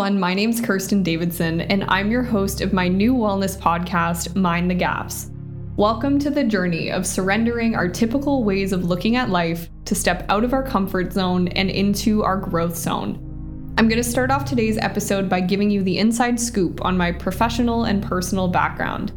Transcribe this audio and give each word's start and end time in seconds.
Everyone. 0.00 0.18
My 0.18 0.32
name's 0.32 0.62
Kirsten 0.62 1.02
Davidson, 1.02 1.60
and 1.60 1.84
I'm 1.88 2.10
your 2.10 2.22
host 2.22 2.62
of 2.62 2.72
my 2.72 2.88
new 2.88 3.12
wellness 3.12 3.58
podcast, 3.58 4.34
Mind 4.34 4.70
the 4.70 4.74
Gaps. 4.74 5.30
Welcome 5.76 6.18
to 6.20 6.30
the 6.30 6.42
journey 6.42 6.90
of 6.90 7.06
surrendering 7.06 7.74
our 7.76 7.86
typical 7.86 8.42
ways 8.42 8.72
of 8.72 8.86
looking 8.86 9.16
at 9.16 9.28
life 9.28 9.68
to 9.84 9.94
step 9.94 10.24
out 10.30 10.42
of 10.42 10.54
our 10.54 10.62
comfort 10.62 11.12
zone 11.12 11.48
and 11.48 11.68
into 11.68 12.22
our 12.22 12.38
growth 12.38 12.78
zone. 12.78 13.74
I'm 13.76 13.88
going 13.88 14.02
to 14.02 14.10
start 14.10 14.30
off 14.30 14.46
today's 14.46 14.78
episode 14.78 15.28
by 15.28 15.42
giving 15.42 15.70
you 15.70 15.82
the 15.82 15.98
inside 15.98 16.40
scoop 16.40 16.82
on 16.82 16.96
my 16.96 17.12
professional 17.12 17.84
and 17.84 18.02
personal 18.02 18.48
background. 18.48 19.12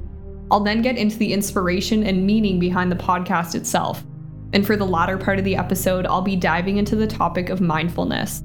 I'll 0.51 0.59
then 0.59 0.81
get 0.81 0.97
into 0.97 1.17
the 1.17 1.31
inspiration 1.31 2.03
and 2.03 2.27
meaning 2.27 2.59
behind 2.59 2.91
the 2.91 2.97
podcast 2.97 3.55
itself. 3.55 4.03
And 4.51 4.67
for 4.67 4.75
the 4.75 4.85
latter 4.85 5.17
part 5.17 5.39
of 5.39 5.45
the 5.45 5.55
episode, 5.55 6.05
I'll 6.05 6.21
be 6.21 6.35
diving 6.35 6.75
into 6.75 6.97
the 6.97 7.07
topic 7.07 7.47
of 7.47 7.61
mindfulness. 7.61 8.43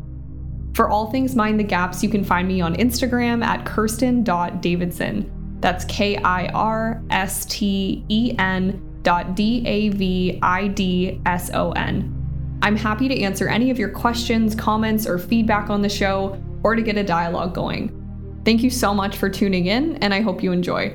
For 0.74 0.88
all 0.88 1.10
things 1.10 1.34
Mind 1.34 1.58
the 1.58 1.64
Gaps, 1.64 2.02
you 2.02 2.08
can 2.08 2.22
find 2.22 2.46
me 2.46 2.60
on 2.60 2.76
Instagram 2.76 3.44
at 3.44 3.66
kirsten.davidson. 3.66 5.58
That's 5.60 5.84
K 5.86 6.16
I 6.16 6.46
R 6.48 7.02
S 7.10 7.44
T 7.46 8.04
E 8.08 8.34
N 8.38 9.00
dot 9.02 9.34
D 9.34 9.62
A 9.66 9.88
V 9.90 10.38
I 10.42 10.68
D 10.68 11.20
S 11.26 11.50
O 11.52 11.72
N. 11.72 12.14
I'm 12.62 12.76
happy 12.76 13.08
to 13.08 13.20
answer 13.20 13.48
any 13.48 13.70
of 13.70 13.78
your 13.78 13.90
questions, 13.90 14.54
comments, 14.54 15.06
or 15.06 15.18
feedback 15.18 15.70
on 15.70 15.82
the 15.82 15.88
show, 15.88 16.40
or 16.62 16.74
to 16.74 16.82
get 16.82 16.96
a 16.96 17.04
dialogue 17.04 17.54
going. 17.54 17.94
Thank 18.44 18.62
you 18.62 18.70
so 18.70 18.94
much 18.94 19.16
for 19.16 19.28
tuning 19.28 19.66
in, 19.66 19.96
and 19.96 20.14
I 20.14 20.20
hope 20.20 20.42
you 20.42 20.52
enjoy. 20.52 20.92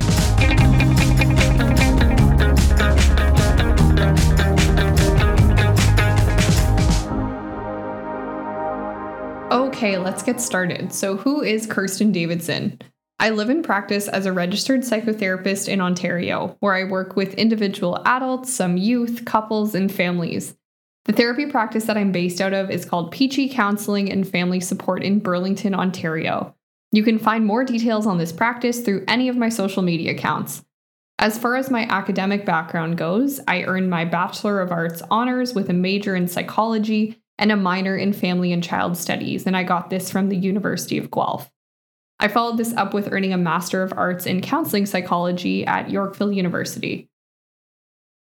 Okay, 9.84 9.98
let's 9.98 10.22
get 10.22 10.40
started. 10.40 10.94
So, 10.94 11.18
who 11.18 11.42
is 11.42 11.66
Kirsten 11.66 12.10
Davidson? 12.10 12.80
I 13.18 13.28
live 13.28 13.50
and 13.50 13.62
practice 13.62 14.08
as 14.08 14.24
a 14.24 14.32
registered 14.32 14.80
psychotherapist 14.80 15.68
in 15.68 15.82
Ontario, 15.82 16.56
where 16.60 16.72
I 16.72 16.84
work 16.84 17.16
with 17.16 17.34
individual 17.34 18.02
adults, 18.06 18.50
some 18.50 18.78
youth, 18.78 19.26
couples, 19.26 19.74
and 19.74 19.92
families. 19.92 20.56
The 21.04 21.12
therapy 21.12 21.44
practice 21.44 21.84
that 21.84 21.98
I'm 21.98 22.12
based 22.12 22.40
out 22.40 22.54
of 22.54 22.70
is 22.70 22.86
called 22.86 23.12
Peachy 23.12 23.46
Counseling 23.46 24.10
and 24.10 24.26
Family 24.26 24.58
Support 24.58 25.02
in 25.02 25.18
Burlington, 25.18 25.74
Ontario. 25.74 26.56
You 26.90 27.02
can 27.02 27.18
find 27.18 27.44
more 27.44 27.62
details 27.62 28.06
on 28.06 28.16
this 28.16 28.32
practice 28.32 28.80
through 28.80 29.04
any 29.06 29.28
of 29.28 29.36
my 29.36 29.50
social 29.50 29.82
media 29.82 30.12
accounts. 30.12 30.64
As 31.18 31.36
far 31.36 31.56
as 31.56 31.70
my 31.70 31.82
academic 31.90 32.46
background 32.46 32.96
goes, 32.96 33.38
I 33.46 33.64
earned 33.64 33.90
my 33.90 34.06
Bachelor 34.06 34.62
of 34.62 34.72
Arts 34.72 35.02
honors 35.10 35.52
with 35.54 35.68
a 35.68 35.74
major 35.74 36.16
in 36.16 36.26
psychology 36.26 37.20
and 37.38 37.50
a 37.50 37.56
minor 37.56 37.96
in 37.96 38.12
family 38.12 38.52
and 38.52 38.62
child 38.62 38.96
studies, 38.96 39.46
and 39.46 39.56
I 39.56 39.62
got 39.62 39.90
this 39.90 40.10
from 40.10 40.28
the 40.28 40.36
University 40.36 40.98
of 40.98 41.10
Guelph. 41.10 41.50
I 42.20 42.28
followed 42.28 42.58
this 42.58 42.72
up 42.74 42.94
with 42.94 43.12
earning 43.12 43.32
a 43.32 43.38
Master 43.38 43.82
of 43.82 43.92
Arts 43.96 44.26
in 44.26 44.40
Counseling 44.40 44.86
Psychology 44.86 45.66
at 45.66 45.90
Yorkville 45.90 46.32
University. 46.32 47.08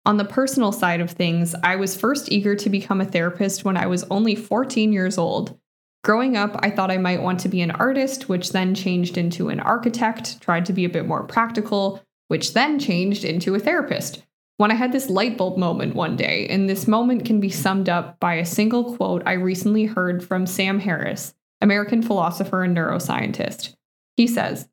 On 0.05 0.17
the 0.17 0.25
personal 0.25 0.71
side 0.71 1.01
of 1.01 1.11
things, 1.11 1.55
I 1.63 1.75
was 1.75 1.95
first 1.95 2.31
eager 2.31 2.55
to 2.55 2.69
become 2.69 3.01
a 3.01 3.05
therapist 3.05 3.63
when 3.63 3.77
I 3.77 3.87
was 3.87 4.03
only 4.11 4.35
14 4.35 4.91
years 4.91 5.17
old. 5.17 5.57
Growing 6.03 6.37
up, 6.37 6.55
I 6.59 6.69
thought 6.69 6.91
I 6.91 6.97
might 6.97 7.23
want 7.23 7.39
to 7.41 7.49
be 7.49 7.61
an 7.61 7.71
artist, 7.71 8.29
which 8.29 8.51
then 8.51 8.75
changed 8.75 9.17
into 9.17 9.49
an 9.49 9.59
architect, 9.59 10.39
tried 10.41 10.65
to 10.67 10.73
be 10.73 10.85
a 10.85 10.89
bit 10.89 11.07
more 11.07 11.23
practical, 11.23 12.03
which 12.27 12.53
then 12.53 12.77
changed 12.77 13.23
into 13.23 13.55
a 13.55 13.59
therapist 13.59 14.23
when 14.57 14.71
I 14.71 14.75
had 14.75 14.91
this 14.91 15.09
light 15.09 15.37
bulb 15.37 15.57
moment 15.57 15.95
one 15.95 16.15
day, 16.15 16.47
and 16.47 16.69
this 16.69 16.87
moment 16.87 17.25
can 17.25 17.39
be 17.39 17.49
summed 17.49 17.89
up 17.89 18.19
by 18.19 18.35
a 18.35 18.45
single 18.45 18.95
quote 18.95 19.23
I 19.25 19.33
recently 19.33 19.85
heard 19.85 20.23
from 20.23 20.45
Sam 20.47 20.79
Harris, 20.79 21.33
American 21.61 22.01
philosopher 22.01 22.63
and 22.63 22.75
neuroscientist. 22.75 23.75
He 24.15 24.27
says, 24.27 24.69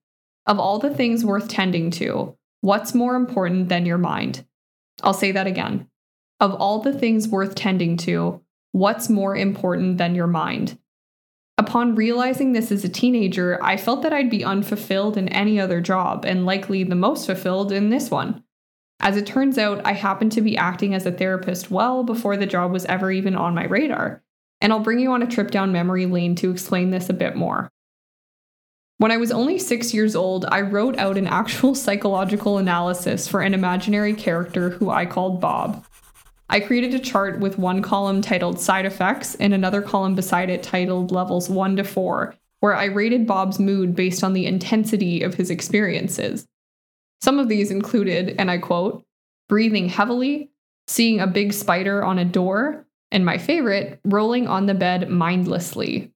Of 0.47 0.61
all 0.61 0.79
the 0.79 0.95
things 0.95 1.25
worth 1.25 1.49
tending 1.49 1.91
to, 1.93 2.37
what's 2.61 2.95
more 2.95 3.17
important 3.17 3.69
than 3.69 3.87
your 3.87 3.99
mind? 3.99 4.47
I'll 5.03 5.15
say 5.15 5.33
that 5.33 5.47
again. 5.49 5.89
Of 6.39 6.55
all 6.55 6.81
the 6.81 6.97
things 6.97 7.29
worth 7.29 7.55
tending 7.55 7.97
to, 7.99 8.41
what's 8.71 9.09
more 9.09 9.37
important 9.37 9.99
than 9.99 10.15
your 10.15 10.27
mind? 10.27 10.79
Upon 11.59 11.95
realizing 11.95 12.53
this 12.53 12.73
as 12.73 12.85
a 12.85 12.89
teenager, 12.89 13.59
I 13.63 13.77
felt 13.77 14.03
that 14.03 14.13
I'd 14.13 14.31
be 14.31 14.45
unfulfilled 14.45 15.17
in 15.17 15.29
any 15.29 15.61
other 15.61 15.81
job, 15.81 16.25
and 16.25 16.47
likely 16.47 16.83
the 16.83 16.95
most 16.95 17.27
fulfilled 17.27 17.73
in 17.73 17.91
this 17.91 18.11
one. 18.11 18.43
As 19.03 19.17
it 19.17 19.27
turns 19.27 19.59
out, 19.59 19.85
I 19.85 19.95
happened 19.95 20.31
to 20.33 20.41
be 20.41 20.57
acting 20.57 20.95
as 20.95 21.05
a 21.05 21.13
therapist 21.13 21.73
well 21.73 22.05
before 22.05 22.37
the 22.37 22.47
job 22.47 22.71
was 22.71 22.85
ever 22.85 23.11
even 23.11 23.35
on 23.35 23.53
my 23.53 23.65
radar. 23.65 24.23
And 24.61 24.73
I'll 24.73 24.79
bring 24.79 25.01
you 25.01 25.11
on 25.11 25.23
a 25.23 25.27
trip 25.27 25.51
down 25.51 25.73
memory 25.73 26.07
lane 26.07 26.37
to 26.37 26.53
explain 26.53 26.91
this 26.91 27.11
a 27.11 27.15
bit 27.15 27.35
more. 27.35 27.69
When 28.99 29.11
I 29.11 29.17
was 29.17 29.33
only 29.33 29.59
six 29.59 29.93
years 29.93 30.15
old, 30.15 30.45
I 30.45 30.61
wrote 30.61 30.97
out 30.99 31.19
an 31.19 31.27
actual 31.27 31.75
psychological 31.85 32.59
analysis 32.59 33.27
for 33.27 33.41
an 33.41 33.55
imaginary 33.55 34.15
character 34.15 34.71
who 34.71 34.89
I 34.89 35.05
called 35.05 35.41
Bob. 35.41 35.85
I 36.49 36.61
created 36.61 36.95
a 36.95 37.01
chart 37.01 37.41
with 37.41 37.59
one 37.59 37.83
column 37.83 38.23
titled 38.23 38.61
Side 38.61 38.87
Effects 38.87 39.35
and 39.35 39.53
another 39.53 39.83
column 39.83 40.15
beside 40.15 40.49
it 40.49 40.63
titled 40.63 41.11
Levels 41.11 41.51
1 41.51 41.77
to 41.77 41.83
4, 41.83 42.37
where 42.61 42.77
I 42.77 42.85
rated 42.85 43.27
Bob's 43.27 43.59
mood 43.59 43.97
based 43.97 44.23
on 44.23 44.33
the 44.33 44.47
intensity 44.47 45.23
of 45.23 45.35
his 45.35 45.51
experiences. 45.51 46.47
Some 47.23 47.39
of 47.39 47.49
these 47.49 47.71
included, 47.71 48.35
and 48.41 48.51
I 48.51 48.59
quote, 48.59 49.05
breathing 49.49 49.89
heavily, 49.89 50.51
seeing 50.89 51.21
a 51.21 51.27
big 51.29 51.53
spider 51.53 52.03
on 52.03 52.19
a 52.19 52.25
door, 52.25 52.85
and 53.13 53.25
my 53.25 53.39
favorite, 53.39 54.01
rolling 54.05 54.49
on 54.49 54.67
the 54.67 54.75
bed 54.75 55.09
mindlessly. 55.09 56.11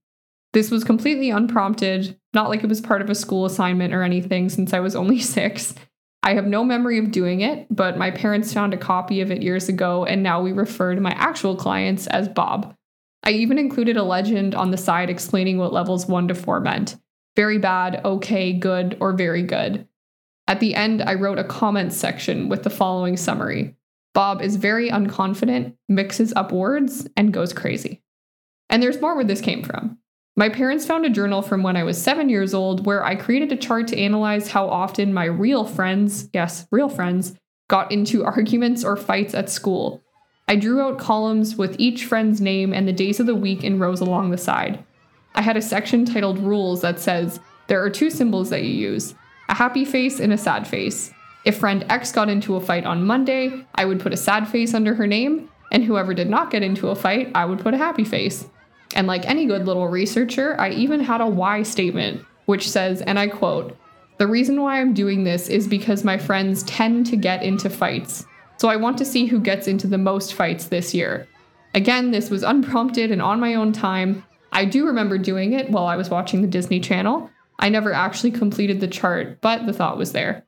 This 0.53 0.69
was 0.69 0.83
completely 0.83 1.31
unprompted, 1.31 2.19
not 2.34 2.49
like 2.49 2.65
it 2.65 2.69
was 2.69 2.81
part 2.81 3.03
of 3.03 3.11
a 3.11 3.15
school 3.15 3.47
assignment 3.47 3.95
or 3.95 4.03
anything, 4.03 4.49
since 4.49 4.75
I 4.75 4.81
was 4.81 4.97
only 4.97 5.21
six. 5.37 5.77
I 6.25 6.34
have 6.34 6.47
no 6.47 6.65
memory 6.65 6.99
of 6.99 7.12
doing 7.12 7.41
it, 7.41 7.69
but 7.71 7.97
my 7.97 8.11
parents 8.11 8.53
found 8.53 8.75
a 8.75 8.78
copy 8.78 9.21
of 9.21 9.31
it 9.31 9.43
years 9.43 9.69
ago, 9.69 10.05
and 10.05 10.25
now 10.25 10.43
we 10.43 10.50
refer 10.50 10.97
to 10.97 11.00
my 11.00 11.12
actual 11.12 11.55
clients 11.55 12.09
as 12.09 12.28
Bob. 12.28 12.75
I 13.22 13.31
even 13.31 13.59
included 13.59 13.97
a 13.97 14.03
legend 14.03 14.56
on 14.56 14.72
the 14.72 14.77
side 14.77 15.09
explaining 15.09 15.59
what 15.59 15.72
levels 15.72 16.06
1 16.06 16.27
to 16.28 16.34
4 16.34 16.59
meant 16.59 16.97
very 17.37 17.59
bad, 17.59 18.00
okay, 18.05 18.53
good, 18.55 18.97
or 18.99 19.12
very 19.12 19.43
good. 19.43 19.87
At 20.49 20.61
the 20.61 20.75
end, 20.75 21.03
I 21.03 21.15
wrote 21.15 21.39
a 21.39 21.45
comments 21.45 21.97
section 21.97 22.49
with 22.49 22.62
the 22.62 22.71
following 22.71 23.17
summary 23.17 23.75
Bob 24.15 24.41
is 24.41 24.57
very 24.57 24.89
unconfident, 24.91 25.75
mixes 25.89 26.33
up 26.34 26.51
words, 26.51 27.07
and 27.17 27.34
goes 27.34 27.53
crazy. 27.53 28.03
And 28.71 28.83
there's 28.83 29.01
more 29.01 29.15
where 29.15 29.25
this 29.25 29.43
came 29.43 29.62
from. 29.62 29.99
My 30.37 30.49
parents 30.49 30.87
found 30.87 31.05
a 31.05 31.11
journal 31.11 31.43
from 31.43 31.62
when 31.62 31.77
I 31.77 31.84
was 31.84 32.01
seven 32.01 32.29
years 32.29 32.55
old 32.55 32.87
where 32.87 33.05
I 33.05 33.15
created 33.15 33.53
a 33.53 33.57
chart 33.57 33.89
to 33.89 33.99
analyze 33.99 34.49
how 34.49 34.69
often 34.69 35.12
my 35.12 35.25
real 35.25 35.65
friends, 35.65 36.29
yes, 36.33 36.67
real 36.71 36.89
friends, 36.89 37.34
got 37.69 37.91
into 37.93 38.25
arguments 38.25 38.84
or 38.84 38.97
fights 38.97 39.34
at 39.34 39.51
school. 39.51 40.03
I 40.49 40.57
drew 40.57 40.81
out 40.81 40.99
columns 40.99 41.57
with 41.57 41.77
each 41.78 42.05
friend's 42.05 42.41
name 42.41 42.73
and 42.73 42.87
the 42.87 42.93
days 42.93 43.19
of 43.19 43.27
the 43.27 43.34
week 43.34 43.65
in 43.65 43.78
rows 43.78 44.01
along 44.01 44.31
the 44.31 44.39
side. 44.39 44.84
I 45.34 45.43
had 45.43 45.57
a 45.57 45.63
section 45.63 46.05
titled 46.05 46.39
Rules 46.39 46.83
that 46.83 47.01
says 47.01 47.41
there 47.67 47.83
are 47.83 47.91
two 47.91 48.11
symbols 48.11 48.49
that 48.51 48.63
you 48.63 48.71
use 48.71 49.15
a 49.49 49.55
happy 49.55 49.84
face 49.84 50.21
and 50.21 50.33
a 50.33 50.39
sad 50.39 50.67
face. 50.67 51.12
If 51.45 51.59
friend 51.59 51.84
X 51.89 52.11
got 52.12 52.29
into 52.29 52.57
a 52.57 52.61
fight 52.61 52.84
on 52.84 53.07
Monday, 53.07 53.65
I 53.75 53.84
would 53.84 54.01
put 54.01 54.12
a 54.12 54.17
sad 54.17 54.49
face 54.49 54.75
under 54.75 54.95
her 54.95 55.07
name, 55.07 55.48
and 55.71 55.84
whoever 55.84 56.13
did 56.13 56.28
not 56.28 56.51
get 56.51 56.63
into 56.63 56.89
a 56.89 56.97
fight, 56.97 57.31
I 57.34 57.45
would 57.45 57.60
put 57.60 57.75
a 57.75 57.78
happy 57.78 58.04
face. 58.04 58.47
And 58.95 59.07
like 59.07 59.25
any 59.27 59.47
good 59.47 59.66
little 59.66 59.89
researcher, 59.89 60.60
I 60.60 60.71
even 60.71 61.01
had 61.01 61.21
a 61.21 61.27
why 61.27 61.63
statement, 61.63 62.25
which 62.47 62.69
says, 62.69 63.03
and 63.03 63.19
I 63.19 63.28
quote, 63.28 63.77
The 64.19 64.27
reason 64.27 64.60
why 64.60 64.81
I'm 64.81 64.95
doing 64.95 65.25
this 65.25 65.49
is 65.49 65.69
because 65.69 66.04
my 66.04 66.19
friends 66.19 66.63
tend 66.65 67.07
to 67.07 67.16
get 67.16 67.42
into 67.42 67.71
fights. 67.71 68.25
So 68.59 68.69
I 68.69 68.77
want 68.77 68.99
to 68.99 69.04
see 69.04 69.27
who 69.27 69.39
gets 69.39 69.69
into 69.69 69.87
the 69.87 69.99
most 69.99 70.34
fights 70.34 70.66
this 70.66 70.95
year. 70.95 71.28
Again, 71.75 72.10
this 72.10 72.31
was 72.31 72.42
unprompted 72.42 73.10
and 73.10 73.21
on 73.21 73.39
my 73.39 73.54
own 73.54 73.72
time. 73.72 74.25
I 74.51 74.65
do 74.65 74.87
remember 74.87 75.19
doing 75.19 75.53
it 75.53 75.71
while 75.71 75.84
I 75.84 75.97
was 75.97 76.09
watching 76.09 76.41
the 76.41 76.49
Disney 76.49 76.81
Channel, 76.81 77.31
I 77.58 77.68
never 77.68 77.92
actually 77.92 78.30
completed 78.30 78.80
the 78.80 78.88
chart, 78.88 79.41
but 79.41 79.66
the 79.66 79.72
thought 79.72 79.98
was 79.98 80.12
there. 80.12 80.47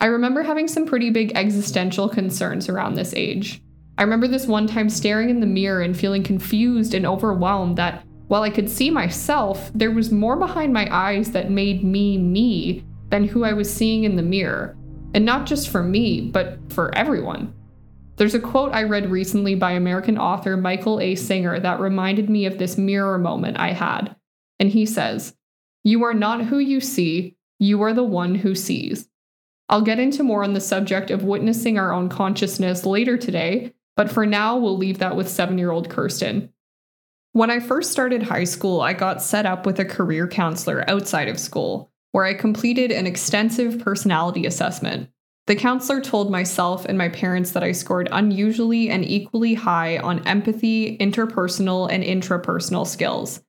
I 0.00 0.06
remember 0.06 0.42
having 0.42 0.68
some 0.68 0.86
pretty 0.86 1.10
big 1.10 1.32
existential 1.34 2.08
concerns 2.08 2.68
around 2.68 2.94
this 2.94 3.14
age. 3.14 3.62
I 3.98 4.02
remember 4.02 4.26
this 4.26 4.46
one 4.46 4.66
time 4.66 4.88
staring 4.88 5.30
in 5.30 5.40
the 5.40 5.46
mirror 5.46 5.80
and 5.80 5.96
feeling 5.96 6.22
confused 6.22 6.94
and 6.94 7.06
overwhelmed 7.06 7.76
that 7.78 8.04
while 8.28 8.42
I 8.42 8.50
could 8.50 8.70
see 8.70 8.90
myself, 8.90 9.70
there 9.74 9.90
was 9.90 10.10
more 10.10 10.36
behind 10.36 10.72
my 10.72 10.88
eyes 10.90 11.32
that 11.32 11.50
made 11.50 11.84
me 11.84 12.18
me 12.18 12.84
than 13.10 13.24
who 13.24 13.44
I 13.44 13.52
was 13.52 13.72
seeing 13.72 14.04
in 14.04 14.16
the 14.16 14.22
mirror. 14.22 14.76
And 15.14 15.24
not 15.24 15.46
just 15.46 15.68
for 15.68 15.82
me, 15.82 16.22
but 16.22 16.58
for 16.72 16.94
everyone. 16.96 17.52
There's 18.16 18.34
a 18.34 18.40
quote 18.40 18.72
I 18.72 18.84
read 18.84 19.10
recently 19.10 19.54
by 19.54 19.72
American 19.72 20.16
author 20.16 20.56
Michael 20.56 20.98
A. 21.00 21.14
Singer 21.14 21.60
that 21.60 21.80
reminded 21.80 22.30
me 22.30 22.46
of 22.46 22.58
this 22.58 22.78
mirror 22.78 23.18
moment 23.18 23.58
I 23.58 23.72
had. 23.72 24.16
And 24.58 24.70
he 24.70 24.86
says, 24.86 25.34
you 25.84 26.04
are 26.04 26.14
not 26.14 26.44
who 26.44 26.58
you 26.58 26.80
see, 26.80 27.36
you 27.58 27.82
are 27.82 27.94
the 27.94 28.04
one 28.04 28.34
who 28.34 28.54
sees. 28.54 29.08
I'll 29.68 29.82
get 29.82 29.98
into 29.98 30.22
more 30.22 30.44
on 30.44 30.52
the 30.52 30.60
subject 30.60 31.10
of 31.10 31.24
witnessing 31.24 31.78
our 31.78 31.92
own 31.92 32.08
consciousness 32.08 32.84
later 32.84 33.16
today, 33.16 33.72
but 33.96 34.10
for 34.10 34.26
now, 34.26 34.56
we'll 34.56 34.76
leave 34.76 34.98
that 34.98 35.16
with 35.16 35.28
seven 35.28 35.58
year 35.58 35.70
old 35.70 35.88
Kirsten. 35.88 36.50
When 37.32 37.50
I 37.50 37.60
first 37.60 37.90
started 37.90 38.24
high 38.24 38.44
school, 38.44 38.80
I 38.82 38.92
got 38.92 39.22
set 39.22 39.46
up 39.46 39.64
with 39.64 39.78
a 39.78 39.84
career 39.84 40.28
counselor 40.28 40.84
outside 40.90 41.28
of 41.28 41.40
school, 41.40 41.90
where 42.10 42.24
I 42.24 42.34
completed 42.34 42.90
an 42.90 43.06
extensive 43.06 43.78
personality 43.78 44.44
assessment. 44.44 45.08
The 45.46 45.56
counselor 45.56 46.00
told 46.00 46.30
myself 46.30 46.84
and 46.84 46.96
my 46.96 47.08
parents 47.08 47.52
that 47.52 47.64
I 47.64 47.72
scored 47.72 48.08
unusually 48.12 48.90
and 48.90 49.04
equally 49.04 49.54
high 49.54 49.98
on 49.98 50.26
empathy, 50.26 50.96
interpersonal, 50.98 51.90
and 51.90 52.04
intrapersonal 52.04 52.86
skills. 52.86 53.42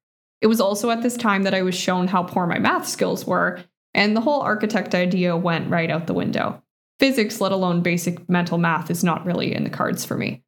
It 0.44 0.48
was 0.48 0.60
also 0.60 0.92
at 0.92 1.02
this 1.02 1.16
time 1.16 1.44
that 1.44 1.54
I 1.54 1.62
was 1.62 1.74
shown 1.74 2.10
how 2.10 2.24
poor 2.24 2.46
my 2.46 2.60
math 2.60 2.86
skills 2.86 3.26
were, 3.26 3.62
and 3.94 4.14
the 4.14 4.20
whole 4.20 4.42
architect 4.42 4.94
idea 4.94 5.38
went 5.38 5.70
right 5.70 5.90
out 5.90 6.06
the 6.06 6.14
window. 6.14 6.62
Physics, 7.00 7.40
let 7.40 7.54
alone 7.54 7.82
basic 7.82 8.30
mental 8.30 8.58
math, 8.58 8.92
is 8.92 9.06
not 9.06 9.26
really 9.26 9.56
in 9.56 9.64
the 9.64 9.70
cards 9.70 10.04
for 10.04 10.18
me. 10.18 10.44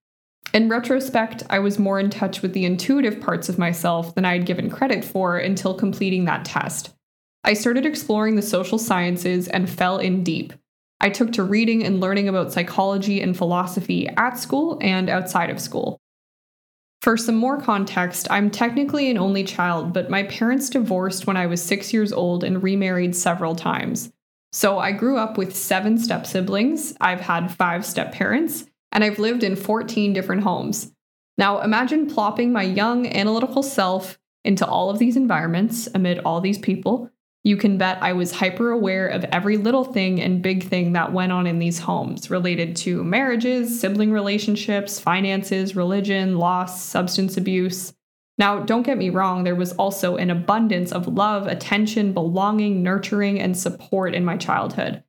In 0.53 0.67
retrospect, 0.67 1.43
I 1.49 1.59
was 1.59 1.79
more 1.79 1.97
in 1.97 2.09
touch 2.09 2.41
with 2.41 2.51
the 2.51 2.65
intuitive 2.65 3.21
parts 3.21 3.47
of 3.47 3.57
myself 3.57 4.13
than 4.15 4.25
I 4.25 4.33
had 4.33 4.45
given 4.45 4.69
credit 4.69 5.05
for 5.05 5.37
until 5.37 5.73
completing 5.73 6.25
that 6.25 6.43
test. 6.43 6.93
I 7.45 7.53
started 7.53 7.85
exploring 7.85 8.35
the 8.35 8.41
social 8.41 8.77
sciences 8.77 9.47
and 9.47 9.69
fell 9.69 9.97
in 9.97 10.25
deep. 10.25 10.51
I 10.99 11.09
took 11.09 11.31
to 11.33 11.43
reading 11.43 11.85
and 11.85 12.01
learning 12.01 12.27
about 12.27 12.51
psychology 12.51 13.21
and 13.21 13.37
philosophy 13.37 14.09
at 14.17 14.37
school 14.37 14.77
and 14.81 15.09
outside 15.09 15.49
of 15.49 15.61
school. 15.61 16.01
For 17.01 17.17
some 17.17 17.35
more 17.35 17.61
context, 17.61 18.27
I'm 18.31 18.49
technically 18.49 19.11
an 19.11 19.17
only 19.17 19.43
child, 19.43 19.93
but 19.93 20.09
my 20.09 20.23
parents 20.23 20.69
divorced 20.69 21.27
when 21.27 21.37
I 21.37 21.45
was 21.45 21.61
six 21.61 21.93
years 21.93 22.11
old 22.11 22.43
and 22.43 22.63
remarried 22.63 23.15
several 23.15 23.55
times. 23.55 24.11
So 24.51 24.79
I 24.79 24.91
grew 24.91 25.17
up 25.17 25.37
with 25.37 25.55
seven 25.55 25.97
step 25.97 26.25
siblings, 26.25 26.95
I've 27.01 27.19
had 27.19 27.53
five 27.53 27.85
step 27.85 28.13
parents, 28.13 28.65
and 28.91 29.03
I've 29.03 29.19
lived 29.19 29.43
in 29.43 29.55
14 29.55 30.13
different 30.13 30.43
homes. 30.43 30.93
Now, 31.37 31.61
imagine 31.61 32.09
plopping 32.09 32.53
my 32.53 32.63
young 32.63 33.05
analytical 33.05 33.61
self 33.61 34.17
into 34.45 34.65
all 34.65 34.89
of 34.89 34.99
these 34.99 35.17
environments 35.17 35.87
amid 35.93 36.19
all 36.19 36.39
these 36.39 36.57
people. 36.57 37.09
You 37.45 37.57
can 37.57 37.77
bet 37.77 38.01
I 38.01 38.13
was 38.13 38.31
hyper 38.31 38.71
aware 38.71 39.07
of 39.07 39.23
every 39.25 39.57
little 39.57 39.83
thing 39.83 40.19
and 40.19 40.41
big 40.41 40.63
thing 40.63 40.93
that 40.93 41.13
went 41.13 41.31
on 41.31 41.45
in 41.45 41.59
these 41.59 41.77
homes 41.77 42.31
related 42.31 42.75
to 42.77 43.03
marriages, 43.03 43.79
sibling 43.79 44.11
relationships, 44.11 44.99
finances, 44.99 45.75
religion, 45.75 46.39
loss, 46.39 46.81
substance 46.81 47.37
abuse. 47.37 47.93
Now, 48.39 48.61
don't 48.61 48.81
get 48.81 48.97
me 48.97 49.11
wrong, 49.11 49.43
there 49.43 49.53
was 49.53 49.73
also 49.73 50.15
an 50.15 50.31
abundance 50.31 50.91
of 50.91 51.07
love, 51.07 51.45
attention, 51.45 52.13
belonging, 52.13 52.81
nurturing, 52.81 53.39
and 53.39 53.55
support 53.55 54.15
in 54.15 54.25
my 54.25 54.37
childhood. 54.37 55.03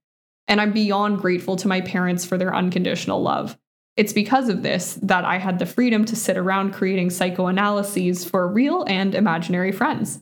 And 0.46 0.60
I'm 0.60 0.72
beyond 0.72 1.20
grateful 1.20 1.56
to 1.56 1.68
my 1.68 1.80
parents 1.80 2.26
for 2.26 2.36
their 2.36 2.54
unconditional 2.54 3.22
love. 3.22 3.58
It's 3.96 4.12
because 4.12 4.50
of 4.50 4.62
this 4.62 4.98
that 5.02 5.24
I 5.24 5.38
had 5.38 5.58
the 5.58 5.64
freedom 5.64 6.04
to 6.04 6.16
sit 6.16 6.36
around 6.36 6.74
creating 6.74 7.08
psychoanalyses 7.08 8.28
for 8.28 8.46
real 8.46 8.84
and 8.86 9.14
imaginary 9.14 9.72
friends. 9.72 10.20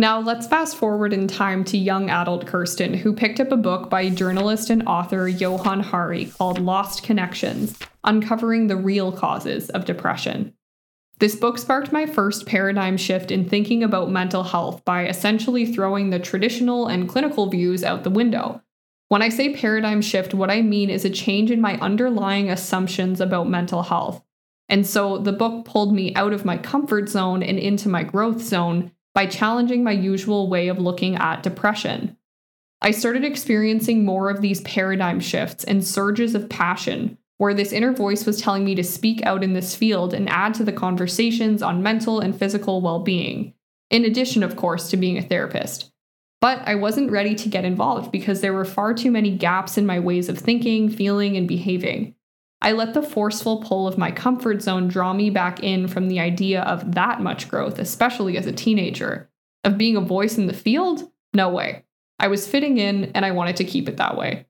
Now, 0.00 0.20
let's 0.20 0.46
fast 0.46 0.76
forward 0.76 1.12
in 1.12 1.26
time 1.26 1.64
to 1.64 1.76
young 1.76 2.08
adult 2.08 2.46
Kirsten, 2.46 2.94
who 2.94 3.12
picked 3.12 3.40
up 3.40 3.52
a 3.52 3.56
book 3.56 3.90
by 3.90 4.08
journalist 4.08 4.70
and 4.70 4.86
author 4.86 5.28
Johann 5.28 5.80
Hari 5.80 6.26
called 6.26 6.60
Lost 6.60 7.02
Connections 7.02 7.76
Uncovering 8.04 8.68
the 8.68 8.76
Real 8.76 9.12
Causes 9.12 9.68
of 9.70 9.84
Depression. 9.84 10.54
This 11.18 11.34
book 11.34 11.58
sparked 11.58 11.90
my 11.90 12.06
first 12.06 12.46
paradigm 12.46 12.96
shift 12.96 13.32
in 13.32 13.48
thinking 13.48 13.82
about 13.82 14.10
mental 14.10 14.44
health 14.44 14.84
by 14.84 15.06
essentially 15.06 15.66
throwing 15.66 16.10
the 16.10 16.20
traditional 16.20 16.86
and 16.86 17.08
clinical 17.08 17.50
views 17.50 17.82
out 17.82 18.04
the 18.04 18.10
window 18.10 18.62
when 19.08 19.22
I 19.22 19.30
say 19.30 19.54
paradigm 19.54 20.02
shift, 20.02 20.34
what 20.34 20.50
I 20.50 20.60
mean 20.60 20.90
is 20.90 21.04
a 21.04 21.10
change 21.10 21.50
in 21.50 21.62
my 21.62 21.78
underlying 21.78 22.50
assumptions 22.50 23.20
about 23.20 23.48
mental 23.48 23.82
health. 23.82 24.22
And 24.68 24.86
so 24.86 25.16
the 25.16 25.32
book 25.32 25.64
pulled 25.64 25.94
me 25.94 26.14
out 26.14 26.34
of 26.34 26.44
my 26.44 26.58
comfort 26.58 27.08
zone 27.08 27.42
and 27.42 27.58
into 27.58 27.88
my 27.88 28.02
growth 28.02 28.42
zone 28.42 28.92
by 29.18 29.26
challenging 29.26 29.82
my 29.82 29.90
usual 29.90 30.48
way 30.48 30.68
of 30.68 30.78
looking 30.78 31.16
at 31.16 31.42
depression. 31.42 32.16
I 32.80 32.92
started 32.92 33.24
experiencing 33.24 34.04
more 34.04 34.30
of 34.30 34.40
these 34.40 34.60
paradigm 34.60 35.18
shifts 35.18 35.64
and 35.64 35.84
surges 35.84 36.36
of 36.36 36.48
passion, 36.48 37.18
where 37.38 37.52
this 37.52 37.72
inner 37.72 37.92
voice 37.92 38.26
was 38.26 38.40
telling 38.40 38.64
me 38.64 38.76
to 38.76 38.84
speak 38.84 39.26
out 39.26 39.42
in 39.42 39.54
this 39.54 39.74
field 39.74 40.14
and 40.14 40.28
add 40.28 40.54
to 40.54 40.62
the 40.62 40.70
conversations 40.70 41.64
on 41.64 41.82
mental 41.82 42.20
and 42.20 42.38
physical 42.38 42.80
well 42.80 43.00
being, 43.00 43.54
in 43.90 44.04
addition, 44.04 44.44
of 44.44 44.54
course, 44.54 44.88
to 44.90 44.96
being 44.96 45.18
a 45.18 45.22
therapist. 45.22 45.90
But 46.40 46.62
I 46.64 46.76
wasn't 46.76 47.10
ready 47.10 47.34
to 47.34 47.48
get 47.48 47.64
involved 47.64 48.12
because 48.12 48.40
there 48.40 48.54
were 48.54 48.64
far 48.64 48.94
too 48.94 49.10
many 49.10 49.36
gaps 49.36 49.76
in 49.76 49.84
my 49.84 49.98
ways 49.98 50.28
of 50.28 50.38
thinking, 50.38 50.88
feeling, 50.88 51.36
and 51.36 51.48
behaving. 51.48 52.14
I 52.68 52.72
let 52.72 52.92
the 52.92 53.00
forceful 53.00 53.62
pull 53.62 53.88
of 53.88 53.96
my 53.96 54.10
comfort 54.10 54.60
zone 54.60 54.88
draw 54.88 55.14
me 55.14 55.30
back 55.30 55.62
in 55.62 55.88
from 55.88 56.08
the 56.08 56.20
idea 56.20 56.60
of 56.64 56.92
that 56.96 57.22
much 57.22 57.48
growth, 57.48 57.78
especially 57.78 58.36
as 58.36 58.44
a 58.44 58.52
teenager. 58.52 59.30
Of 59.64 59.78
being 59.78 59.96
a 59.96 60.02
voice 60.02 60.36
in 60.36 60.48
the 60.48 60.52
field? 60.52 61.10
No 61.32 61.48
way. 61.48 61.86
I 62.18 62.28
was 62.28 62.46
fitting 62.46 62.76
in 62.76 63.06
and 63.14 63.24
I 63.24 63.30
wanted 63.30 63.56
to 63.56 63.64
keep 63.64 63.88
it 63.88 63.96
that 63.96 64.18
way. 64.18 64.44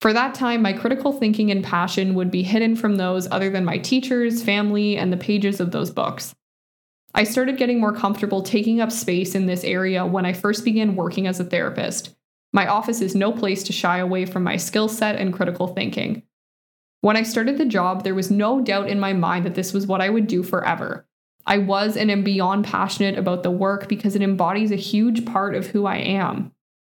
For 0.00 0.12
that 0.12 0.34
time, 0.34 0.62
my 0.62 0.72
critical 0.72 1.12
thinking 1.12 1.52
and 1.52 1.62
passion 1.62 2.16
would 2.16 2.28
be 2.28 2.42
hidden 2.42 2.74
from 2.74 2.96
those 2.96 3.30
other 3.30 3.50
than 3.50 3.64
my 3.64 3.78
teachers, 3.78 4.42
family, 4.42 4.96
and 4.96 5.12
the 5.12 5.16
pages 5.16 5.60
of 5.60 5.70
those 5.70 5.92
books. 5.92 6.34
I 7.14 7.22
started 7.22 7.56
getting 7.56 7.78
more 7.78 7.94
comfortable 7.94 8.42
taking 8.42 8.80
up 8.80 8.90
space 8.90 9.36
in 9.36 9.46
this 9.46 9.62
area 9.62 10.04
when 10.04 10.26
I 10.26 10.32
first 10.32 10.64
began 10.64 10.96
working 10.96 11.28
as 11.28 11.38
a 11.38 11.44
therapist. 11.44 12.16
My 12.52 12.66
office 12.66 13.00
is 13.00 13.14
no 13.14 13.30
place 13.30 13.62
to 13.62 13.72
shy 13.72 13.98
away 13.98 14.26
from 14.26 14.42
my 14.42 14.56
skill 14.56 14.88
set 14.88 15.14
and 15.14 15.32
critical 15.32 15.68
thinking. 15.68 16.24
When 17.04 17.18
I 17.18 17.22
started 17.22 17.58
the 17.58 17.66
job, 17.66 18.02
there 18.02 18.14
was 18.14 18.30
no 18.30 18.62
doubt 18.62 18.88
in 18.88 18.98
my 18.98 19.12
mind 19.12 19.44
that 19.44 19.54
this 19.54 19.74
was 19.74 19.86
what 19.86 20.00
I 20.00 20.08
would 20.08 20.26
do 20.26 20.42
forever. 20.42 21.06
I 21.46 21.58
was 21.58 21.98
and 21.98 22.10
am 22.10 22.24
beyond 22.24 22.64
passionate 22.64 23.18
about 23.18 23.42
the 23.42 23.50
work 23.50 23.88
because 23.88 24.16
it 24.16 24.22
embodies 24.22 24.70
a 24.72 24.76
huge 24.76 25.26
part 25.26 25.54
of 25.54 25.66
who 25.66 25.84
I 25.84 25.96
am. 25.96 26.52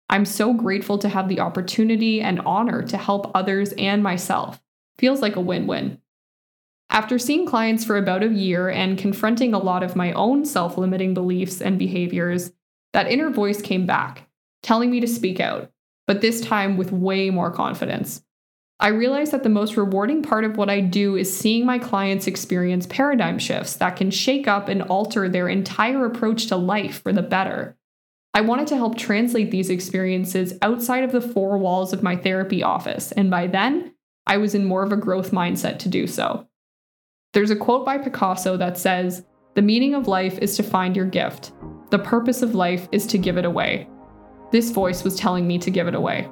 I'm 0.09 0.25
so 0.25 0.53
grateful 0.53 0.97
to 0.99 1.09
have 1.09 1.29
the 1.29 1.41
opportunity 1.41 2.21
and 2.21 2.39
honor 2.43 2.85
to 2.85 2.97
help 2.97 3.33
others 3.35 3.73
and 3.73 4.01
myself. 4.01 4.63
Feels 4.97 5.23
like 5.23 5.35
a 5.35 5.41
win 5.41 5.67
win. 5.67 6.01
After 6.89 7.19
seeing 7.19 7.45
clients 7.45 7.85
for 7.85 7.97
about 7.97 8.23
a 8.23 8.29
year 8.29 8.69
and 8.69 8.97
confronting 8.97 9.55
a 9.55 9.59
lot 9.59 9.83
of 9.83 9.97
my 9.97 10.13
own 10.13 10.45
self 10.45 10.79
limiting 10.79 11.15
beliefs 11.15 11.61
and 11.61 11.81
behaviors, 11.81 12.53
that 12.93 13.11
inner 13.11 13.31
voice 13.31 13.61
came 13.61 13.87
back, 13.87 14.29
telling 14.63 14.93
me 14.93 15.01
to 15.01 15.09
speak 15.09 15.41
out, 15.41 15.73
but 16.07 16.21
this 16.21 16.41
time 16.41 16.77
with 16.77 16.93
way 16.93 17.29
more 17.29 17.51
confidence. 17.51 18.23
I 18.79 18.89
realized 18.89 19.33
that 19.33 19.43
the 19.43 19.49
most 19.49 19.77
rewarding 19.77 20.23
part 20.23 20.45
of 20.45 20.59
what 20.59 20.69
I 20.69 20.81
do 20.81 21.17
is 21.17 21.35
seeing 21.35 21.65
my 21.65 21.79
clients 21.79 22.27
experience 22.27 22.87
paradigm 22.87 23.39
shifts 23.39 23.77
that 23.77 23.97
can 23.97 24.11
shake 24.11 24.47
up 24.47 24.69
and 24.69 24.83
alter 24.83 25.29
their 25.29 25.49
entire 25.49 26.05
approach 26.05 26.47
to 26.49 26.57
life 26.57 27.03
for 27.03 27.13
the 27.13 27.23
better. 27.23 27.77
I 28.35 28.43
wanted 28.43 28.67
to 28.69 28.77
help 28.77 28.99
translate 28.99 29.51
these 29.51 29.71
experiences 29.71 30.59
outside 30.61 31.05
of 31.05 31.13
the 31.13 31.23
four 31.23 31.57
walls 31.57 31.95
of 31.95 32.03
my 32.03 32.17
therapy 32.17 32.63
office, 32.63 33.13
and 33.13 33.31
by 33.31 33.47
then, 33.47 33.95
I 34.27 34.37
was 34.37 34.55
in 34.55 34.67
more 34.67 34.83
of 34.83 34.93
a 34.93 34.97
growth 34.97 35.31
mindset 35.31 35.79
to 35.81 35.89
do 35.89 36.07
so. 36.07 36.47
There's 37.33 37.51
a 37.51 37.57
quote 37.57 37.87
by 37.87 37.97
Picasso 37.97 38.59
that 38.59 38.77
says, 38.77 39.25
The 39.55 39.63
meaning 39.63 39.95
of 39.95 40.07
life 40.07 40.39
is 40.41 40.55
to 40.57 40.63
find 40.63 40.95
your 40.95 41.07
gift. 41.07 41.53
The 41.89 41.99
purpose 41.99 42.43
of 42.43 42.55
life 42.55 42.89
is 42.93 43.07
to 43.07 43.17
give 43.17 43.39
it 43.39 43.47
away. 43.47 43.89
This 44.53 44.71
voice 44.71 45.03
was 45.03 45.17
telling 45.17 45.47
me 45.47 45.59
to 45.61 45.71
give 45.71 45.89
it 45.89 45.95
away. 45.95 46.29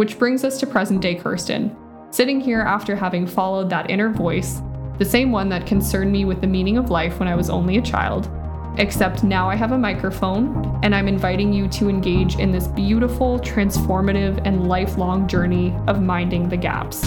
Which 0.00 0.18
brings 0.18 0.44
us 0.44 0.58
to 0.60 0.66
present 0.66 1.02
day 1.02 1.14
Kirsten, 1.14 1.76
sitting 2.08 2.40
here 2.40 2.62
after 2.62 2.96
having 2.96 3.26
followed 3.26 3.68
that 3.68 3.90
inner 3.90 4.08
voice, 4.08 4.62
the 4.96 5.04
same 5.04 5.30
one 5.30 5.50
that 5.50 5.66
concerned 5.66 6.10
me 6.10 6.24
with 6.24 6.40
the 6.40 6.46
meaning 6.46 6.78
of 6.78 6.88
life 6.88 7.18
when 7.18 7.28
I 7.28 7.34
was 7.34 7.50
only 7.50 7.76
a 7.76 7.82
child. 7.82 8.30
Except 8.78 9.24
now 9.24 9.50
I 9.50 9.56
have 9.56 9.72
a 9.72 9.78
microphone, 9.78 10.80
and 10.82 10.94
I'm 10.94 11.06
inviting 11.06 11.52
you 11.52 11.68
to 11.68 11.90
engage 11.90 12.36
in 12.36 12.50
this 12.50 12.66
beautiful, 12.66 13.38
transformative, 13.40 14.40
and 14.46 14.66
lifelong 14.66 15.28
journey 15.28 15.76
of 15.86 16.00
minding 16.00 16.48
the 16.48 16.56
gaps. 16.56 17.04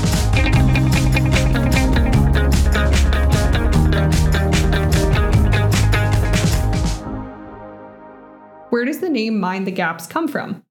Where 8.70 8.86
does 8.86 9.00
the 9.00 9.10
name 9.10 9.40
Mind 9.40 9.66
the 9.66 9.72
Gaps 9.72 10.06
come 10.06 10.28
from? 10.28 10.64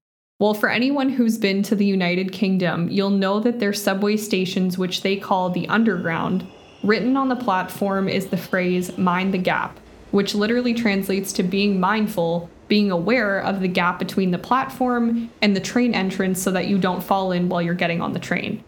Well, 0.43 0.55
for 0.55 0.69
anyone 0.69 1.09
who's 1.09 1.39
been 1.39 1.63
to 1.63 1.77
the 1.77 1.87
United 1.87 2.33
Kingdom, 2.33 2.89
you'll 2.89 3.11
know 3.11 3.39
that 3.39 3.61
their 3.61 3.73
subway 3.73 4.17
stations, 4.17 4.77
which 4.77 5.03
they 5.03 5.15
call 5.15 5.51
the 5.51 5.69
Underground, 5.69 6.45
written 6.83 7.17
on 7.17 7.29
the 7.29 7.37
platform 7.37 8.09
is 8.09 8.27
the 8.27 8.37
phrase 8.37 8.99
mind 8.99 9.33
the 9.33 9.39
gap, 9.39 9.79
which 10.11 10.35
literally 10.35 10.75
translates 10.75 11.33
to 11.35 11.45
being 11.45 11.79
mindful, 11.79 12.51
being 12.67 12.91
aware 12.91 13.39
of 13.39 13.61
the 13.61 13.69
gap 13.69 14.01
between 14.01 14.33
the 14.33 14.37
platform 14.37 15.31
and 15.41 15.55
the 15.55 15.61
train 15.61 15.95
entrance 15.95 16.43
so 16.43 16.51
that 16.51 16.67
you 16.67 16.77
don't 16.77 17.05
fall 17.05 17.31
in 17.31 17.49
while 17.49 17.63
you're 17.63 17.75
getting 17.75 18.01
on 18.01 18.13
the 18.13 18.19
train. 18.19 18.65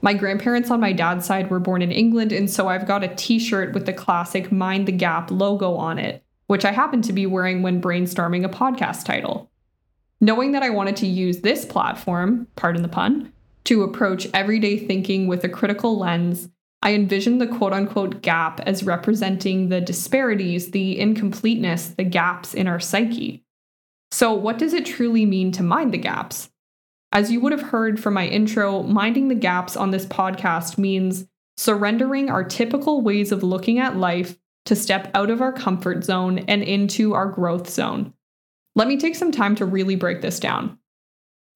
My 0.00 0.14
grandparents 0.14 0.70
on 0.70 0.80
my 0.80 0.94
dad's 0.94 1.26
side 1.26 1.50
were 1.50 1.60
born 1.60 1.82
in 1.82 1.92
England, 1.92 2.32
and 2.32 2.50
so 2.50 2.68
I've 2.68 2.86
got 2.86 3.04
a 3.04 3.14
t 3.16 3.38
shirt 3.38 3.74
with 3.74 3.84
the 3.84 3.92
classic 3.92 4.50
Mind 4.50 4.88
the 4.88 4.92
Gap 4.92 5.30
logo 5.30 5.74
on 5.74 5.98
it, 5.98 6.24
which 6.46 6.64
I 6.64 6.72
happen 6.72 7.02
to 7.02 7.12
be 7.12 7.26
wearing 7.26 7.60
when 7.60 7.82
brainstorming 7.82 8.46
a 8.46 8.48
podcast 8.48 9.04
title. 9.04 9.50
Knowing 10.20 10.52
that 10.52 10.62
I 10.62 10.70
wanted 10.70 10.96
to 10.96 11.06
use 11.06 11.40
this 11.40 11.64
platform, 11.64 12.48
pardon 12.56 12.82
the 12.82 12.88
pun, 12.88 13.32
to 13.64 13.82
approach 13.82 14.26
everyday 14.34 14.78
thinking 14.78 15.26
with 15.26 15.44
a 15.44 15.48
critical 15.48 15.98
lens 15.98 16.48
I 16.80 16.94
envisioned 16.94 17.40
the 17.40 17.46
quote 17.46 17.72
unquote 17.72 18.22
gap 18.22 18.60
as 18.60 18.84
representing 18.84 19.68
the 19.68 19.80
disparities, 19.80 20.70
the 20.70 20.98
incompleteness, 20.98 21.88
the 21.88 22.04
gaps 22.04 22.54
in 22.54 22.68
our 22.68 22.78
psyche. 22.78 23.44
So, 24.10 24.32
what 24.32 24.58
does 24.58 24.72
it 24.72 24.86
truly 24.86 25.26
mean 25.26 25.50
to 25.52 25.62
mind 25.62 25.92
the 25.92 25.98
gaps? 25.98 26.50
As 27.10 27.32
you 27.32 27.40
would 27.40 27.52
have 27.52 27.62
heard 27.62 28.00
from 28.00 28.14
my 28.14 28.26
intro, 28.26 28.82
minding 28.82 29.28
the 29.28 29.34
gaps 29.34 29.76
on 29.76 29.90
this 29.90 30.06
podcast 30.06 30.78
means 30.78 31.26
surrendering 31.56 32.30
our 32.30 32.44
typical 32.44 33.00
ways 33.00 33.32
of 33.32 33.42
looking 33.42 33.78
at 33.78 33.96
life 33.96 34.38
to 34.66 34.76
step 34.76 35.10
out 35.14 35.30
of 35.30 35.42
our 35.42 35.52
comfort 35.52 36.04
zone 36.04 36.38
and 36.40 36.62
into 36.62 37.14
our 37.14 37.26
growth 37.26 37.68
zone. 37.68 38.12
Let 38.78 38.86
me 38.86 38.96
take 38.96 39.16
some 39.16 39.32
time 39.32 39.56
to 39.56 39.66
really 39.66 39.96
break 39.96 40.20
this 40.20 40.38
down. 40.38 40.78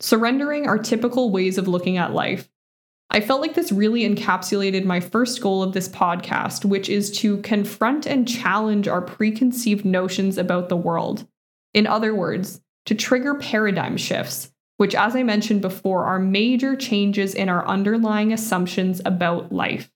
Surrendering 0.00 0.67
our 0.67 0.76
typical 0.76 1.31
ways 1.31 1.57
of 1.57 1.69
looking 1.69 1.97
at 1.97 2.12
life. 2.12 2.50
I 3.11 3.21
felt 3.21 3.41
like 3.41 3.55
this 3.55 3.71
really 3.71 4.00
encapsulated 4.00 4.85
my 4.85 4.99
first 4.99 5.41
goal 5.41 5.62
of 5.62 5.73
this 5.73 5.88
podcast, 5.88 6.64
which 6.64 6.88
is 6.88 7.17
to 7.19 7.37
confront 7.43 8.07
and 8.07 8.26
challenge 8.26 8.88
our 8.88 9.00
preconceived 9.00 9.85
notions 9.85 10.37
about 10.37 10.69
the 10.69 10.76
world. 10.76 11.29
In 11.73 11.87
other 11.87 12.12
words, 12.12 12.61
to 12.87 12.95
trigger 12.97 13.37
paradigm 13.37 13.97
shifts, 13.97 14.50
which, 14.79 14.97
as 14.97 15.14
I 15.14 15.23
mentioned 15.23 15.61
before, 15.61 16.07
are 16.07 16.19
major 16.19 16.75
changes 16.75 17.37
in 17.37 17.49
our 17.49 17.64
underlying 17.69 18.33
assumptions 18.33 19.00
about 19.05 19.52
life. 19.52 19.93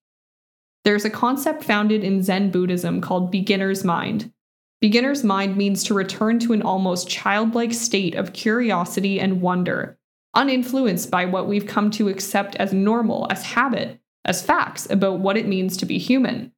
There's 0.85 1.05
a 1.05 1.11
concept 1.11 1.65
founded 1.65 2.05
in 2.05 2.23
Zen 2.23 2.53
Buddhism 2.53 3.01
called 3.01 3.33
beginner's 3.33 3.83
mind. 3.83 4.33
Beginner's 4.81 5.25
mind 5.25 5.57
means 5.57 5.83
to 5.85 5.95
return 5.95 6.39
to 6.41 6.53
an 6.53 6.63
almost 6.63 7.09
childlike 7.09 7.73
state 7.73 8.15
of 8.15 8.33
curiosity 8.33 9.19
and 9.19 9.41
wonder, 9.41 9.99
uninfluenced 10.35 11.11
by 11.11 11.25
what 11.25 11.49
we've 11.49 11.67
come 11.67 11.91
to 11.93 12.09
accept 12.09 12.57
as 12.57 12.73
normal, 12.73 13.27
as 13.31 13.43
habit, 13.43 13.99
as 14.25 14.45
facts 14.45 14.89
about 14.91 15.21
what 15.21 15.37
it 15.37 15.49
means 15.49 15.77
to 15.79 15.87
be 15.87 15.99
human. 15.99 16.53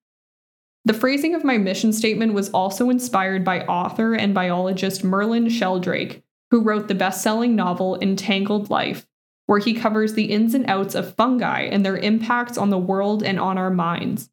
The 0.84 0.94
phrasing 0.94 1.34
of 1.34 1.44
my 1.44 1.58
mission 1.58 1.92
statement 1.92 2.32
was 2.32 2.50
also 2.50 2.90
inspired 2.90 3.44
by 3.44 3.60
author 3.66 4.14
and 4.14 4.34
biologist 4.34 5.04
Merlin 5.04 5.48
Sheldrake, 5.48 6.22
who 6.50 6.62
wrote 6.62 6.88
the 6.88 6.94
best 6.94 7.22
selling 7.22 7.54
novel 7.54 7.98
Entangled 8.00 8.70
Life, 8.70 9.06
where 9.46 9.58
he 9.58 9.74
covers 9.74 10.14
the 10.14 10.24
ins 10.24 10.54
and 10.54 10.68
outs 10.68 10.94
of 10.94 11.14
fungi 11.14 11.62
and 11.62 11.84
their 11.84 11.98
impacts 11.98 12.58
on 12.58 12.70
the 12.70 12.78
world 12.78 13.22
and 13.22 13.38
on 13.38 13.58
our 13.58 13.70
minds. 13.70 14.30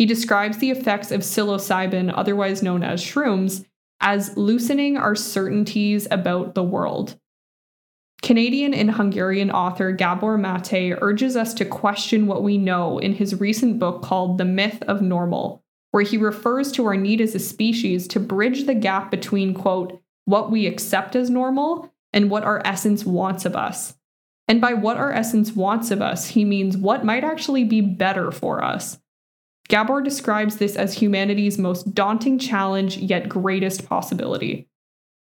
He 0.00 0.06
describes 0.06 0.56
the 0.56 0.70
effects 0.70 1.10
of 1.10 1.20
psilocybin, 1.20 2.10
otherwise 2.16 2.62
known 2.62 2.82
as 2.82 3.02
shrooms, 3.04 3.66
as 4.00 4.34
loosening 4.34 4.96
our 4.96 5.14
certainties 5.14 6.08
about 6.10 6.54
the 6.54 6.62
world. 6.62 7.20
Canadian 8.22 8.72
and 8.72 8.92
Hungarian 8.92 9.50
author 9.50 9.92
Gabor 9.92 10.38
Mate 10.38 10.96
urges 11.02 11.36
us 11.36 11.52
to 11.52 11.66
question 11.66 12.26
what 12.26 12.42
we 12.42 12.56
know 12.56 12.96
in 12.96 13.12
his 13.12 13.38
recent 13.38 13.78
book 13.78 14.00
called 14.00 14.38
The 14.38 14.46
Myth 14.46 14.82
of 14.84 15.02
Normal, 15.02 15.62
where 15.90 16.02
he 16.02 16.16
refers 16.16 16.72
to 16.72 16.86
our 16.86 16.96
need 16.96 17.20
as 17.20 17.34
a 17.34 17.38
species 17.38 18.08
to 18.08 18.20
bridge 18.20 18.64
the 18.64 18.74
gap 18.74 19.10
between, 19.10 19.52
quote, 19.52 20.00
what 20.24 20.50
we 20.50 20.66
accept 20.66 21.14
as 21.14 21.28
normal 21.28 21.92
and 22.14 22.30
what 22.30 22.44
our 22.44 22.62
essence 22.64 23.04
wants 23.04 23.44
of 23.44 23.54
us. 23.54 23.98
And 24.48 24.62
by 24.62 24.72
what 24.72 24.96
our 24.96 25.12
essence 25.12 25.52
wants 25.52 25.90
of 25.90 26.00
us, 26.00 26.28
he 26.28 26.46
means 26.46 26.78
what 26.78 27.04
might 27.04 27.22
actually 27.22 27.64
be 27.64 27.82
better 27.82 28.30
for 28.30 28.64
us. 28.64 28.98
Gabor 29.70 30.02
describes 30.02 30.56
this 30.56 30.74
as 30.74 30.94
humanity's 30.94 31.56
most 31.56 31.94
daunting 31.94 32.40
challenge, 32.40 32.96
yet 32.96 33.28
greatest 33.28 33.86
possibility. 33.88 34.68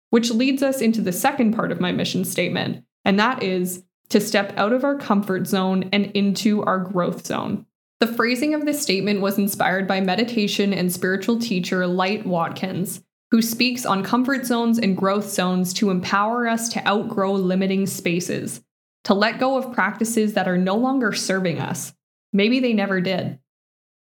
Which 0.09 0.31
leads 0.31 0.63
us 0.63 0.81
into 0.81 1.03
the 1.03 1.13
second 1.13 1.55
part 1.55 1.71
of 1.71 1.81
my 1.81 1.93
mission 1.93 2.25
statement, 2.25 2.85
and 3.05 3.19
that 3.21 3.43
is 3.43 3.85
to 4.09 4.21
step 4.21 4.55
out 4.57 4.73
of 4.73 4.85
our 4.85 4.97
comfort 4.97 5.47
zone 5.47 5.91
and 5.93 6.07
into 6.07 6.63
our 6.65 6.79
growth 6.79 7.27
zone. 7.27 7.67
The 8.01 8.07
phrasing 8.07 8.55
of 8.55 8.65
this 8.65 8.81
statement 8.81 9.21
was 9.21 9.39
inspired 9.39 9.87
by 9.87 10.01
meditation 10.01 10.73
and 10.73 10.91
spiritual 10.91 11.39
teacher 11.39 11.87
Light 11.87 12.27
Watkins, 12.27 13.03
who 13.31 13.43
speaks 13.43 13.85
on 13.85 14.03
comfort 14.03 14.47
zones 14.47 14.79
and 14.79 14.97
growth 14.97 15.29
zones 15.29 15.75
to 15.75 15.91
empower 15.91 16.49
us 16.49 16.71
to 16.71 16.87
outgrow 16.89 17.33
limiting 17.33 17.87
spaces, 17.87 18.63
to 19.05 19.13
let 19.13 19.39
go 19.39 19.59
of 19.59 19.75
practices 19.75 20.33
that 20.35 20.49
are 20.49 20.59
no 20.59 20.77
longer 20.77 21.13
serving 21.13 21.59
us. 21.59 21.93
Maybe 22.33 22.61
they 22.61 22.73
never 22.73 23.01
did. 23.03 23.39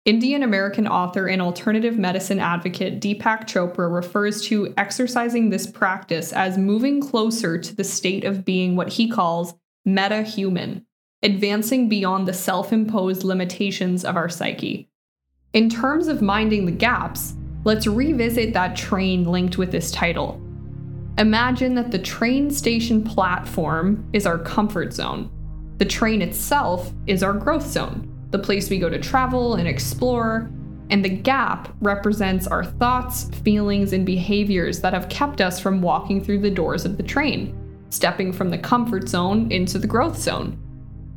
Indian 0.07 0.42
American 0.42 0.88
author 0.88 1.26
and 1.26 1.42
alternative 1.42 1.99
medicine 1.99 2.38
advocate 2.38 3.02
Deepak 3.02 3.47
Chopra 3.47 3.92
refers 3.92 4.40
to 4.47 4.73
exercising 4.78 5.50
this 5.50 5.66
practice 5.66 6.33
as 6.33 6.57
moving 6.57 7.02
closer 7.02 7.59
to 7.59 7.76
the 7.76 7.85
state 7.85 8.25
of 8.25 8.45
being 8.45 8.76
what 8.76 8.95
he 8.95 9.11
calls 9.11 9.52
meta 9.85 10.23
human, 10.23 10.87
advancing 11.23 11.87
beyond 11.87 12.26
the 12.26 12.33
self 12.33 12.73
imposed 12.73 13.25
limitations 13.25 14.02
of 14.02 14.16
our 14.16 14.30
psyche. 14.30 14.88
In 15.52 15.69
terms 15.69 16.09
of 16.09 16.23
minding 16.23 16.64
the 16.64 16.73
gaps, 16.73 17.35
let's 17.64 17.87
revisit 17.87 18.54
that 18.54 18.76
train 18.76 19.25
linked 19.25 19.59
with 19.59 19.71
this 19.71 19.90
title. 19.90 20.40
Imagine 21.19 21.75
that 21.75 21.90
the 21.90 21.99
train 21.99 22.50
station 22.50 23.04
platform 23.04 24.09
is 24.14 24.25
our 24.25 24.38
comfort 24.38 24.95
zone. 24.95 25.30
The 25.76 25.85
train 25.85 26.23
itself 26.23 26.90
is 27.07 27.23
our 27.23 27.35
growth 27.35 27.66
zone, 27.66 28.10
the 28.31 28.39
place 28.39 28.71
we 28.71 28.79
go 28.79 28.89
to 28.89 28.99
travel 28.99 29.55
and 29.55 29.67
explore, 29.67 30.51
and 30.91 31.05
the 31.05 31.09
gap 31.09 31.75
represents 31.81 32.47
our 32.47 32.65
thoughts, 32.65 33.25
feelings, 33.43 33.93
and 33.93 34.05
behaviors 34.05 34.81
that 34.81 34.93
have 34.93 35.09
kept 35.09 35.41
us 35.41 35.61
from 35.61 35.83
walking 35.83 36.23
through 36.23 36.41
the 36.41 36.51
doors 36.51 36.85
of 36.85 36.97
the 36.97 37.03
train, 37.03 37.57
stepping 37.91 38.33
from 38.33 38.51
the 38.51 38.59
comfort 38.59 39.09
zone 39.09 39.51
into 39.51 39.79
the 39.79 39.87
growth 39.87 40.19
zone. 40.19 40.59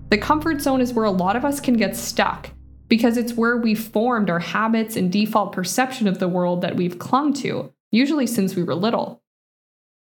The 0.10 0.18
comfort 0.18 0.62
zone 0.62 0.82
is 0.82 0.94
where 0.94 1.06
a 1.06 1.12
lot 1.12 1.36
of 1.36 1.46
us 1.46 1.60
can 1.60 1.76
get 1.76 1.96
stuck 1.96 2.50
because 2.88 3.18
it's 3.18 3.34
where 3.34 3.58
we 3.58 3.74
formed 3.74 4.30
our 4.30 4.40
habits 4.40 4.96
and 4.96 5.12
default 5.12 5.52
perception 5.52 6.08
of 6.08 6.20
the 6.20 6.28
world 6.28 6.62
that 6.62 6.76
we've 6.76 7.00
clung 7.00 7.34
to, 7.34 7.74
usually 7.92 8.28
since 8.28 8.56
we 8.56 8.62
were 8.62 8.76
little. 8.76 9.24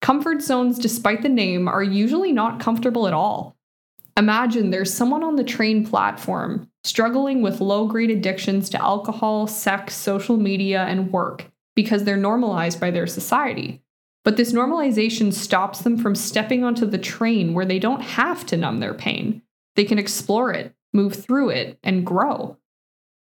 Comfort 0.00 0.40
zones, 0.40 0.78
despite 0.78 1.22
the 1.22 1.28
name, 1.28 1.68
are 1.68 1.82
usually 1.82 2.32
not 2.32 2.60
comfortable 2.60 3.06
at 3.06 3.12
all. 3.12 3.56
Imagine 4.16 4.70
there's 4.70 4.92
someone 4.92 5.22
on 5.22 5.36
the 5.36 5.44
train 5.44 5.86
platform 5.86 6.70
struggling 6.88 7.42
with 7.42 7.60
low 7.60 7.86
grade 7.86 8.10
addictions 8.10 8.70
to 8.70 8.82
alcohol, 8.82 9.46
sex, 9.46 9.94
social 9.94 10.38
media, 10.38 10.84
and 10.84 11.12
work 11.12 11.44
because 11.76 12.04
they're 12.04 12.16
normalized 12.16 12.80
by 12.80 12.90
their 12.90 13.06
society. 13.06 13.82
But 14.24 14.36
this 14.36 14.52
normalization 14.52 15.32
stops 15.32 15.80
them 15.80 15.96
from 15.96 16.14
stepping 16.14 16.64
onto 16.64 16.86
the 16.86 16.98
train 16.98 17.54
where 17.54 17.66
they 17.66 17.78
don't 17.78 18.00
have 18.00 18.44
to 18.46 18.56
numb 18.56 18.80
their 18.80 18.94
pain. 18.94 19.42
They 19.76 19.84
can 19.84 19.98
explore 19.98 20.52
it, 20.52 20.74
move 20.92 21.14
through 21.14 21.50
it, 21.50 21.78
and 21.84 22.04
grow. 22.04 22.56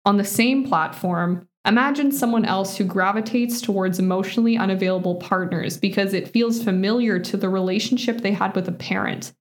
On 0.05 0.17
the 0.17 0.23
same 0.23 0.65
platform, 0.65 1.47
imagine 1.67 2.11
someone 2.11 2.45
else 2.45 2.77
who 2.77 2.85
gravitates 2.85 3.59
towards 3.59 3.99
emotionally 3.99 4.57
unavailable 4.57 5.15
partners 5.15 5.77
because 5.77 6.13
it 6.13 6.29
feels 6.29 6.63
familiar 6.63 7.19
to 7.19 7.35
the 7.35 7.49
relationship 7.49 8.21
they 8.21 8.31
had 8.31 8.55
with 8.55 8.67
a 8.67 8.71
parent. 8.71 9.33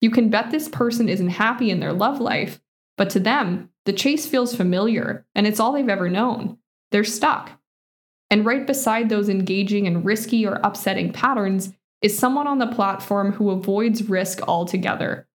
You 0.00 0.10
can 0.10 0.28
bet 0.28 0.50
this 0.50 0.68
person 0.68 1.08
isn't 1.08 1.28
happy 1.28 1.70
in 1.70 1.80
their 1.80 1.92
love 1.92 2.20
life, 2.20 2.60
but 2.96 3.10
to 3.10 3.20
them, 3.20 3.70
the 3.84 3.92
chase 3.92 4.26
feels 4.26 4.54
familiar 4.54 5.26
and 5.34 5.46
it's 5.46 5.60
all 5.60 5.72
they've 5.72 5.88
ever 5.88 6.08
known. 6.08 6.58
They're 6.90 7.04
stuck. 7.04 7.50
And 8.30 8.46
right 8.46 8.66
beside 8.66 9.08
those 9.08 9.28
engaging 9.28 9.86
and 9.86 10.04
risky 10.04 10.46
or 10.46 10.60
upsetting 10.62 11.12
patterns 11.12 11.72
is 12.00 12.18
someone 12.18 12.46
on 12.46 12.58
the 12.58 12.66
platform 12.66 13.32
who 13.32 13.50
avoids 13.50 14.08
risk 14.08 14.42
altogether. 14.48 15.28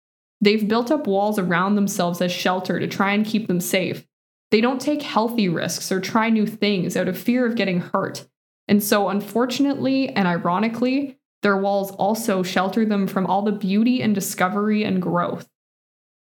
They've 0.40 0.66
built 0.68 0.90
up 0.90 1.06
walls 1.06 1.38
around 1.38 1.74
themselves 1.74 2.20
as 2.20 2.32
shelter 2.32 2.78
to 2.78 2.86
try 2.86 3.12
and 3.12 3.24
keep 3.24 3.48
them 3.48 3.60
safe. 3.60 4.06
They 4.50 4.60
don't 4.60 4.80
take 4.80 5.02
healthy 5.02 5.48
risks 5.48 5.90
or 5.90 6.00
try 6.00 6.30
new 6.30 6.46
things 6.46 6.96
out 6.96 7.08
of 7.08 7.18
fear 7.18 7.46
of 7.46 7.56
getting 7.56 7.80
hurt. 7.80 8.26
And 8.68 8.82
so, 8.82 9.08
unfortunately 9.08 10.10
and 10.10 10.28
ironically, 10.28 11.18
their 11.42 11.56
walls 11.56 11.90
also 11.92 12.42
shelter 12.42 12.84
them 12.86 13.06
from 13.06 13.26
all 13.26 13.42
the 13.42 13.52
beauty 13.52 14.00
and 14.00 14.14
discovery 14.14 14.84
and 14.84 15.02
growth. 15.02 15.48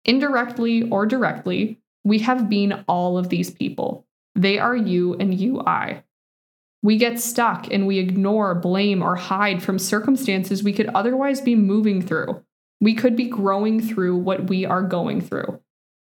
Indirectly 0.07 0.89
or 0.89 1.05
directly, 1.05 1.79
we 2.03 2.19
have 2.19 2.49
been 2.49 2.85
all 2.87 3.17
of 3.17 3.29
these 3.29 3.51
people. 3.51 4.07
They 4.35 4.57
are 4.57 4.75
you 4.75 5.15
and 5.15 5.37
you 5.37 5.61
I. 5.61 6.03
We 6.81 6.97
get 6.97 7.19
stuck 7.19 7.67
and 7.71 7.85
we 7.85 7.99
ignore, 7.99 8.55
blame, 8.55 9.03
or 9.03 9.15
hide 9.15 9.61
from 9.61 9.77
circumstances 9.77 10.63
we 10.63 10.73
could 10.73 10.87
otherwise 10.95 11.41
be 11.41 11.55
moving 11.55 12.01
through. 12.01 12.41
We 12.79 12.93
could 12.93 13.15
be 13.15 13.25
growing 13.25 13.81
through 13.81 14.17
what 14.17 14.47
we 14.47 14.65
are 14.65 14.83
going 14.83 15.19
through. 15.19 15.59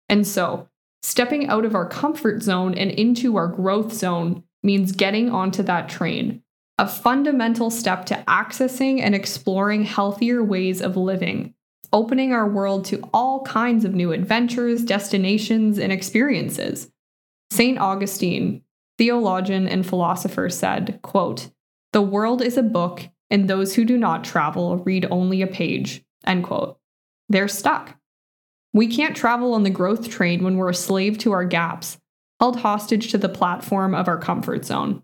And 0.09 0.25
so, 0.25 0.69
stepping 1.03 1.47
out 1.47 1.65
of 1.65 1.75
our 1.75 1.87
comfort 1.87 2.41
zone 2.41 2.73
and 2.73 2.89
into 2.89 3.35
our 3.35 3.47
growth 3.47 3.93
zone 3.93 4.43
means 4.63 4.91
getting 4.91 5.29
onto 5.29 5.61
that 5.63 5.89
train, 5.89 6.41
a 6.77 6.87
fundamental 6.87 7.69
step 7.69 8.05
to 8.07 8.23
accessing 8.27 9.01
and 9.01 9.13
exploring 9.13 9.83
healthier 9.83 10.43
ways 10.43 10.81
of 10.81 10.97
living, 10.97 11.53
opening 11.93 12.31
our 12.31 12.47
world 12.47 12.85
to 12.85 13.01
all 13.13 13.43
kinds 13.43 13.85
of 13.85 13.93
new 13.93 14.11
adventures, 14.11 14.83
destinations, 14.83 15.77
and 15.77 15.91
experiences. 15.91 16.91
St. 17.51 17.77
Augustine, 17.77 18.63
theologian 18.97 19.67
and 19.67 19.85
philosopher, 19.85 20.49
said, 20.49 20.99
quote, 21.01 21.49
The 21.91 22.01
world 22.01 22.41
is 22.41 22.57
a 22.57 22.63
book, 22.63 23.09
and 23.29 23.47
those 23.47 23.75
who 23.75 23.85
do 23.85 23.97
not 23.97 24.23
travel 24.23 24.77
read 24.77 25.07
only 25.11 25.41
a 25.41 25.47
page. 25.47 26.03
End 26.25 26.43
quote. 26.43 26.77
They're 27.29 27.47
stuck. 27.47 27.97
We 28.73 28.87
can't 28.87 29.15
travel 29.15 29.53
on 29.53 29.63
the 29.63 29.69
growth 29.69 30.09
train 30.09 30.43
when 30.43 30.57
we're 30.57 30.69
a 30.69 30.75
slave 30.75 31.17
to 31.19 31.31
our 31.31 31.45
gaps. 31.45 31.97
held 32.39 32.57
hostage 32.57 33.11
to 33.11 33.17
the 33.19 33.29
platform 33.29 33.93
of 33.93 34.07
our 34.07 34.17
comfort 34.17 34.65
zone. 34.65 35.03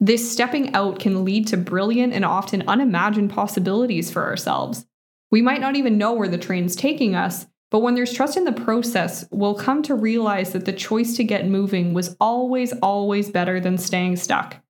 This 0.00 0.30
stepping 0.30 0.74
out 0.74 0.98
can 0.98 1.24
lead 1.24 1.46
to 1.48 1.56
brilliant 1.56 2.12
and 2.12 2.24
often 2.24 2.66
unimagined 2.66 3.30
possibilities 3.30 4.10
for 4.10 4.24
ourselves. 4.24 4.86
We 5.34 5.42
might 5.42 5.60
not 5.60 5.74
even 5.74 5.98
know 5.98 6.12
where 6.12 6.28
the 6.28 6.38
train's 6.38 6.76
taking 6.76 7.16
us, 7.16 7.48
but 7.72 7.80
when 7.80 7.96
there's 7.96 8.12
trust 8.12 8.36
in 8.36 8.44
the 8.44 8.52
process, 8.52 9.26
we'll 9.32 9.56
come 9.56 9.82
to 9.82 9.96
realize 9.96 10.52
that 10.52 10.64
the 10.64 10.72
choice 10.72 11.16
to 11.16 11.24
get 11.24 11.48
moving 11.48 11.92
was 11.92 12.14
always, 12.20 12.72
always 12.74 13.32
better 13.32 13.58
than 13.58 13.76
staying 13.76 14.14
stuck. 14.14 14.62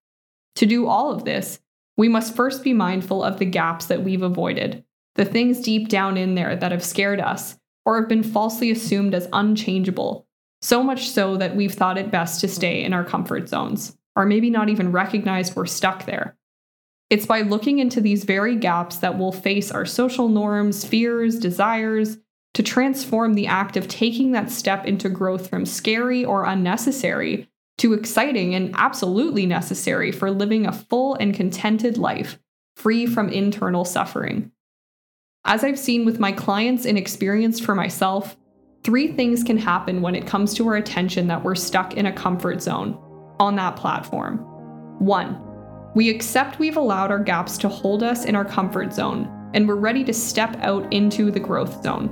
To 0.55 0.65
do 0.65 0.87
all 0.87 1.13
of 1.13 1.27
this, 1.27 1.61
we 1.99 2.09
must 2.09 2.35
first 2.35 2.65
be 2.65 2.73
mindful 2.73 3.23
of 3.23 3.39
the 3.39 3.45
gaps 3.45 3.85
that 3.89 4.03
we've 4.03 4.23
avoided, 4.23 4.83
the 5.17 5.27
things 5.27 5.61
deep 5.61 5.91
down 5.91 6.17
in 6.17 6.35
there 6.35 6.57
that 6.57 6.73
have 6.73 6.83
scared 6.83 7.21
us 7.21 7.59
or 7.85 8.01
have 8.01 8.09
been 8.09 8.23
falsely 8.23 8.71
assumed 8.71 9.15
as 9.15 9.29
unchangeable, 9.35 10.27
so 10.63 10.83
much 10.83 11.11
so 11.11 11.37
that 11.37 11.55
we've 11.55 11.75
thought 11.75 11.99
it 11.99 12.11
best 12.11 12.41
to 12.41 12.49
stay 12.49 12.83
in 12.83 12.95
our 12.95 13.05
comfort 13.05 13.51
zones, 13.51 13.99
or 14.17 14.25
maybe 14.25 14.49
not 14.49 14.71
even 14.71 14.93
recognized 14.93 15.57
we're 15.57 15.67
stuck 15.67 16.07
there. 16.07 16.39
It's 17.15 17.27
by 17.27 17.43
looking 17.43 17.79
into 17.79 18.01
these 18.01 18.25
very 18.25 18.57
gaps 18.57 18.97
that 18.97 19.17
we'll 19.17 19.31
face 19.31 19.71
our 19.71 19.85
social 19.85 20.29
norms, 20.29 20.85
fears, 20.85 21.39
desires, 21.39 22.19
to 22.55 22.63
transform 22.65 23.35
the 23.35 23.47
act 23.47 23.77
of 23.77 23.87
taking 23.87 24.33
that 24.33 24.51
step 24.51 24.85
into 24.85 25.09
growth 25.09 25.49
from 25.49 25.65
scary 25.65 26.25
or 26.25 26.45
unnecessary 26.45 27.49
to 27.79 27.93
exciting 27.93 28.57
and 28.57 28.75
absolutely 28.77 29.47
necessary 29.47 30.11
for 30.11 30.33
living 30.33 30.67
a 30.67 30.73
full 30.73 31.15
and 31.15 31.37
contented 31.37 31.99
life, 31.99 32.41
free 32.75 33.07
from 33.07 33.29
internal 33.29 33.85
suffering. 33.85 34.51
As 35.45 35.63
I've 35.63 35.79
seen 35.79 36.05
with 36.05 36.19
my 36.19 36.33
clients 36.33 36.85
and 36.85 36.99
experienced 36.99 37.65
for 37.65 37.77
myself, 37.77 38.37
three 38.83 39.13
things 39.13 39.45
can 39.45 39.59
happen 39.59 40.03
when 40.03 40.17
it 40.17 40.27
comes 40.27 40.53
to 40.55 40.67
our 40.67 40.75
attention 40.75 41.29
that 41.29 41.45
we're 41.45 41.55
stuck 41.55 41.95
in 41.95 42.07
a 42.07 42.13
comfort 42.13 42.61
zone 42.61 42.99
on 43.39 43.55
that 43.55 43.77
platform. 43.77 44.39
One, 44.99 45.54
we 45.95 46.11
accept 46.11 46.59
we've 46.59 46.77
allowed 46.77 47.11
our 47.11 47.21
gaps 47.21 47.57
to 47.59 47.69
hold 47.69 48.03
us 48.03 48.25
in 48.25 48.35
our 48.35 48.45
comfort 48.45 48.93
zone, 48.93 49.51
and 49.55 49.67
we're 49.67 49.77
ready 49.77 50.03
to 50.05 50.13
step 50.13 50.57
out 50.61 50.93
into 50.93 51.31
the 51.31 51.41
growth 51.41 51.83
zone. 51.83 52.11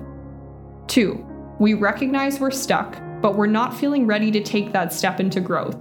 Two, 0.86 1.26
we 1.58 1.74
recognize 1.74 2.38
we're 2.38 2.50
stuck, 2.52 3.00
but 3.20 3.34
we're 3.34 3.46
not 3.46 3.76
feeling 3.76 4.06
ready 4.06 4.30
to 4.30 4.42
take 4.42 4.72
that 4.72 4.92
step 4.92 5.18
into 5.18 5.40
growth, 5.40 5.76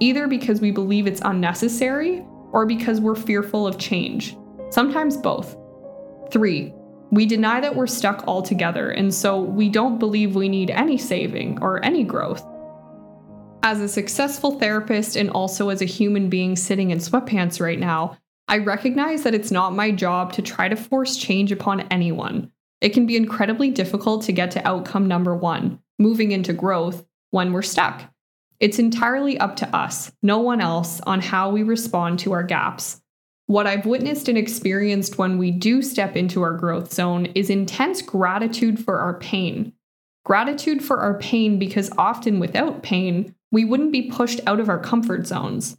either 0.00 0.26
because 0.26 0.60
we 0.60 0.72
believe 0.72 1.06
it's 1.06 1.22
unnecessary 1.24 2.24
or 2.52 2.66
because 2.66 3.00
we're 3.00 3.14
fearful 3.14 3.66
of 3.66 3.78
change. 3.78 4.36
Sometimes 4.70 5.16
both. 5.16 5.56
Three, 6.32 6.74
we 7.12 7.26
deny 7.26 7.60
that 7.60 7.76
we're 7.76 7.86
stuck 7.86 8.26
altogether, 8.26 8.90
and 8.90 9.14
so 9.14 9.40
we 9.40 9.68
don't 9.68 9.98
believe 9.98 10.34
we 10.34 10.48
need 10.48 10.70
any 10.70 10.98
saving 10.98 11.62
or 11.62 11.84
any 11.84 12.02
growth. 12.02 12.44
As 13.68 13.80
a 13.80 13.88
successful 13.88 14.60
therapist 14.60 15.16
and 15.16 15.28
also 15.28 15.70
as 15.70 15.82
a 15.82 15.86
human 15.86 16.28
being 16.28 16.54
sitting 16.54 16.92
in 16.92 16.98
sweatpants 16.98 17.60
right 17.60 17.80
now, 17.80 18.16
I 18.46 18.58
recognize 18.58 19.24
that 19.24 19.34
it's 19.34 19.50
not 19.50 19.74
my 19.74 19.90
job 19.90 20.32
to 20.34 20.40
try 20.40 20.68
to 20.68 20.76
force 20.76 21.16
change 21.16 21.50
upon 21.50 21.80
anyone. 21.90 22.52
It 22.80 22.90
can 22.90 23.06
be 23.06 23.16
incredibly 23.16 23.72
difficult 23.72 24.22
to 24.22 24.32
get 24.32 24.52
to 24.52 24.64
outcome 24.64 25.08
number 25.08 25.34
one, 25.34 25.80
moving 25.98 26.30
into 26.30 26.52
growth, 26.52 27.04
when 27.32 27.52
we're 27.52 27.62
stuck. 27.62 28.04
It's 28.60 28.78
entirely 28.78 29.36
up 29.36 29.56
to 29.56 29.76
us, 29.76 30.12
no 30.22 30.38
one 30.38 30.60
else, 30.60 31.00
on 31.00 31.20
how 31.20 31.50
we 31.50 31.64
respond 31.64 32.20
to 32.20 32.30
our 32.34 32.44
gaps. 32.44 33.02
What 33.46 33.66
I've 33.66 33.84
witnessed 33.84 34.28
and 34.28 34.38
experienced 34.38 35.18
when 35.18 35.38
we 35.38 35.50
do 35.50 35.82
step 35.82 36.14
into 36.14 36.40
our 36.42 36.52
growth 36.52 36.94
zone 36.94 37.26
is 37.34 37.50
intense 37.50 38.00
gratitude 38.00 38.78
for 38.78 39.00
our 39.00 39.18
pain. 39.18 39.72
Gratitude 40.24 40.84
for 40.84 41.00
our 41.00 41.18
pain 41.18 41.58
because 41.58 41.90
often 41.98 42.38
without 42.38 42.84
pain, 42.84 43.34
we 43.56 43.64
wouldn't 43.64 43.90
be 43.90 44.02
pushed 44.02 44.38
out 44.46 44.60
of 44.60 44.68
our 44.68 44.78
comfort 44.78 45.26
zones. 45.26 45.78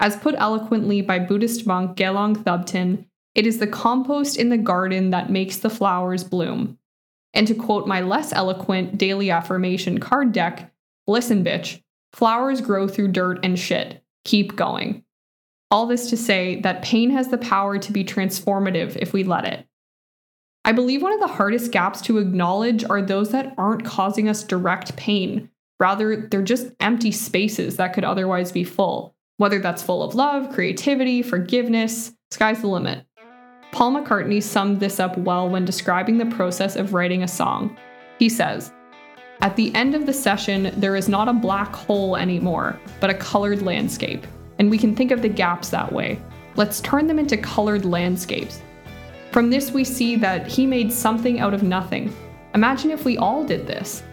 As 0.00 0.16
put 0.16 0.34
eloquently 0.38 1.02
by 1.02 1.20
Buddhist 1.20 1.68
monk 1.68 1.96
Gelong 1.96 2.34
Thubten, 2.34 3.04
it 3.36 3.46
is 3.46 3.58
the 3.58 3.66
compost 3.68 4.36
in 4.36 4.48
the 4.48 4.58
garden 4.58 5.10
that 5.10 5.30
makes 5.30 5.58
the 5.58 5.70
flowers 5.70 6.24
bloom. 6.24 6.78
And 7.32 7.46
to 7.46 7.54
quote 7.54 7.86
my 7.86 8.00
less 8.00 8.32
eloquent 8.32 8.98
daily 8.98 9.30
affirmation 9.30 10.00
card 10.00 10.32
deck, 10.32 10.72
listen, 11.06 11.44
bitch, 11.44 11.80
flowers 12.12 12.60
grow 12.60 12.88
through 12.88 13.12
dirt 13.12 13.38
and 13.44 13.56
shit. 13.56 14.02
Keep 14.24 14.56
going. 14.56 15.04
All 15.70 15.86
this 15.86 16.10
to 16.10 16.16
say 16.16 16.60
that 16.62 16.82
pain 16.82 17.10
has 17.10 17.28
the 17.28 17.38
power 17.38 17.78
to 17.78 17.92
be 17.92 18.02
transformative 18.02 18.96
if 18.96 19.12
we 19.12 19.22
let 19.22 19.44
it. 19.44 19.64
I 20.64 20.72
believe 20.72 21.02
one 21.02 21.12
of 21.12 21.20
the 21.20 21.28
hardest 21.28 21.70
gaps 21.70 22.00
to 22.00 22.18
acknowledge 22.18 22.82
are 22.82 23.00
those 23.00 23.30
that 23.30 23.54
aren't 23.56 23.84
causing 23.84 24.28
us 24.28 24.42
direct 24.42 24.96
pain. 24.96 25.50
Rather, 25.82 26.14
they're 26.14 26.42
just 26.42 26.68
empty 26.78 27.10
spaces 27.10 27.76
that 27.76 27.92
could 27.92 28.04
otherwise 28.04 28.52
be 28.52 28.62
full, 28.62 29.16
whether 29.38 29.58
that's 29.58 29.82
full 29.82 30.04
of 30.04 30.14
love, 30.14 30.52
creativity, 30.52 31.22
forgiveness, 31.22 32.12
sky's 32.30 32.60
the 32.60 32.68
limit. 32.68 33.04
Paul 33.72 33.94
McCartney 33.94 34.40
summed 34.40 34.78
this 34.78 35.00
up 35.00 35.18
well 35.18 35.48
when 35.48 35.64
describing 35.64 36.18
the 36.18 36.36
process 36.36 36.76
of 36.76 36.94
writing 36.94 37.24
a 37.24 37.28
song. 37.28 37.76
He 38.20 38.28
says, 38.28 38.72
At 39.40 39.56
the 39.56 39.74
end 39.74 39.96
of 39.96 40.06
the 40.06 40.12
session, 40.12 40.72
there 40.76 40.94
is 40.94 41.08
not 41.08 41.26
a 41.26 41.32
black 41.32 41.74
hole 41.74 42.16
anymore, 42.16 42.78
but 43.00 43.10
a 43.10 43.14
colored 43.14 43.62
landscape. 43.62 44.24
And 44.60 44.70
we 44.70 44.78
can 44.78 44.94
think 44.94 45.10
of 45.10 45.20
the 45.20 45.28
gaps 45.28 45.70
that 45.70 45.92
way. 45.92 46.22
Let's 46.54 46.80
turn 46.82 47.08
them 47.08 47.18
into 47.18 47.36
colored 47.36 47.84
landscapes. 47.84 48.62
From 49.32 49.50
this, 49.50 49.72
we 49.72 49.82
see 49.82 50.14
that 50.14 50.46
he 50.46 50.64
made 50.64 50.92
something 50.92 51.40
out 51.40 51.54
of 51.54 51.64
nothing. 51.64 52.14
Imagine 52.54 52.92
if 52.92 53.04
we 53.04 53.18
all 53.18 53.42
did 53.42 53.66
this. 53.66 54.04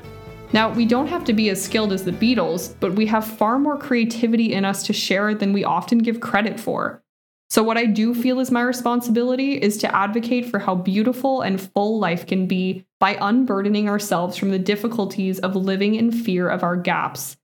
Now, 0.52 0.74
we 0.74 0.86
don't 0.86 1.08
have 1.08 1.24
to 1.26 1.34
be 1.34 1.50
as 1.50 1.64
skilled 1.64 1.94
as 1.94 2.04
the 2.04 2.12
Beatles, 2.12 2.74
but 2.80 2.94
we 2.94 3.06
have 3.06 3.26
far 3.26 3.60
more 3.60 3.78
creativity 3.78 4.54
in 4.54 4.66
us 4.66 4.84
to 4.84 4.94
share 4.94 5.36
than 5.36 5.54
we 5.54 5.64
often 5.64 6.00
give 6.00 6.20
credit 6.20 6.60
for. 6.60 7.04
So, 7.52 7.62
what 7.62 7.78
I 7.78 7.86
do 7.86 8.16
feel 8.16 8.40
is 8.40 8.52
my 8.52 8.62
responsibility 8.62 9.54
is 9.54 9.78
to 9.78 9.96
advocate 9.96 10.48
for 10.48 10.60
how 10.60 10.76
beautiful 10.76 11.42
and 11.42 11.62
full 11.62 12.00
life 12.00 12.26
can 12.26 12.48
be 12.48 12.86
by 13.00 13.18
unburdening 13.22 13.90
ourselves 13.90 14.38
from 14.38 14.50
the 14.50 14.60
difficulties 14.60 15.40
of 15.40 15.56
living 15.56 15.96
in 15.96 16.12
fear 16.12 16.50
of 16.50 16.64
our 16.64 16.76
gaps, 16.76 17.38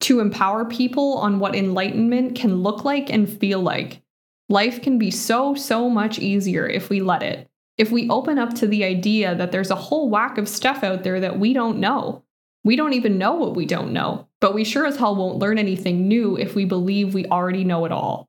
to 0.00 0.20
empower 0.20 0.64
people 0.64 1.18
on 1.18 1.38
what 1.38 1.54
enlightenment 1.54 2.34
can 2.34 2.62
look 2.62 2.84
like 2.84 3.10
and 3.10 3.28
feel 3.28 3.60
like. 3.60 4.02
Life 4.48 4.82
can 4.82 4.98
be 4.98 5.12
so, 5.12 5.54
so 5.54 5.88
much 5.88 6.18
easier 6.18 6.66
if 6.66 6.90
we 6.90 7.00
let 7.00 7.22
it. 7.22 7.48
If 7.78 7.92
we 7.92 8.08
open 8.08 8.38
up 8.38 8.54
to 8.54 8.66
the 8.66 8.84
idea 8.84 9.34
that 9.36 9.52
there's 9.52 9.70
a 9.70 9.76
whole 9.76 10.10
whack 10.10 10.38
of 10.38 10.48
stuff 10.48 10.82
out 10.82 11.04
there 11.04 11.20
that 11.20 11.38
we 11.38 11.52
don't 11.52 11.78
know. 11.78 12.24
We 12.62 12.76
don't 12.76 12.92
even 12.92 13.18
know 13.18 13.34
what 13.34 13.54
we 13.54 13.64
don't 13.64 13.92
know, 13.92 14.28
but 14.40 14.54
we 14.54 14.64
sure 14.64 14.86
as 14.86 14.96
hell 14.96 15.16
won't 15.16 15.38
learn 15.38 15.58
anything 15.58 16.08
new 16.08 16.36
if 16.36 16.54
we 16.54 16.64
believe 16.64 17.14
we 17.14 17.26
already 17.26 17.64
know 17.64 17.84
it 17.84 17.92
all. 17.92 18.28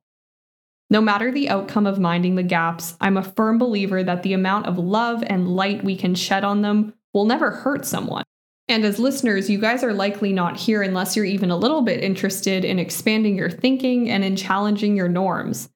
No 0.88 1.00
matter 1.00 1.30
the 1.30 1.48
outcome 1.48 1.86
of 1.86 1.98
minding 1.98 2.34
the 2.34 2.42
gaps, 2.42 2.96
I'm 3.00 3.16
a 3.16 3.22
firm 3.22 3.58
believer 3.58 4.02
that 4.02 4.22
the 4.22 4.34
amount 4.34 4.66
of 4.66 4.78
love 4.78 5.22
and 5.26 5.54
light 5.54 5.84
we 5.84 5.96
can 5.96 6.14
shed 6.14 6.44
on 6.44 6.62
them 6.62 6.94
will 7.14 7.24
never 7.24 7.50
hurt 7.50 7.86
someone. 7.86 8.24
And 8.68 8.84
as 8.84 8.98
listeners, 8.98 9.50
you 9.50 9.58
guys 9.58 9.82
are 9.82 9.92
likely 9.92 10.32
not 10.32 10.56
here 10.56 10.82
unless 10.82 11.16
you're 11.16 11.24
even 11.24 11.50
a 11.50 11.56
little 11.56 11.82
bit 11.82 12.02
interested 12.02 12.64
in 12.64 12.78
expanding 12.78 13.36
your 13.36 13.50
thinking 13.50 14.10
and 14.10 14.24
in 14.24 14.36
challenging 14.36 14.96
your 14.96 15.08
norms. 15.08 15.68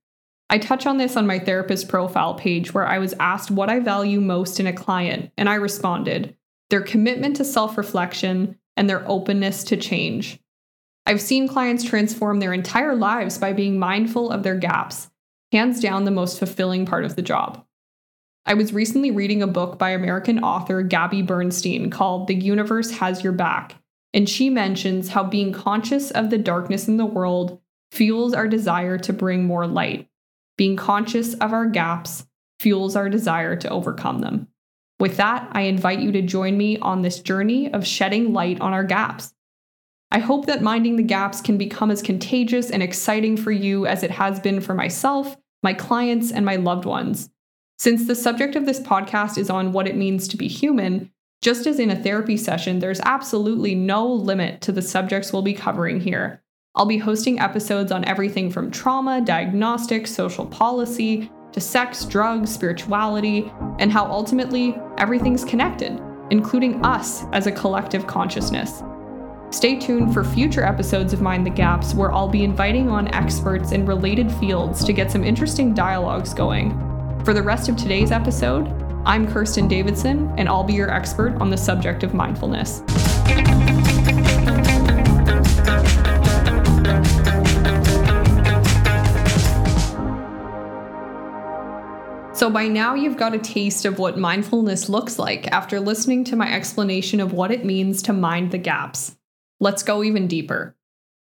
I 0.49 0.59
touch 0.59 0.87
on 0.87 0.97
this 0.97 1.17
on 1.17 1.27
my 1.27 1.39
therapist 1.39 1.89
profile 1.89 2.35
page 2.35 2.73
where 2.73 2.87
I 2.87 2.99
was 2.99 3.15
asked 3.19 3.51
what 3.51 3.69
I 3.69 3.81
value 3.81 4.21
most 4.21 4.61
in 4.61 4.67
a 4.67 4.73
client, 4.73 5.33
and 5.37 5.49
I 5.49 5.57
responded 5.57 6.36
their 6.71 6.83
commitment 6.83 7.37
to 7.37 7.45
self 7.45 7.77
reflection 7.79 8.59
and 8.77 8.89
their 8.89 9.09
openness 9.09 9.65
to 9.65 9.77
change. 9.77 10.39
I've 11.07 11.21
seen 11.21 11.49
clients 11.49 11.85
transform 11.85 12.41
their 12.41 12.53
entire 12.53 12.95
lives 12.95 13.39
by 13.39 13.53
being 13.53 13.79
mindful 13.79 14.31
of 14.31 14.43
their 14.43 14.57
gaps, 14.57 15.09
hands 15.53 15.81
down 15.81 16.05
the 16.05 16.11
most 16.11 16.39
fulfilling 16.39 16.85
part 16.85 17.05
of 17.05 17.15
the 17.15 17.23
job. 17.23 17.65
I 18.45 18.55
was 18.55 18.73
recently 18.73 19.11
reading 19.11 19.43
a 19.43 19.47
book 19.49 19.79
by 19.79 19.91
American 19.91 20.43
author 20.43 20.83
Gabby 20.83 21.23
Bernstein 21.23 21.91
called 21.91 22.27
The 22.27 22.35
Universe 22.35 22.91
Has 22.93 23.23
Your 23.23 23.33
Back, 23.33 23.77
and 24.13 24.29
she 24.29 24.51
mentions 24.51 25.11
how 25.11 25.25
being 25.25 25.53
conscious 25.53 26.11
of 26.11 26.31
the 26.31 26.39
darkness 26.39 26.89
in 26.89 26.97
the 26.97 27.07
world 27.07 27.61
fuels 27.91 28.35
our 28.35 28.49
desire 28.49 28.99
to 28.99 29.13
bring 29.13 29.45
more 29.45 29.67
light. 29.67 30.09
Being 30.57 30.77
conscious 30.77 31.35
of 31.35 31.53
our 31.53 31.67
gaps 31.67 32.27
fuels 32.59 32.97
our 32.97 33.09
desire 33.09 33.57
to 33.57 33.69
overcome 33.69 34.21
them. 34.21 34.49
With 34.99 35.17
that, 35.19 35.49
I 35.53 35.63
invite 35.63 36.01
you 36.01 36.13
to 36.13 36.23
join 36.23 36.57
me 36.57 36.79
on 36.79 37.03
this 37.03 37.21
journey 37.21 37.73
of 37.73 37.87
shedding 37.87 38.33
light 38.33 38.61
on 38.61 38.73
our 38.73 38.85
gaps 38.85 39.35
I 40.11 40.21
hope 40.21 40.47
that 40.47 40.63
minding 40.63 40.97
the 40.97 41.03
gaps 41.03 41.41
can 41.41 41.59
become 41.59 41.91
as 41.91 42.01
contagious 42.01 42.71
and 42.71 42.83
exciting 42.83 43.37
for 43.37 43.51
you 43.51 43.87
as 43.87 44.03
it 44.03 44.11
has 44.13 44.39
been 44.39 44.61
for 44.61 44.73
myself, 44.73 45.37
my 45.63 45.75
clients, 45.75 46.31
and 46.31 46.47
my 46.47 46.57
loved 46.57 46.85
ones. 46.85 47.29
Since 47.79 48.07
the 48.07 48.15
subject 48.15 48.55
of 48.57 48.67
this 48.67 48.81
podcast 48.81 49.37
is 49.37 49.51
on 49.51 49.73
what 49.73 49.89
it 49.89 49.97
means 49.97 50.29
to 50.29 50.37
be 50.37 50.49
human, 50.49 51.11
just 51.43 51.67
as 51.67 51.79
in 51.79 51.91
a 51.91 52.03
therapy 52.03 52.37
session, 52.37 52.79
there's 52.79 53.01
absolutely 53.01 53.75
no 53.75 54.07
limit 54.07 54.61
to 54.63 54.73
the 54.73 54.81
subjects 54.81 55.33
we'll 55.33 55.43
be 55.43 55.53
covering 55.53 56.01
here. 56.01 56.43
I'll 56.77 56.87
be 56.87 56.99
hosting 56.99 57.41
episodes 57.41 57.91
on 57.91 58.05
everything 58.05 58.51
from 58.51 58.71
trauma, 58.71 59.21
diagnostics, 59.21 60.13
social 60.13 60.47
policy, 60.47 61.31
to 61.57 61.61
sex, 61.63 62.05
drugs, 62.05 62.53
spirituality, 62.53 63.51
and 63.79 63.91
how 63.91 64.05
ultimately 64.05 64.77
everything's 64.99 65.43
connected, 65.43 65.99
including 66.29 66.85
us 66.85 67.25
as 67.33 67.47
a 67.47 67.53
collective 67.53 68.07
consciousness. 68.07 68.83
Stay 69.49 69.79
tuned 69.79 70.13
for 70.13 70.23
future 70.23 70.63
episodes 70.63 71.15
of 71.15 71.23
Mind 71.23 71.47
the 71.47 71.51
Gaps, 71.51 71.95
where 71.95 72.13
I'll 72.13 72.29
be 72.29 72.45
inviting 72.45 72.91
on 72.91 73.09
experts 73.15 73.73
in 73.73 73.87
related 73.87 74.31
fields 74.33 74.85
to 74.85 74.93
get 74.93 75.11
some 75.11 75.25
interesting 75.25 75.73
dialogues 75.73 76.35
going. 76.35 76.79
For 77.25 77.33
the 77.33 77.43
rest 77.43 77.71
of 77.71 77.77
today's 77.79 78.13
episode, 78.13 78.67
I'm 79.07 79.27
Kirsten 79.27 79.67
Davidson, 79.67 80.31
and 80.37 80.51
I'll 80.51 80.63
be 80.63 80.75
your 80.75 80.91
expert 80.91 81.37
on 81.41 81.49
the 81.49 81.57
subject 81.57 82.03
of 82.03 82.13
mindfulness. 82.13 82.83
So, 92.37 92.51
by 92.51 92.69
now, 92.69 92.93
you've 92.93 93.17
got 93.17 93.35
a 93.35 93.39
taste 93.39 93.87
of 93.87 93.99
what 93.99 94.19
mindfulness 94.19 94.91
looks 94.91 95.19
like 95.19 95.47
after 95.47 95.81
listening 95.81 96.23
to 96.25 96.37
my 96.37 96.53
explanation 96.53 97.19
of 97.19 97.33
what 97.33 97.51
it 97.51 97.65
means 97.65 98.03
to 98.03 98.13
mind 98.13 98.51
the 98.51 98.59
gaps. 98.59 99.17
Let's 99.59 99.83
go 99.83 100.05
even 100.05 100.29
deeper. 100.29 100.77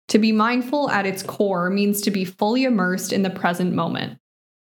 To 0.07 0.17
be 0.17 0.31
mindful 0.31 0.89
at 0.89 1.05
its 1.05 1.21
core 1.21 1.69
means 1.69 2.01
to 2.01 2.09
be 2.09 2.25
fully 2.25 2.63
immersed 2.63 3.13
in 3.13 3.21
the 3.21 3.29
present 3.29 3.75
moment. 3.75 4.17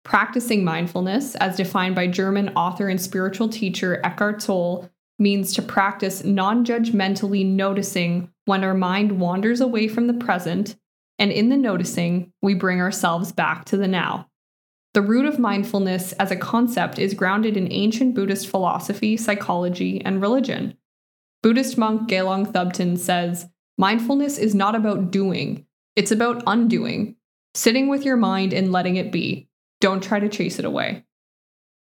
Practicing 0.03 0.63
mindfulness, 0.63 1.33
as 1.37 1.57
defined 1.57 1.95
by 1.95 2.05
German 2.05 2.49
author 2.49 2.87
and 2.87 3.01
spiritual 3.01 3.49
teacher 3.49 3.99
Eckhart 4.03 4.41
Tolle, 4.41 4.91
means 5.17 5.51
to 5.53 5.63
practice 5.63 6.23
non 6.23 6.63
judgmentally 6.63 7.43
noticing 7.43 8.29
when 8.45 8.63
our 8.63 8.75
mind 8.75 9.19
wanders 9.19 9.59
away 9.59 9.87
from 9.87 10.05
the 10.05 10.13
present, 10.13 10.75
and 11.17 11.31
in 11.31 11.49
the 11.49 11.57
noticing, 11.57 12.31
we 12.43 12.53
bring 12.53 12.79
ourselves 12.79 13.31
back 13.31 13.65
to 13.65 13.75
the 13.75 13.87
now. 13.87 14.27
The 14.93 15.01
root 15.01 15.25
of 15.25 15.39
mindfulness 15.39 16.11
as 16.13 16.31
a 16.31 16.35
concept 16.35 16.99
is 16.99 17.13
grounded 17.13 17.55
in 17.55 17.71
ancient 17.71 18.13
Buddhist 18.13 18.47
philosophy, 18.47 19.15
psychology, 19.15 20.01
and 20.03 20.21
religion. 20.21 20.75
Buddhist 21.41 21.77
monk 21.77 22.09
Gelong 22.09 22.51
Thubten 22.51 22.97
says, 22.97 23.47
Mindfulness 23.77 24.37
is 24.37 24.53
not 24.53 24.75
about 24.75 25.09
doing, 25.09 25.65
it's 25.95 26.11
about 26.11 26.43
undoing, 26.45 27.15
sitting 27.53 27.87
with 27.87 28.03
your 28.03 28.17
mind 28.17 28.53
and 28.53 28.71
letting 28.71 28.97
it 28.97 29.11
be. 29.11 29.47
Don't 29.79 30.03
try 30.03 30.19
to 30.19 30.29
chase 30.29 30.59
it 30.59 30.65
away. 30.65 31.05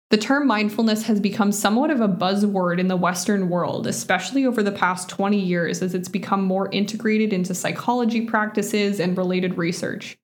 The 0.10 0.18
term 0.18 0.48
mindfulness 0.48 1.04
has 1.04 1.20
become 1.20 1.52
somewhat 1.52 1.92
of 1.92 2.00
a 2.00 2.08
buzzword 2.08 2.80
in 2.80 2.88
the 2.88 2.96
Western 2.96 3.50
world, 3.50 3.88
especially 3.88 4.46
over 4.46 4.64
the 4.64 4.72
past 4.72 5.10
20 5.10 5.38
years 5.38 5.82
as 5.82 5.94
it's 5.94 6.08
become 6.08 6.44
more 6.44 6.70
integrated 6.72 7.34
into 7.34 7.54
psychology 7.54 8.22
practices 8.22 9.00
and 9.00 9.18
related 9.18 9.58
research. 9.58 10.18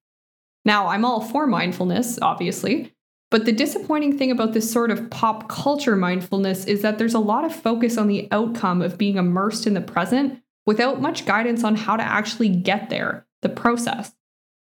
Now, 0.66 0.88
I'm 0.88 1.06
all 1.06 1.22
for 1.22 1.46
mindfulness, 1.46 2.20
obviously, 2.22 2.94
but 3.30 3.46
the 3.46 3.52
disappointing 3.52 4.18
thing 4.18 4.32
about 4.32 4.54
this 4.54 4.72
sort 4.72 4.92
of 4.92 5.10
pop 5.10 5.50
culture 5.50 5.96
mindfulness 5.96 6.66
is 6.66 6.82
that 6.84 6.98
there's 6.98 7.16
a 7.16 7.20
lot 7.20 7.44
of 7.44 7.56
focus 7.56 7.98
on 7.98 8.08
the 8.08 8.28
outcome 8.32 8.82
of 8.82 8.98
being 8.98 9.18
immersed 9.18 9.66
in 9.66 9.74
the 9.74 9.82
present 9.82 10.42
without 10.66 11.02
much 11.02 11.26
guidance 11.26 11.64
on 11.64 11.76
how 11.76 11.98
to 11.98 12.04
actually 12.04 12.50
get 12.50 12.90
there, 12.90 13.26
the 13.42 13.50
process. 13.50 14.14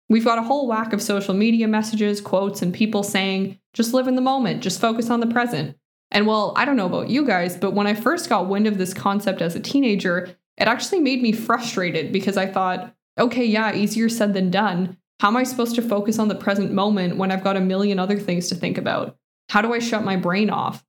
We've 0.10 0.26
got 0.26 0.40
a 0.40 0.44
whole 0.44 0.68
whack 0.68 0.94
of 0.94 1.02
social 1.02 1.34
media 1.34 1.68
messages, 1.68 2.22
quotes, 2.22 2.62
and 2.62 2.74
people 2.74 3.04
saying, 3.04 3.60
just 3.74 3.94
live 3.94 4.08
in 4.08 4.16
the 4.16 4.22
moment, 4.22 4.64
just 4.64 4.82
focus 4.82 5.10
on 5.10 5.20
the 5.20 5.28
present. 5.28 5.78
And 6.12 6.28
well, 6.28 6.54
I 6.56 6.66
don't 6.66 6.78
know 6.78 6.86
about 6.86 7.10
you 7.10 7.26
guys, 7.26 7.58
but 7.58 7.74
when 7.74 7.88
I 7.88 7.94
first 7.96 8.30
got 8.30 8.48
wind 8.48 8.68
of 8.68 8.78
this 8.78 8.94
concept 8.94 9.42
as 9.42 9.56
a 9.56 9.60
teenager, 9.60 10.36
it 10.58 10.68
actually 10.68 11.00
made 11.00 11.22
me 11.22 11.32
frustrated 11.32 12.12
because 12.14 12.38
I 12.38 12.46
thought, 12.46 12.96
okay, 13.18 13.44
yeah, 13.44 13.74
easier 13.74 14.10
said 14.10 14.34
than 14.34 14.52
done. 14.52 14.98
How 15.24 15.30
am 15.30 15.38
I 15.38 15.44
supposed 15.44 15.76
to 15.76 15.82
focus 15.82 16.20
on 16.20 16.28
the 16.28 16.36
present 16.36 16.74
moment 16.74 17.16
when 17.16 17.32
I've 17.32 17.46
got 17.46 17.56
a 17.56 17.62
million 17.62 17.98
other 17.98 18.20
things 18.20 18.50
to 18.50 18.56
think 18.56 18.78
about? 18.78 19.16
How 19.48 19.62
do 19.62 19.74
I 19.74 19.80
shut 19.80 20.04
my 20.04 20.18
brain 20.18 20.50
off? 20.50 20.84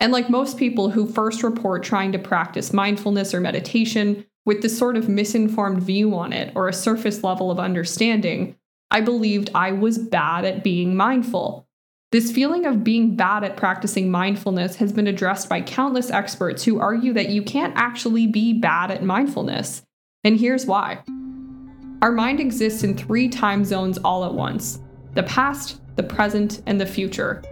And 0.00 0.10
like 0.10 0.28
most 0.28 0.58
people 0.58 0.90
who 0.90 1.06
first 1.06 1.44
report 1.44 1.84
trying 1.84 2.10
to 2.10 2.18
practice 2.18 2.72
mindfulness 2.72 3.32
or 3.32 3.38
meditation 3.38 4.26
with 4.44 4.60
this 4.60 4.76
sort 4.76 4.96
of 4.96 5.08
misinformed 5.08 5.84
view 5.84 6.16
on 6.16 6.32
it 6.32 6.52
or 6.56 6.66
a 6.66 6.72
surface 6.72 7.22
level 7.22 7.48
of 7.48 7.60
understanding, 7.60 8.56
I 8.90 9.02
believed 9.02 9.50
I 9.54 9.70
was 9.70 9.98
bad 9.98 10.44
at 10.44 10.64
being 10.64 10.96
mindful. 10.96 11.68
This 12.10 12.32
feeling 12.32 12.66
of 12.66 12.82
being 12.82 13.14
bad 13.14 13.44
at 13.44 13.56
practicing 13.56 14.10
mindfulness 14.10 14.74
has 14.76 14.92
been 14.92 15.06
addressed 15.06 15.48
by 15.48 15.60
countless 15.60 16.10
experts 16.10 16.64
who 16.64 16.80
argue 16.80 17.12
that 17.12 17.28
you 17.28 17.44
can't 17.44 17.76
actually 17.76 18.26
be 18.26 18.52
bad 18.52 18.90
at 18.90 19.04
mindfulness. 19.04 19.84
And 20.24 20.40
here's 20.40 20.66
why. 20.66 21.04
Our 22.02 22.12
mind 22.12 22.40
exists 22.40 22.82
in 22.82 22.96
three 22.96 23.28
time 23.28 23.62
zones 23.62 23.98
all 23.98 24.24
at 24.24 24.32
once 24.32 24.80
the 25.14 25.22
past, 25.24 25.80
the 25.96 26.02
present, 26.02 26.62
and 26.66 26.80
the 26.80 26.86
future. 26.86 27.42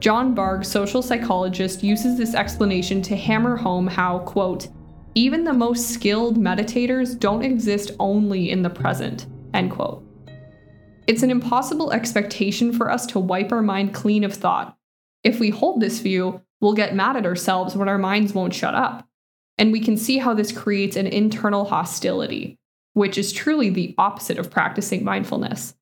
John 0.00 0.34
Bargh, 0.34 0.64
social 0.64 1.00
psychologist, 1.00 1.82
uses 1.82 2.18
this 2.18 2.34
explanation 2.34 3.00
to 3.02 3.16
hammer 3.16 3.56
home 3.56 3.86
how, 3.86 4.18
quote, 4.18 4.68
even 5.14 5.44
the 5.44 5.52
most 5.52 5.90
skilled 5.90 6.36
meditators 6.36 7.18
don't 7.18 7.44
exist 7.44 7.92
only 7.98 8.50
in 8.50 8.62
the 8.62 8.68
present, 8.68 9.26
end 9.54 9.70
quote. 9.70 10.04
It's 11.06 11.22
an 11.22 11.30
impossible 11.30 11.92
expectation 11.92 12.72
for 12.72 12.90
us 12.90 13.06
to 13.06 13.20
wipe 13.20 13.52
our 13.52 13.62
mind 13.62 13.94
clean 13.94 14.24
of 14.24 14.34
thought. 14.34 14.76
If 15.22 15.38
we 15.40 15.50
hold 15.50 15.80
this 15.80 16.00
view, 16.00 16.42
we'll 16.60 16.74
get 16.74 16.96
mad 16.96 17.16
at 17.16 17.26
ourselves 17.26 17.76
when 17.76 17.88
our 17.88 17.98
minds 17.98 18.34
won't 18.34 18.54
shut 18.54 18.74
up. 18.74 19.08
And 19.56 19.72
we 19.72 19.80
can 19.80 19.96
see 19.96 20.18
how 20.18 20.34
this 20.34 20.52
creates 20.52 20.96
an 20.96 21.06
internal 21.06 21.64
hostility 21.64 22.58
which 22.94 23.18
is 23.18 23.32
truly 23.32 23.68
the 23.70 23.94
opposite 23.98 24.38
of 24.38 24.50
practicing 24.50 25.04
mindfulness. 25.04 25.74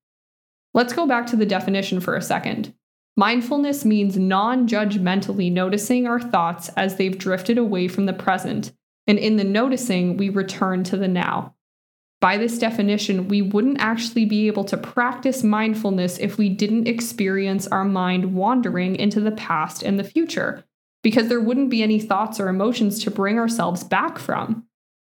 Let's 0.75 0.93
go 0.93 1.07
back 1.07 1.27
to 1.29 1.37
the 1.37 1.47
definition 1.47 2.01
for 2.01 2.17
a 2.17 2.23
second. 2.23 2.75
Mindfulness 3.17 3.85
means 3.85 4.17
non 4.17 4.67
judgmentally 4.67 5.53
noticing 5.53 6.07
our 6.07 6.21
thoughts 6.21 6.71
as 6.71 6.97
they've 6.97 7.17
drifted 7.17 7.59
away 7.59 7.87
from 7.87 8.07
the 8.07 8.13
present, 8.13 8.73
and 9.07 9.19
in 9.19 9.37
the 9.37 9.45
noticing, 9.45 10.17
we 10.17 10.31
return 10.31 10.83
to 10.85 10.97
the 10.97 11.09
now. 11.09 11.55
By 12.23 12.39
this 12.39 12.59
definition, 12.59 13.29
we 13.29 13.43
wouldn't 13.43 13.81
actually 13.81 14.25
be 14.25 14.47
able 14.47 14.65
to 14.65 14.77
practice 14.77 15.43
mindfulness 15.43 16.19
if 16.19 16.39
we 16.39 16.49
didn't 16.49 16.87
experience 16.87 17.67
our 17.67 17.85
mind 17.85 18.35
wandering 18.35 18.97
into 18.97 19.21
the 19.21 19.33
past 19.33 19.83
and 19.83 19.99
the 19.99 20.05
future, 20.05 20.65
because 21.03 21.29
there 21.29 21.41
wouldn't 21.41 21.69
be 21.69 21.83
any 21.83 21.99
thoughts 21.99 22.41
or 22.41 22.49
emotions 22.49 23.03
to 23.03 23.11
bring 23.11 23.39
ourselves 23.39 23.85
back 23.85 24.19
from. 24.19 24.65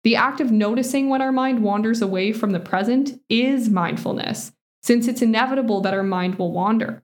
The 0.06 0.15
act 0.15 0.39
of 0.39 0.52
noticing 0.52 1.10
when 1.10 1.24
our 1.24 1.32
mind 1.32 1.63
wanders 1.63 2.00
away 2.00 2.32
from 2.32 2.52
the 2.52 2.60
present 2.60 3.20
is 3.28 3.70
mindfulness, 3.70 4.52
since 4.84 5.08
it's 5.08 5.24
inevitable 5.24 5.82
that 5.82 5.96
our 5.96 6.04
mind 6.04 6.36
will 6.36 6.52
wander. 6.52 7.02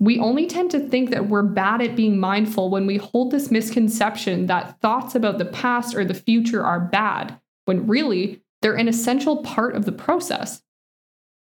We 0.00 0.18
only 0.18 0.48
tend 0.48 0.72
to 0.72 0.80
think 0.80 1.10
that 1.10 1.28
we're 1.28 1.44
bad 1.44 1.80
at 1.80 1.94
being 1.94 2.18
mindful 2.18 2.70
when 2.70 2.86
we 2.88 2.96
hold 2.96 3.30
this 3.30 3.52
misconception 3.52 4.46
that 4.46 4.80
thoughts 4.80 5.14
about 5.14 5.38
the 5.38 5.44
past 5.44 5.94
or 5.94 6.04
the 6.04 6.12
future 6.12 6.66
are 6.66 6.80
bad, 6.80 7.38
when 7.66 7.86
really, 7.86 8.42
they're 8.62 8.74
an 8.74 8.88
essential 8.88 9.36
part 9.44 9.76
of 9.76 9.84
the 9.84 9.92
process. 9.92 10.60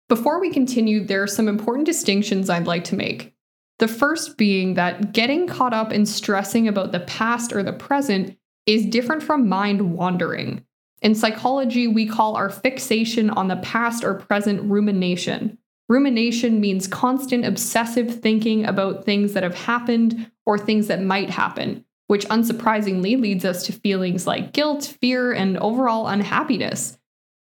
Before 0.10 0.42
we 0.42 0.52
continue, 0.52 1.06
there 1.06 1.24
are 1.24 1.28
some 1.28 1.48
important 1.48 1.86
distinctions 1.86 2.50
I'd 2.50 2.68
like 2.68 2.84
to 2.86 2.98
make. 2.98 3.34
The 3.80 3.88
first 3.88 4.38
being 4.38 4.74
that 4.74 5.14
getting 5.14 5.48
caught 5.48 5.74
up 5.74 5.94
in 5.94 6.06
stressing 6.06 6.68
about 6.68 6.92
the 6.92 7.00
past 7.00 7.54
or 7.54 7.64
the 7.64 7.72
present 7.72 8.38
is 8.66 8.86
different 8.86 9.24
from 9.24 9.48
mind 9.48 9.94
wandering. 9.94 10.66
In 11.02 11.16
psychology, 11.16 11.88
we 11.88 12.06
call 12.06 12.36
our 12.36 12.50
fixation 12.50 13.30
on 13.32 13.48
the 13.48 13.56
past 13.58 14.04
or 14.04 14.14
present 14.14 14.62
rumination. 14.70 15.58
Rumination 15.90 16.62
means 16.62 16.88
constant 16.88 17.44
obsessive 17.44 18.22
thinking 18.22 18.66
about 18.66 19.04
things 19.04 19.34
that 19.34 19.44
have 19.44 19.56
happened 19.56 20.32
or 20.46 20.58
things 20.58 20.88
that 20.88 21.02
might 21.02 21.30
happen, 21.30 21.84
which 22.08 22.28
unsurprisingly 22.28 23.20
leads 23.20 23.44
us 23.44 23.66
to 23.66 23.74
feelings 23.74 24.28
like 24.28 24.54
guilt, 24.54 24.96
fear, 25.02 25.34
and 25.34 25.58
overall 25.58 26.08
unhappiness. 26.08 26.98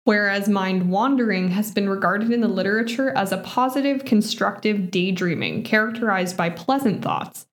Whereas 0.03 0.47
mind 0.47 0.91
wandering 0.91 1.49
has 1.49 1.71
been 1.71 1.89
regarded 1.89 2.31
in 2.31 2.41
the 2.41 2.47
literature 2.47 3.09
as 3.17 3.31
a 3.31 3.37
positive, 3.37 4.05
constructive 4.05 4.91
daydreaming 4.91 5.63
characterized 5.63 6.37
by 6.37 6.51
pleasant 6.51 7.01
thoughts. 7.01 7.47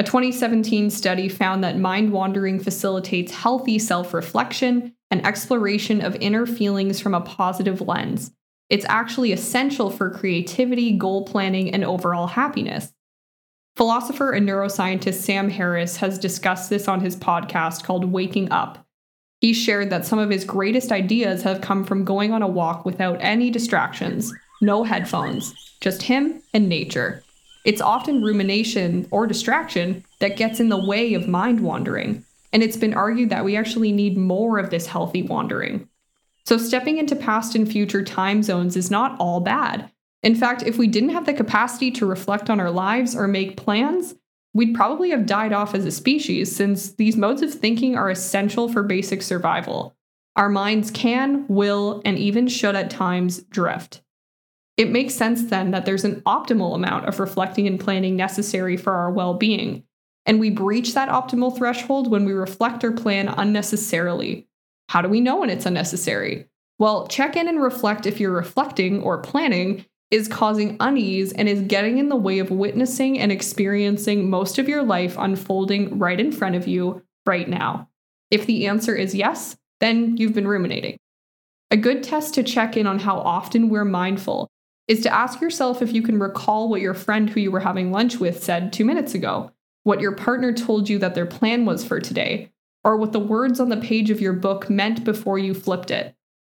A 0.00 0.02
2017 0.02 0.88
study 0.88 1.28
found 1.28 1.62
that 1.62 1.78
mind 1.78 2.10
wandering 2.10 2.58
facilitates 2.58 3.34
healthy 3.34 3.78
self 3.78 4.14
reflection 4.14 4.94
and 5.10 5.26
exploration 5.26 6.00
of 6.00 6.16
inner 6.22 6.46
feelings 6.46 6.98
from 7.00 7.14
a 7.14 7.20
positive 7.20 7.82
lens. 7.82 8.30
It's 8.70 8.86
actually 8.88 9.32
essential 9.32 9.90
for 9.90 10.08
creativity, 10.08 10.96
goal 10.96 11.26
planning, 11.26 11.74
and 11.74 11.84
overall 11.84 12.28
happiness. 12.28 12.94
Philosopher 13.76 14.32
and 14.32 14.48
neuroscientist 14.48 15.16
Sam 15.16 15.50
Harris 15.50 15.98
has 15.98 16.18
discussed 16.18 16.70
this 16.70 16.88
on 16.88 17.00
his 17.00 17.14
podcast 17.14 17.84
called 17.84 18.10
Waking 18.10 18.50
Up. 18.50 18.86
He 19.42 19.52
shared 19.52 19.90
that 19.90 20.06
some 20.06 20.18
of 20.18 20.30
his 20.30 20.46
greatest 20.46 20.92
ideas 20.92 21.42
have 21.42 21.60
come 21.60 21.84
from 21.84 22.06
going 22.06 22.32
on 22.32 22.40
a 22.40 22.48
walk 22.48 22.86
without 22.86 23.18
any 23.20 23.50
distractions, 23.50 24.32
no 24.62 24.82
headphones, 24.82 25.52
just 25.82 26.00
him 26.00 26.42
and 26.54 26.70
nature. 26.70 27.22
It's 27.64 27.80
often 27.80 28.22
rumination 28.22 29.06
or 29.10 29.26
distraction 29.26 30.04
that 30.18 30.36
gets 30.36 30.60
in 30.60 30.70
the 30.70 30.84
way 30.84 31.14
of 31.14 31.28
mind 31.28 31.60
wandering, 31.60 32.24
and 32.52 32.62
it's 32.62 32.76
been 32.76 32.94
argued 32.94 33.30
that 33.30 33.44
we 33.44 33.56
actually 33.56 33.92
need 33.92 34.16
more 34.16 34.58
of 34.58 34.70
this 34.70 34.86
healthy 34.86 35.22
wandering. 35.22 35.88
So, 36.46 36.56
stepping 36.56 36.98
into 36.98 37.14
past 37.14 37.54
and 37.54 37.70
future 37.70 38.02
time 38.02 38.42
zones 38.42 38.76
is 38.76 38.90
not 38.90 39.16
all 39.20 39.40
bad. 39.40 39.90
In 40.22 40.34
fact, 40.34 40.62
if 40.62 40.78
we 40.78 40.86
didn't 40.86 41.10
have 41.10 41.26
the 41.26 41.34
capacity 41.34 41.90
to 41.92 42.06
reflect 42.06 42.50
on 42.50 42.60
our 42.60 42.70
lives 42.70 43.14
or 43.14 43.28
make 43.28 43.56
plans, 43.56 44.14
we'd 44.52 44.74
probably 44.74 45.10
have 45.10 45.26
died 45.26 45.52
off 45.52 45.74
as 45.74 45.84
a 45.84 45.90
species 45.90 46.54
since 46.54 46.92
these 46.94 47.16
modes 47.16 47.42
of 47.42 47.52
thinking 47.52 47.96
are 47.96 48.10
essential 48.10 48.68
for 48.68 48.82
basic 48.82 49.22
survival. 49.22 49.96
Our 50.36 50.48
minds 50.48 50.90
can, 50.90 51.46
will, 51.48 52.02
and 52.04 52.18
even 52.18 52.48
should 52.48 52.74
at 52.74 52.90
times 52.90 53.42
drift. 53.44 54.02
It 54.80 54.90
makes 54.90 55.14
sense 55.14 55.42
then 55.44 55.72
that 55.72 55.84
there's 55.84 56.06
an 56.06 56.22
optimal 56.22 56.74
amount 56.74 57.04
of 57.04 57.20
reflecting 57.20 57.66
and 57.66 57.78
planning 57.78 58.16
necessary 58.16 58.78
for 58.78 58.94
our 58.94 59.10
well 59.10 59.34
being, 59.34 59.84
and 60.24 60.40
we 60.40 60.48
breach 60.48 60.94
that 60.94 61.10
optimal 61.10 61.54
threshold 61.54 62.10
when 62.10 62.24
we 62.24 62.32
reflect 62.32 62.82
or 62.82 62.90
plan 62.90 63.28
unnecessarily. 63.28 64.48
How 64.88 65.02
do 65.02 65.10
we 65.10 65.20
know 65.20 65.40
when 65.40 65.50
it's 65.50 65.66
unnecessary? 65.66 66.48
Well, 66.78 67.06
check 67.08 67.36
in 67.36 67.46
and 67.46 67.62
reflect 67.62 68.06
if 68.06 68.18
you're 68.18 68.30
reflecting 68.30 69.02
or 69.02 69.18
planning 69.18 69.84
is 70.10 70.28
causing 70.28 70.78
unease 70.80 71.34
and 71.34 71.46
is 71.46 71.60
getting 71.60 71.98
in 71.98 72.08
the 72.08 72.16
way 72.16 72.38
of 72.38 72.50
witnessing 72.50 73.18
and 73.18 73.30
experiencing 73.30 74.30
most 74.30 74.58
of 74.58 74.66
your 74.66 74.82
life 74.82 75.14
unfolding 75.18 75.98
right 75.98 76.18
in 76.18 76.32
front 76.32 76.54
of 76.54 76.66
you 76.66 77.02
right 77.26 77.50
now. 77.50 77.86
If 78.30 78.46
the 78.46 78.66
answer 78.66 78.96
is 78.96 79.14
yes, 79.14 79.58
then 79.80 80.16
you've 80.16 80.32
been 80.32 80.48
ruminating. 80.48 80.96
A 81.70 81.76
good 81.76 82.02
test 82.02 82.32
to 82.36 82.42
check 82.42 82.78
in 82.78 82.86
on 82.86 83.00
how 83.00 83.18
often 83.18 83.68
we're 83.68 83.84
mindful 83.84 84.48
is 84.90 85.00
to 85.02 85.14
ask 85.14 85.40
yourself 85.40 85.80
if 85.80 85.92
you 85.92 86.02
can 86.02 86.18
recall 86.18 86.68
what 86.68 86.80
your 86.80 86.94
friend 86.94 87.30
who 87.30 87.38
you 87.38 87.52
were 87.52 87.60
having 87.60 87.92
lunch 87.92 88.18
with 88.18 88.42
said 88.42 88.72
two 88.72 88.84
minutes 88.84 89.14
ago, 89.14 89.52
what 89.84 90.00
your 90.00 90.10
partner 90.10 90.52
told 90.52 90.88
you 90.88 90.98
that 90.98 91.14
their 91.14 91.26
plan 91.26 91.64
was 91.64 91.84
for 91.84 92.00
today, 92.00 92.50
or 92.82 92.96
what 92.96 93.12
the 93.12 93.20
words 93.20 93.60
on 93.60 93.68
the 93.68 93.76
page 93.76 94.10
of 94.10 94.20
your 94.20 94.32
book 94.32 94.68
meant 94.68 95.04
before 95.04 95.38
you 95.38 95.54
flipped 95.54 95.92
it. 95.92 96.16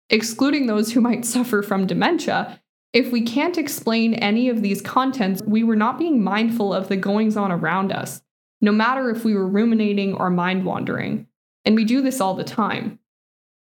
Excluding 0.08 0.64
those 0.64 0.92
who 0.92 1.00
might 1.02 1.26
suffer 1.26 1.62
from 1.62 1.86
dementia, 1.86 2.58
if 2.94 3.12
we 3.12 3.20
can't 3.20 3.58
explain 3.58 4.14
any 4.14 4.48
of 4.48 4.62
these 4.62 4.80
contents, 4.80 5.42
we 5.46 5.62
were 5.62 5.76
not 5.76 5.98
being 5.98 6.24
mindful 6.24 6.72
of 6.72 6.88
the 6.88 6.96
goings 6.96 7.36
on 7.36 7.52
around 7.52 7.92
us, 7.92 8.22
no 8.62 8.72
matter 8.72 9.10
if 9.10 9.26
we 9.26 9.34
were 9.34 9.46
ruminating 9.46 10.14
or 10.14 10.30
mind 10.30 10.64
wandering. 10.64 11.26
And 11.66 11.76
we 11.76 11.84
do 11.84 12.00
this 12.00 12.18
all 12.18 12.32
the 12.32 12.44
time. 12.44 12.98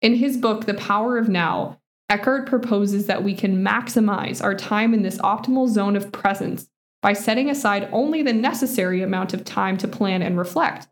In 0.02 0.16
his 0.16 0.36
book, 0.36 0.66
The 0.66 0.74
Power 0.74 1.16
of 1.16 1.28
Now, 1.28 1.77
Eckhart 2.10 2.46
proposes 2.46 3.06
that 3.06 3.22
we 3.22 3.34
can 3.34 3.62
maximize 3.62 4.42
our 4.42 4.54
time 4.54 4.94
in 4.94 5.02
this 5.02 5.18
optimal 5.18 5.68
zone 5.68 5.94
of 5.94 6.10
presence 6.10 6.70
by 7.02 7.12
setting 7.12 7.50
aside 7.50 7.86
only 7.92 8.22
the 8.22 8.32
necessary 8.32 9.02
amount 9.02 9.34
of 9.34 9.44
time 9.44 9.76
to 9.76 9.86
plan 9.86 10.22
and 10.22 10.38
reflect. 10.38 10.88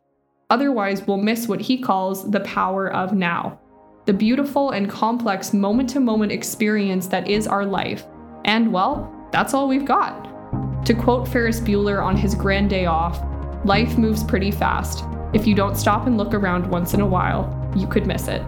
Otherwise, 0.50 1.06
we'll 1.06 1.16
miss 1.16 1.48
what 1.48 1.62
he 1.62 1.78
calls 1.78 2.30
the 2.30 2.40
power 2.40 2.92
of 2.92 3.14
now, 3.14 3.58
the 4.04 4.12
beautiful 4.12 4.72
and 4.72 4.90
complex 4.90 5.54
moment 5.54 5.88
to 5.88 6.00
moment 6.00 6.32
experience 6.32 7.06
that 7.06 7.26
is 7.28 7.46
our 7.46 7.64
life. 7.64 8.04
And 8.44 8.70
well, 8.70 9.10
that's 9.32 9.54
all 9.54 9.68
we've 9.68 9.86
got. 9.86 10.84
To 10.84 10.92
quote 10.92 11.26
Ferris 11.26 11.60
Bueller 11.60 12.04
on 12.04 12.14
his 12.14 12.34
grand 12.34 12.68
day 12.68 12.84
off, 12.84 13.24
life 13.64 13.96
moves 13.96 14.22
pretty 14.22 14.50
fast. 14.50 15.02
If 15.32 15.46
you 15.46 15.54
don't 15.54 15.76
stop 15.76 16.06
and 16.06 16.18
look 16.18 16.34
around 16.34 16.70
once 16.70 16.92
in 16.92 17.00
a 17.00 17.06
while, 17.06 17.50
you 17.74 17.86
could 17.86 18.06
miss 18.06 18.28
it. 18.28 18.42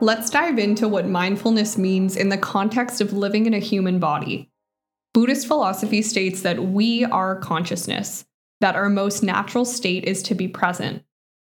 Let's 0.00 0.30
dive 0.30 0.60
into 0.60 0.86
what 0.86 1.08
mindfulness 1.08 1.76
means 1.76 2.16
in 2.16 2.28
the 2.28 2.38
context 2.38 3.00
of 3.00 3.12
living 3.12 3.46
in 3.46 3.54
a 3.54 3.58
human 3.58 3.98
body. 3.98 4.48
Buddhist 5.12 5.48
philosophy 5.48 6.02
states 6.02 6.42
that 6.42 6.62
we 6.62 7.04
are 7.04 7.40
consciousness, 7.40 8.24
that 8.60 8.76
our 8.76 8.88
most 8.88 9.24
natural 9.24 9.64
state 9.64 10.04
is 10.04 10.22
to 10.24 10.36
be 10.36 10.46
present. 10.46 11.02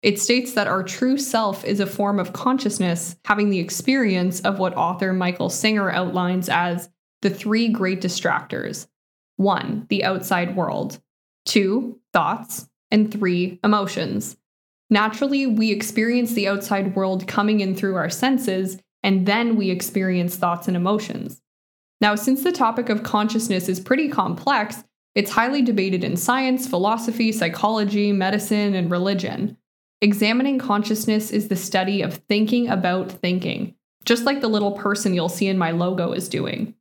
It 0.02 0.20
states 0.20 0.52
that 0.54 0.68
our 0.68 0.84
true 0.84 1.18
self 1.18 1.64
is 1.64 1.80
a 1.80 1.86
form 1.86 2.20
of 2.20 2.34
consciousness 2.34 3.16
having 3.24 3.50
the 3.50 3.60
experience 3.60 4.42
of 4.42 4.60
what 4.60 4.76
author 4.76 5.14
Michael 5.14 5.50
Singer 5.50 5.90
outlines 5.90 6.50
as 6.50 6.90
the 7.22 7.30
three 7.30 7.70
great 7.70 8.02
distractors 8.02 8.88
one, 9.38 9.86
the 9.90 10.04
outside 10.04 10.56
world, 10.56 11.00
two, 11.46 11.98
thoughts, 12.12 12.70
and 12.92 13.10
three, 13.10 13.60
emotions. 13.64 14.36
Naturally, 14.94 15.48
we 15.48 15.72
experience 15.72 16.34
the 16.34 16.48
outside 16.48 16.96
world 16.96 17.28
coming 17.28 17.62
in 17.62 17.74
through 17.74 17.96
our 17.96 18.12
senses, 18.12 18.78
and 19.02 19.26
then 19.26 19.56
we 19.56 19.72
experience 19.72 20.36
thoughts 20.36 20.68
and 20.68 20.78
emotions. 20.78 21.42
Now, 22.00 22.14
since 22.14 22.44
the 22.44 22.52
topic 22.52 22.90
of 22.90 23.02
consciousness 23.02 23.68
is 23.68 23.80
pretty 23.80 24.08
complex, 24.08 24.84
it's 25.16 25.32
highly 25.32 25.64
debated 25.64 26.04
in 26.04 26.16
science, 26.16 26.68
philosophy, 26.68 27.32
psychology, 27.32 28.12
medicine, 28.12 28.76
and 28.76 28.92
religion. 28.92 29.58
Examining 30.00 30.60
consciousness 30.60 31.32
is 31.32 31.48
the 31.48 31.56
study 31.56 32.04
of 32.04 32.18
thinking 32.30 32.70
about 32.70 33.12
thinking, 33.12 33.74
just 34.06 34.26
like 34.26 34.42
the 34.42 34.48
little 34.48 34.74
person 34.74 35.16
you'll 35.16 35.28
see 35.28 35.48
in 35.48 35.58
my 35.58 35.72
logo 35.72 36.12
is 36.12 36.30
doing. 36.30 36.76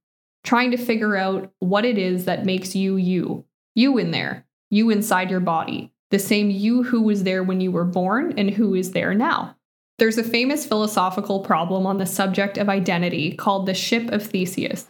Trying 0.45 0.71
to 0.73 0.77
figure 0.77 1.17
out 1.17 1.51
what 1.61 1.87
it 1.87 1.97
is 1.97 2.27
that 2.27 2.45
makes 2.45 2.77
you 2.77 2.97
you, 2.97 3.47
you 3.75 3.97
in 3.97 4.11
there, 4.11 4.45
you 4.69 4.91
inside 4.91 5.31
your 5.31 5.41
body, 5.41 5.95
the 6.13 6.19
same 6.19 6.51
you 6.51 6.83
who 6.83 7.01
was 7.01 7.25
there 7.25 7.43
when 7.43 7.63
you 7.63 7.73
were 7.73 7.85
born 7.85 8.35
and 8.37 8.51
who 8.51 8.75
is 8.75 8.93
there 8.93 9.15
now. 9.15 9.57
There's 9.99 10.19
a 10.19 10.23
famous 10.23 10.67
philosophical 10.67 11.41
problem 11.41 11.87
on 11.87 11.97
the 11.97 12.05
subject 12.05 12.59
of 12.59 12.69
identity 12.69 13.33
called 13.33 13.65
the 13.65 13.73
ship 13.73 14.11
of 14.11 14.23
Theseus. 14.23 14.87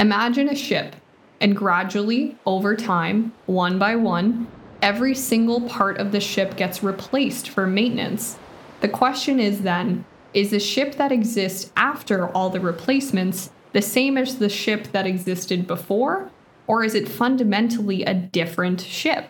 Imagine 0.00 0.48
a 0.48 0.56
ship, 0.56 0.96
and 1.42 1.54
gradually, 1.54 2.38
over 2.46 2.74
time, 2.74 3.34
one 3.44 3.78
by 3.78 3.96
one, 3.96 4.46
every 4.80 5.14
single 5.14 5.60
part 5.68 5.98
of 5.98 6.10
the 6.10 6.20
ship 6.20 6.56
gets 6.56 6.82
replaced 6.82 7.50
for 7.50 7.66
maintenance. 7.66 8.38
The 8.80 8.88
question 8.88 9.38
is 9.38 9.60
then 9.60 10.06
is 10.32 10.52
the 10.52 10.60
ship 10.60 10.94
that 10.94 11.12
exists 11.12 11.70
after 11.76 12.28
all 12.28 12.48
the 12.48 12.60
replacements 12.60 13.50
the 13.72 13.82
same 13.82 14.16
as 14.16 14.38
the 14.38 14.48
ship 14.48 14.88
that 14.92 15.06
existed 15.06 15.66
before, 15.66 16.30
or 16.66 16.82
is 16.82 16.94
it 16.94 17.08
fundamentally 17.08 18.04
a 18.04 18.14
different 18.14 18.80
ship? 18.80 19.28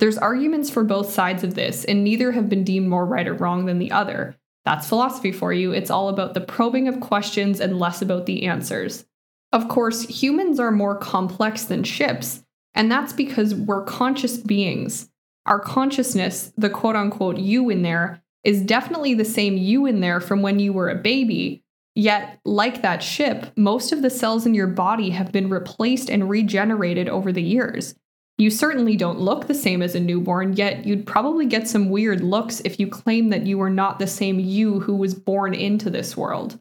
There's 0.00 0.16
arguments 0.16 0.70
for 0.70 0.82
both 0.82 1.12
sides 1.12 1.44
of 1.44 1.54
this, 1.54 1.84
and 1.84 2.02
neither 2.02 2.32
have 2.32 2.48
been 2.48 2.64
deemed 2.64 2.88
more 2.88 3.04
right 3.04 3.28
or 3.28 3.34
wrong 3.34 3.66
than 3.66 3.78
the 3.78 3.92
other. 3.92 4.34
That's 4.64 4.88
philosophy 4.88 5.30
for 5.30 5.52
you. 5.52 5.72
It's 5.72 5.90
all 5.90 6.08
about 6.08 6.32
the 6.32 6.40
probing 6.40 6.88
of 6.88 7.00
questions 7.00 7.60
and 7.60 7.78
less 7.78 8.00
about 8.00 8.24
the 8.24 8.44
answers. 8.44 9.04
Of 9.52 9.68
course, 9.68 10.06
humans 10.06 10.58
are 10.58 10.70
more 10.70 10.96
complex 10.96 11.64
than 11.64 11.84
ships, 11.84 12.42
and 12.74 12.90
that's 12.90 13.12
because 13.12 13.54
we're 13.54 13.84
conscious 13.84 14.38
beings. 14.38 15.10
Our 15.44 15.60
consciousness, 15.60 16.50
the 16.56 16.70
quote 16.70 16.96
unquote 16.96 17.36
you 17.36 17.68
in 17.68 17.82
there, 17.82 18.22
is 18.42 18.62
definitely 18.62 19.12
the 19.12 19.24
same 19.26 19.58
you 19.58 19.84
in 19.84 20.00
there 20.00 20.20
from 20.20 20.40
when 20.40 20.58
you 20.60 20.72
were 20.72 20.88
a 20.88 20.94
baby. 20.94 21.62
Yet, 21.94 22.40
like 22.46 22.80
that 22.80 23.02
ship, 23.02 23.52
most 23.54 23.92
of 23.92 24.00
the 24.00 24.08
cells 24.08 24.46
in 24.46 24.54
your 24.54 24.68
body 24.68 25.10
have 25.10 25.30
been 25.30 25.50
replaced 25.50 26.08
and 26.08 26.30
regenerated 26.30 27.06
over 27.06 27.32
the 27.32 27.42
years. 27.42 27.96
You 28.40 28.48
certainly 28.48 28.96
don't 28.96 29.20
look 29.20 29.46
the 29.46 29.54
same 29.54 29.82
as 29.82 29.94
a 29.94 30.00
newborn, 30.00 30.54
yet 30.54 30.86
you'd 30.86 31.06
probably 31.06 31.44
get 31.44 31.68
some 31.68 31.90
weird 31.90 32.22
looks 32.22 32.62
if 32.64 32.80
you 32.80 32.86
claim 32.86 33.28
that 33.28 33.46
you 33.46 33.60
are 33.60 33.68
not 33.68 33.98
the 33.98 34.06
same 34.06 34.40
you 34.40 34.80
who 34.80 34.96
was 34.96 35.12
born 35.12 35.52
into 35.52 35.90
this 35.90 36.16
world. 36.16 36.58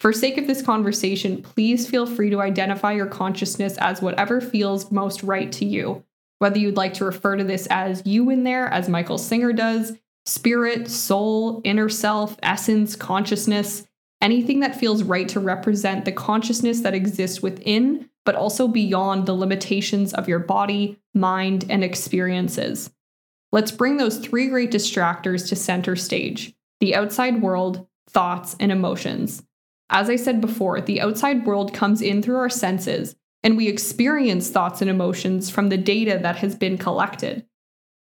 For 0.00 0.12
sake 0.12 0.36
of 0.36 0.48
this 0.48 0.62
conversation, 0.62 1.40
please 1.40 1.88
feel 1.88 2.06
free 2.06 2.30
to 2.30 2.40
identify 2.40 2.90
your 2.90 3.06
consciousness 3.06 3.78
as 3.78 4.02
whatever 4.02 4.40
feels 4.40 4.90
most 4.90 5.22
right 5.22 5.52
to 5.52 5.64
you. 5.64 6.02
Whether 6.40 6.58
you'd 6.58 6.76
like 6.76 6.94
to 6.94 7.04
refer 7.04 7.36
to 7.36 7.44
this 7.44 7.68
as 7.70 8.02
you 8.04 8.28
in 8.28 8.42
there, 8.42 8.66
as 8.66 8.88
Michael 8.88 9.16
Singer 9.16 9.52
does, 9.52 9.96
spirit, 10.26 10.90
soul, 10.90 11.60
inner 11.62 11.88
self, 11.88 12.36
essence, 12.42 12.96
consciousness, 12.96 13.86
anything 14.20 14.58
that 14.58 14.74
feels 14.74 15.04
right 15.04 15.28
to 15.28 15.38
represent 15.38 16.04
the 16.04 16.10
consciousness 16.10 16.80
that 16.80 16.94
exists 16.94 17.40
within 17.40 18.08
but 18.24 18.34
also 18.34 18.68
beyond 18.68 19.26
the 19.26 19.34
limitations 19.34 20.12
of 20.14 20.28
your 20.28 20.38
body, 20.38 20.98
mind, 21.14 21.64
and 21.68 21.82
experiences. 21.82 22.90
Let's 23.50 23.70
bring 23.70 23.96
those 23.96 24.18
three 24.18 24.48
great 24.48 24.70
distractors 24.70 25.48
to 25.48 25.56
center 25.56 25.96
stage 25.96 26.54
the 26.80 26.94
outside 26.96 27.40
world, 27.40 27.86
thoughts, 28.10 28.56
and 28.58 28.72
emotions. 28.72 29.44
As 29.88 30.10
I 30.10 30.16
said 30.16 30.40
before, 30.40 30.80
the 30.80 31.00
outside 31.00 31.46
world 31.46 31.72
comes 31.72 32.02
in 32.02 32.22
through 32.22 32.38
our 32.38 32.50
senses, 32.50 33.14
and 33.44 33.56
we 33.56 33.68
experience 33.68 34.50
thoughts 34.50 34.80
and 34.80 34.90
emotions 34.90 35.48
from 35.48 35.68
the 35.68 35.76
data 35.76 36.18
that 36.22 36.36
has 36.36 36.56
been 36.56 36.78
collected. 36.78 37.46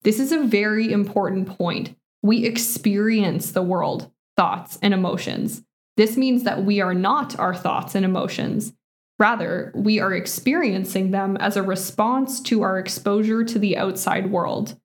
This 0.02 0.18
is 0.18 0.32
a 0.32 0.42
very 0.42 0.90
important 0.90 1.46
point. 1.46 1.94
We 2.22 2.44
experience 2.44 3.52
the 3.52 3.62
world, 3.62 4.10
thoughts, 4.36 4.78
and 4.82 4.92
emotions. 4.92 5.62
This 5.96 6.16
means 6.16 6.42
that 6.42 6.64
we 6.64 6.80
are 6.80 6.94
not 6.94 7.38
our 7.38 7.54
thoughts 7.54 7.94
and 7.94 8.04
emotions. 8.04 8.72
Rather, 9.18 9.72
we 9.74 10.00
are 10.00 10.12
experiencing 10.12 11.10
them 11.10 11.36
as 11.36 11.56
a 11.56 11.62
response 11.62 12.40
to 12.40 12.62
our 12.62 12.78
exposure 12.78 13.44
to 13.44 13.58
the 13.58 13.76
outside 13.76 14.30
world. 14.30 14.78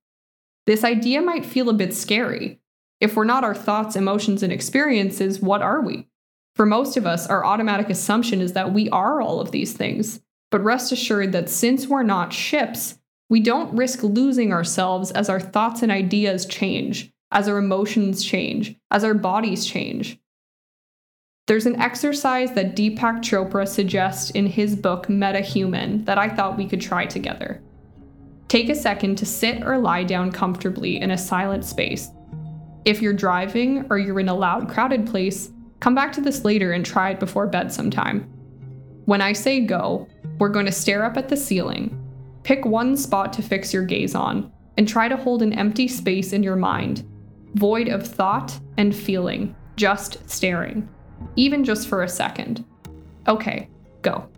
This 0.67 0.83
idea 0.83 1.21
might 1.21 1.45
feel 1.45 1.69
a 1.69 1.73
bit 1.73 1.95
scary. 1.95 2.59
If 3.01 3.15
we're 3.15 3.23
not 3.23 3.43
our 3.43 3.55
thoughts, 3.55 3.95
emotions, 3.95 4.43
and 4.43 4.53
experiences, 4.53 5.39
what 5.39 5.61
are 5.61 5.81
we? 5.81 6.07
For 6.55 6.65
most 6.65 6.97
of 6.97 7.07
us, 7.07 7.25
our 7.25 7.45
automatic 7.45 7.89
assumption 7.89 8.41
is 8.41 8.53
that 8.53 8.73
we 8.73 8.89
are 8.89 9.21
all 9.21 9.39
of 9.39 9.51
these 9.51 9.73
things. 9.73 10.21
But 10.51 10.63
rest 10.63 10.91
assured 10.91 11.31
that 11.31 11.49
since 11.49 11.87
we're 11.87 12.03
not 12.03 12.33
ships, 12.33 12.99
we 13.29 13.39
don't 13.39 13.75
risk 13.75 14.03
losing 14.03 14.51
ourselves 14.51 15.11
as 15.11 15.29
our 15.29 15.39
thoughts 15.39 15.83
and 15.83 15.91
ideas 15.91 16.45
change, 16.45 17.11
as 17.31 17.47
our 17.47 17.57
emotions 17.57 18.23
change, 18.23 18.75
as 18.91 19.03
our 19.03 19.13
bodies 19.13 19.65
change. 19.65 20.19
There's 21.49 21.65
an 21.65 21.81
exercise 21.81 22.51
that 22.51 22.75
Deepak 22.75 23.23
Chopra 23.23 23.67
suggests 23.67 24.29
in 24.29 24.45
his 24.45 24.75
book 24.75 25.09
Meta 25.09 25.39
Human 25.39 26.05
that 26.05 26.19
I 26.19 26.29
thought 26.29 26.59
we 26.59 26.67
could 26.67 26.79
try 26.79 27.07
together. 27.07 27.59
Take 28.49 28.69
a 28.69 28.75
second 28.75 29.17
to 29.17 29.25
sit 29.25 29.63
or 29.63 29.79
lie 29.79 30.03
down 30.03 30.31
comfortably 30.31 31.01
in 31.01 31.09
a 31.09 31.17
silent 31.17 31.65
space. 31.65 32.11
If 32.85 33.01
you're 33.01 33.13
driving 33.13 33.87
or 33.89 33.97
you're 33.97 34.19
in 34.19 34.29
a 34.29 34.33
loud, 34.35 34.69
crowded 34.69 35.07
place, 35.07 35.49
come 35.79 35.95
back 35.95 36.13
to 36.13 36.21
this 36.21 36.45
later 36.45 36.73
and 36.73 36.85
try 36.85 37.09
it 37.09 37.19
before 37.19 37.47
bed 37.47 37.73
sometime. 37.73 38.29
When 39.05 39.19
I 39.19 39.33
say 39.33 39.61
go, 39.61 40.07
we're 40.37 40.49
going 40.49 40.67
to 40.67 40.71
stare 40.71 41.03
up 41.03 41.17
at 41.17 41.29
the 41.29 41.35
ceiling. 41.35 41.99
Pick 42.43 42.63
one 42.63 42.95
spot 42.95 43.33
to 43.33 43.41
fix 43.41 43.73
your 43.73 43.85
gaze 43.85 44.13
on, 44.13 44.51
and 44.77 44.87
try 44.87 45.07
to 45.07 45.17
hold 45.17 45.41
an 45.41 45.53
empty 45.53 45.87
space 45.87 46.31
in 46.31 46.43
your 46.43 46.57
mind, 46.57 47.09
void 47.55 47.87
of 47.87 48.05
thought 48.05 48.59
and 48.77 48.95
feeling, 48.95 49.55
just 49.77 50.29
staring, 50.29 50.87
even 51.35 51.63
just 51.63 51.87
for 51.87 52.03
a 52.03 52.09
second. 52.09 52.65
Okay, 53.27 53.69
go. 54.01 54.29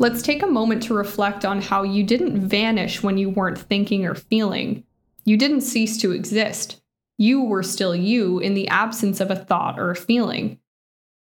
Let's 0.00 0.22
take 0.22 0.44
a 0.44 0.46
moment 0.46 0.84
to 0.84 0.94
reflect 0.94 1.44
on 1.44 1.60
how 1.60 1.82
you 1.82 2.04
didn't 2.04 2.48
vanish 2.48 3.02
when 3.02 3.18
you 3.18 3.30
weren't 3.30 3.58
thinking 3.58 4.06
or 4.06 4.14
feeling. 4.14 4.84
You 5.24 5.36
didn't 5.36 5.62
cease 5.62 5.98
to 5.98 6.12
exist. 6.12 6.80
You 7.18 7.42
were 7.42 7.62
still 7.62 7.94
you 7.94 8.38
in 8.38 8.54
the 8.54 8.68
absence 8.68 9.20
of 9.20 9.30
a 9.30 9.36
thought 9.36 9.78
or 9.78 9.90
a 9.90 9.96
feeling. 9.96 10.58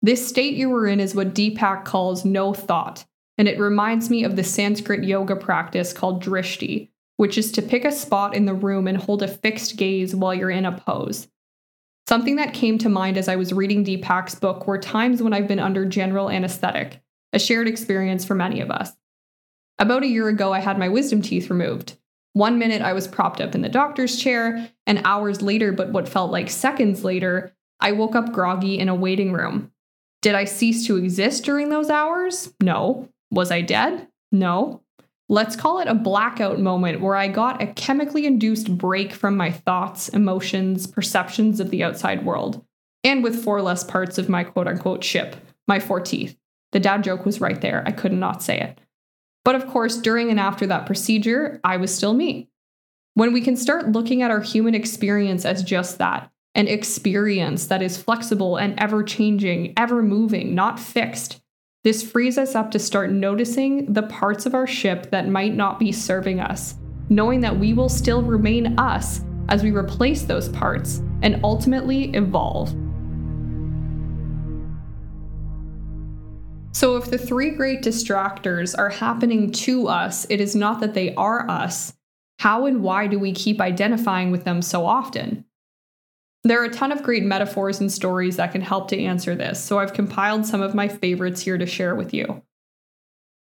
This 0.02 0.28
state 0.28 0.56
you 0.56 0.70
were 0.70 0.88
in 0.88 1.00
is 1.00 1.16
what 1.16 1.34
Deepak 1.34 1.84
calls 1.84 2.24
no 2.24 2.54
thought, 2.54 3.04
and 3.38 3.48
it 3.48 3.60
reminds 3.60 4.10
me 4.10 4.24
of 4.24 4.36
the 4.36 4.44
Sanskrit 4.44 5.04
yoga 5.04 5.36
practice 5.36 5.94
called 5.94 6.24
drishti, 6.24 6.90
which 7.18 7.38
is 7.38 7.52
to 7.54 7.62
pick 7.62 7.84
a 7.84 7.92
spot 7.92 8.36
in 8.36 8.46
the 8.46 8.54
room 8.54 8.88
and 8.88 8.98
hold 8.98 9.24
a 9.24 9.28
fixed 9.28 9.76
gaze 9.76 10.16
while 10.16 10.36
you're 10.36 10.52
in 10.52 10.66
a 10.66 10.78
pose. 10.78 11.28
Something 12.08 12.36
that 12.38 12.54
came 12.54 12.78
to 12.78 12.90
mind 12.90 13.18
as 13.18 13.28
I 13.28 13.36
was 13.36 13.52
reading 13.52 13.84
Deepak's 13.84 14.36
book 14.36 14.66
were 14.66 14.78
times 14.78 15.22
when 15.22 15.34
I've 15.34 15.48
been 15.48 15.60
under 15.60 15.86
general 15.86 16.30
anesthetic 16.30 17.02
a 17.34 17.40
shared 17.40 17.68
experience 17.68 18.24
for 18.24 18.36
many 18.36 18.62
of 18.62 18.72
us. 18.72 18.94
About 19.80 20.04
a 20.04 20.08
year 20.08 20.30
ago, 20.30 20.54
I 20.54 20.60
had 20.60 20.80
my 20.80 20.90
wisdom 20.90 21.22
teeth 21.22 21.50
removed. 21.50 21.98
One 22.38 22.60
minute 22.60 22.84
I 22.84 22.94
was 22.94 23.08
propped 23.08 23.42
up 23.42 23.56
in 23.56 23.64
the 23.64 23.68
doctor's 23.68 24.16
chair, 24.16 24.70
and 24.86 25.02
hours 25.04 25.42
later, 25.42 25.72
but 25.72 25.92
what 25.92 26.08
felt 26.08 26.32
like 26.32 26.52
seconds 26.52 27.04
later, 27.04 27.52
I 27.80 27.94
woke 27.94 28.16
up 28.16 28.32
groggy 28.32 28.78
in 28.78 28.90
a 28.90 28.94
waiting 28.94 29.34
room. 29.34 29.72
Did 30.22 30.36
I 30.36 30.46
cease 30.46 30.86
to 30.86 30.98
exist 30.98 31.46
during 31.46 31.70
those 31.70 31.90
hours? 31.90 32.54
No. 32.62 33.10
Was 33.32 33.50
I 33.50 33.62
dead? 33.62 34.08
No. 34.32 34.84
Let's 35.28 35.56
call 35.56 35.80
it 35.80 35.88
a 35.88 35.96
blackout 35.96 36.60
moment 36.60 37.02
where 37.02 37.16
I 37.16 37.28
got 37.28 37.60
a 37.60 37.74
chemically 37.74 38.28
induced 38.28 38.78
break 38.78 39.14
from 39.14 39.36
my 39.36 39.50
thoughts, 39.50 40.08
emotions, 40.08 40.86
perceptions 40.86 41.60
of 41.60 41.72
the 41.72 41.84
outside 41.84 42.24
world, 42.24 42.64
and 43.04 43.24
with 43.24 43.44
four 43.44 43.64
less 43.64 43.84
parts 43.84 44.20
of 44.20 44.30
my 44.30 44.44
quote 44.44 44.68
unquote 44.68 45.04
ship, 45.04 45.38
my 45.68 45.80
four 45.80 46.02
teeth. 46.02 46.38
The 46.72 46.80
dad 46.80 47.04
joke 47.04 47.26
was 47.26 47.42
right 47.42 47.60
there. 47.60 47.82
I 47.88 47.92
could 47.92 48.14
not 48.14 48.44
say 48.44 48.60
it. 48.60 48.80
But 49.48 49.56
of 49.56 49.68
course, 49.68 49.96
during 49.96 50.30
and 50.30 50.42
after 50.42 50.68
that 50.68 50.86
procedure, 50.86 51.62
I 51.64 51.78
was 51.78 51.96
still 51.96 52.14
me. 52.14 52.50
When 53.14 53.32
we 53.32 53.40
can 53.40 53.56
start 53.56 53.94
looking 53.94 54.22
at 54.22 54.30
our 54.30 54.42
human 54.42 54.76
experience 54.76 55.46
as 55.46 55.64
just 55.64 56.00
that 56.00 56.30
an 56.54 56.68
experience 56.68 57.68
that 57.68 57.82
is 57.82 57.96
flexible 57.96 58.58
and 58.58 58.78
ever 58.78 59.04
changing, 59.04 59.74
ever 59.78 60.04
moving, 60.04 60.54
not 60.54 60.82
fixed 60.82 61.40
this 61.88 62.04
frees 62.04 62.38
us 62.38 62.54
up 62.54 62.70
to 62.72 62.80
start 62.80 63.12
noticing 63.12 63.94
the 63.94 64.04
parts 64.04 64.46
of 64.46 64.54
our 64.54 64.68
ship 64.68 65.10
that 65.12 65.30
might 65.30 65.56
not 65.56 65.80
be 65.80 65.94
serving 65.94 66.42
us, 66.42 66.76
knowing 67.08 67.40
that 67.40 67.58
we 67.58 67.74
will 67.74 67.88
still 67.88 68.22
remain 68.22 68.78
us 68.78 69.22
as 69.48 69.64
we 69.64 69.72
replace 69.72 70.24
those 70.24 70.50
parts 70.50 71.02
and 71.22 71.40
ultimately 71.46 72.14
evolve. 72.14 72.76
So, 76.78 76.96
if 76.96 77.10
the 77.10 77.18
three 77.18 77.50
great 77.50 77.82
distractors 77.82 78.78
are 78.78 78.90
happening 78.90 79.52
to 79.52 79.88
us, 79.88 80.28
it 80.30 80.40
is 80.40 80.56
not 80.56 80.80
that 80.82 80.94
they 80.94 81.16
are 81.16 81.50
us. 81.50 81.96
How 82.38 82.68
and 82.68 82.84
why 82.84 83.08
do 83.08 83.18
we 83.18 83.32
keep 83.32 83.60
identifying 83.60 84.30
with 84.30 84.44
them 84.44 84.62
so 84.62 84.86
often? 84.86 85.44
There 86.44 86.62
are 86.62 86.66
a 86.66 86.70
ton 86.70 86.92
of 86.92 87.02
great 87.02 87.24
metaphors 87.24 87.80
and 87.80 87.92
stories 87.92 88.36
that 88.36 88.52
can 88.52 88.62
help 88.62 88.90
to 88.90 89.02
answer 89.02 89.34
this, 89.34 89.60
so 89.60 89.80
I've 89.80 89.96
compiled 89.96 90.46
some 90.46 90.62
of 90.62 90.76
my 90.76 90.88
favorites 90.88 91.42
here 91.42 91.58
to 91.58 91.66
share 91.66 91.96
with 91.96 92.14
you. 92.14 92.44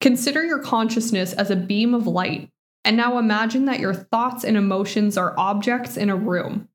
Consider 0.01 0.43
your 0.43 0.59
consciousness 0.59 1.33
as 1.33 1.49
a 1.49 1.55
beam 1.55 1.95
of 1.95 2.05
light, 2.05 2.51
and 2.83 2.95
now 2.95 3.17
imagine 3.17 3.65
that 3.65 3.79
your 3.79 3.95
thoughts 3.95 4.43
and 4.43 4.55
emotions 4.55 5.17
are 5.17 5.33
objects 5.35 5.97
in 5.97 6.11
a 6.11 6.15
room. 6.15 6.69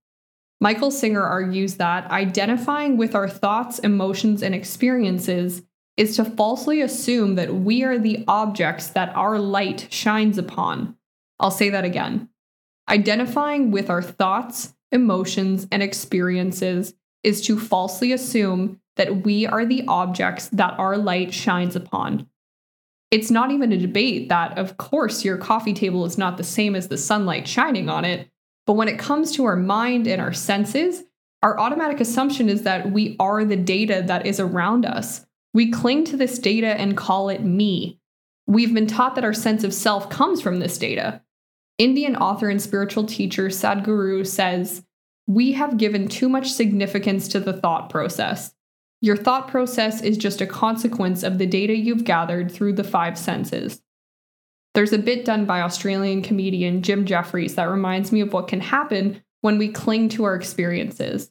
Michael 0.60 0.90
Singer 0.90 1.22
argues 1.22 1.76
that 1.76 2.10
identifying 2.10 2.96
with 2.96 3.14
our 3.14 3.28
thoughts, 3.28 3.78
emotions, 3.78 4.42
and 4.42 4.52
experiences 4.52 5.62
is 6.00 6.16
to 6.16 6.24
falsely 6.24 6.80
assume 6.80 7.34
that 7.34 7.54
we 7.54 7.84
are 7.84 7.98
the 7.98 8.24
objects 8.26 8.86
that 8.86 9.14
our 9.14 9.38
light 9.38 9.86
shines 9.90 10.38
upon. 10.38 10.96
I'll 11.38 11.50
say 11.50 11.68
that 11.68 11.84
again. 11.84 12.30
Identifying 12.88 13.70
with 13.70 13.90
our 13.90 14.00
thoughts, 14.00 14.72
emotions, 14.90 15.66
and 15.70 15.82
experiences 15.82 16.94
is 17.22 17.42
to 17.42 17.60
falsely 17.60 18.12
assume 18.12 18.80
that 18.96 19.24
we 19.26 19.44
are 19.46 19.66
the 19.66 19.84
objects 19.88 20.48
that 20.48 20.72
our 20.78 20.96
light 20.96 21.34
shines 21.34 21.76
upon. 21.76 22.26
It's 23.10 23.30
not 23.30 23.50
even 23.50 23.70
a 23.70 23.76
debate 23.76 24.30
that, 24.30 24.56
of 24.56 24.78
course, 24.78 25.22
your 25.22 25.36
coffee 25.36 25.74
table 25.74 26.06
is 26.06 26.16
not 26.16 26.38
the 26.38 26.44
same 26.44 26.74
as 26.74 26.88
the 26.88 26.96
sunlight 26.96 27.46
shining 27.46 27.90
on 27.90 28.06
it, 28.06 28.26
but 28.66 28.72
when 28.72 28.88
it 28.88 28.98
comes 28.98 29.32
to 29.32 29.44
our 29.44 29.56
mind 29.56 30.06
and 30.06 30.22
our 30.22 30.32
senses, 30.32 31.04
our 31.42 31.60
automatic 31.60 32.00
assumption 32.00 32.48
is 32.48 32.62
that 32.62 32.90
we 32.90 33.16
are 33.20 33.44
the 33.44 33.56
data 33.56 34.02
that 34.06 34.24
is 34.24 34.40
around 34.40 34.86
us. 34.86 35.26
We 35.52 35.70
cling 35.70 36.04
to 36.06 36.16
this 36.16 36.38
data 36.38 36.78
and 36.78 36.96
call 36.96 37.28
it 37.28 37.42
me. 37.42 37.98
We've 38.46 38.74
been 38.74 38.86
taught 38.86 39.14
that 39.14 39.24
our 39.24 39.32
sense 39.32 39.64
of 39.64 39.74
self 39.74 40.10
comes 40.10 40.40
from 40.40 40.60
this 40.60 40.78
data. 40.78 41.22
Indian 41.78 42.14
author 42.16 42.48
and 42.48 42.60
spiritual 42.60 43.04
teacher 43.04 43.48
Sadhguru 43.48 44.26
says, 44.26 44.84
We 45.26 45.52
have 45.52 45.76
given 45.76 46.08
too 46.08 46.28
much 46.28 46.52
significance 46.52 47.26
to 47.28 47.40
the 47.40 47.52
thought 47.52 47.90
process. 47.90 48.54
Your 49.00 49.16
thought 49.16 49.48
process 49.48 50.02
is 50.02 50.18
just 50.18 50.40
a 50.40 50.46
consequence 50.46 51.22
of 51.22 51.38
the 51.38 51.46
data 51.46 51.74
you've 51.74 52.04
gathered 52.04 52.52
through 52.52 52.74
the 52.74 52.84
five 52.84 53.16
senses. 53.16 53.80
There's 54.74 54.92
a 54.92 54.98
bit 54.98 55.24
done 55.24 55.46
by 55.46 55.62
Australian 55.62 56.22
comedian 56.22 56.82
Jim 56.82 57.06
Jefferies 57.06 57.54
that 57.54 57.70
reminds 57.70 58.12
me 58.12 58.20
of 58.20 58.32
what 58.32 58.46
can 58.46 58.60
happen 58.60 59.22
when 59.40 59.58
we 59.58 59.68
cling 59.68 60.10
to 60.10 60.24
our 60.24 60.34
experiences. 60.34 61.30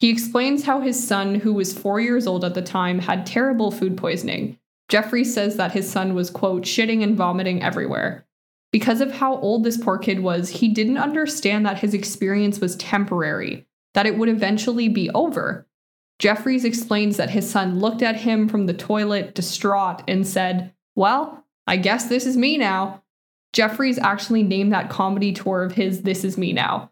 He 0.00 0.08
explains 0.08 0.64
how 0.64 0.80
his 0.80 1.06
son, 1.06 1.34
who 1.36 1.52
was 1.52 1.76
four 1.76 2.00
years 2.00 2.26
old 2.26 2.42
at 2.42 2.54
the 2.54 2.62
time, 2.62 3.00
had 3.00 3.26
terrible 3.26 3.70
food 3.70 3.98
poisoning. 3.98 4.58
Jefferies 4.88 5.32
says 5.32 5.56
that 5.56 5.72
his 5.72 5.90
son 5.90 6.14
was, 6.14 6.30
quote, 6.30 6.62
shitting 6.62 7.02
and 7.02 7.16
vomiting 7.16 7.62
everywhere. 7.62 8.26
Because 8.72 9.02
of 9.02 9.12
how 9.12 9.36
old 9.36 9.62
this 9.62 9.76
poor 9.76 9.98
kid 9.98 10.20
was, 10.20 10.48
he 10.48 10.68
didn't 10.68 10.96
understand 10.96 11.66
that 11.66 11.80
his 11.80 11.92
experience 11.92 12.60
was 12.60 12.76
temporary, 12.76 13.66
that 13.92 14.06
it 14.06 14.16
would 14.16 14.30
eventually 14.30 14.88
be 14.88 15.10
over. 15.10 15.66
Jefferies 16.18 16.64
explains 16.64 17.18
that 17.18 17.30
his 17.30 17.48
son 17.48 17.78
looked 17.78 18.02
at 18.02 18.16
him 18.16 18.48
from 18.48 18.66
the 18.66 18.74
toilet, 18.74 19.34
distraught, 19.34 20.02
and 20.08 20.26
said, 20.26 20.72
Well, 20.94 21.44
I 21.66 21.76
guess 21.76 22.08
this 22.08 22.26
is 22.26 22.36
me 22.36 22.56
now. 22.56 23.02
Jefferies 23.52 23.98
actually 23.98 24.44
named 24.44 24.72
that 24.72 24.90
comedy 24.90 25.32
tour 25.32 25.62
of 25.62 25.72
his 25.72 26.02
This 26.02 26.24
Is 26.24 26.38
Me 26.38 26.52
Now. 26.52 26.89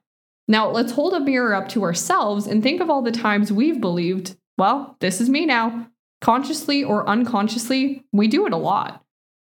Now, 0.51 0.71
let's 0.71 0.93
hold 0.93 1.13
a 1.13 1.21
mirror 1.21 1.55
up 1.55 1.69
to 1.71 1.83
ourselves 1.83 2.47
and 2.47 2.63
think 2.63 2.81
of 2.81 2.89
all 2.89 3.03
the 3.03 3.13
times 3.13 3.53
we've 3.53 3.81
believed, 3.81 4.35
well, 4.57 4.97
this 5.01 5.21
is 5.21 5.29
me 5.29 5.45
now. 5.45 5.89
Consciously 6.23 6.83
or 6.83 7.07
unconsciously, 7.09 8.05
we 8.13 8.27
do 8.27 8.47
it 8.47 8.55
a 8.55 8.57
lot. 8.57 9.05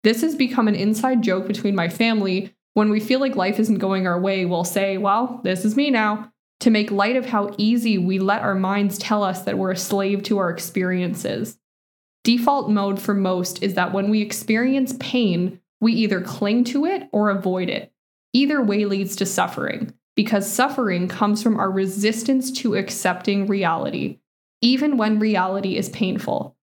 This 0.03 0.21
has 0.21 0.35
become 0.35 0.67
an 0.67 0.75
inside 0.75 1.21
joke 1.21 1.47
between 1.47 1.75
my 1.75 1.87
family. 1.87 2.53
When 2.73 2.89
we 2.89 2.99
feel 2.99 3.19
like 3.19 3.35
life 3.35 3.59
isn't 3.59 3.77
going 3.77 4.07
our 4.07 4.19
way, 4.19 4.45
we'll 4.45 4.63
say, 4.63 4.97
well, 4.97 5.39
this 5.43 5.65
is 5.65 5.77
me 5.77 5.91
now, 5.91 6.31
to 6.61 6.71
make 6.71 6.89
light 6.89 7.15
of 7.15 7.27
how 7.27 7.53
easy 7.57 7.97
we 7.99 8.17
let 8.17 8.41
our 8.41 8.55
minds 8.55 8.97
tell 8.97 9.23
us 9.23 9.43
that 9.43 9.57
we're 9.57 9.71
a 9.71 9.77
slave 9.77 10.23
to 10.23 10.39
our 10.39 10.49
experiences. 10.49 11.59
Default 12.23 12.69
mode 12.69 12.99
for 12.99 13.13
most 13.13 13.61
is 13.61 13.75
that 13.75 13.93
when 13.93 14.09
we 14.09 14.21
experience 14.21 14.95
pain, 14.99 15.61
we 15.79 15.93
either 15.93 16.21
cling 16.21 16.63
to 16.65 16.85
it 16.85 17.07
or 17.13 17.29
avoid 17.29 17.69
it. 17.69 17.93
Either 18.33 18.61
way 18.61 18.85
leads 18.85 19.15
to 19.15 19.25
suffering 19.25 19.93
because 20.17 20.51
suffering 20.51 21.07
comes 21.07 21.43
from 21.43 21.59
our 21.59 21.69
resistance 21.69 22.51
to 22.51 22.75
accepting 22.75 23.45
reality, 23.45 24.17
even 24.61 24.97
when 24.97 25.19
reality 25.19 25.77
is 25.77 25.89
painful. 25.89 26.57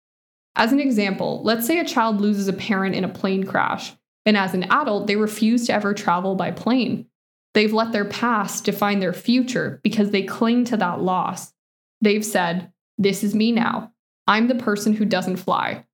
As 0.55 0.71
an 0.71 0.79
example, 0.79 1.41
let's 1.43 1.67
say 1.67 1.77
a 1.77 1.85
child 1.85 2.21
loses 2.21 2.47
a 2.47 2.53
parent 2.53 2.95
in 2.95 3.03
a 3.03 3.09
plane 3.09 3.43
crash, 3.43 3.91
and 4.25 4.37
as 4.37 4.53
an 4.53 4.63
adult, 4.71 5.05
they 5.05 5.17
refuse 5.17 5.67
to 5.67 5.73
ever 5.73 5.93
travel 5.93 6.35
by 6.35 6.51
plane. 6.51 7.07
They've 7.53 7.73
let 7.73 7.91
their 7.91 8.05
past 8.05 8.63
define 8.63 8.99
their 8.99 9.11
future 9.11 9.81
because 9.83 10.11
they 10.11 10.23
cling 10.23 10.63
to 10.65 10.77
that 10.77 11.01
loss. 11.01 11.51
They've 11.99 12.25
said, 12.25 12.71
This 12.97 13.21
is 13.21 13.35
me 13.35 13.51
now. 13.51 13.91
I'm 14.27 14.47
the 14.47 14.55
person 14.55 14.93
who 14.93 15.03
doesn't 15.03 15.37
fly. 15.37 15.85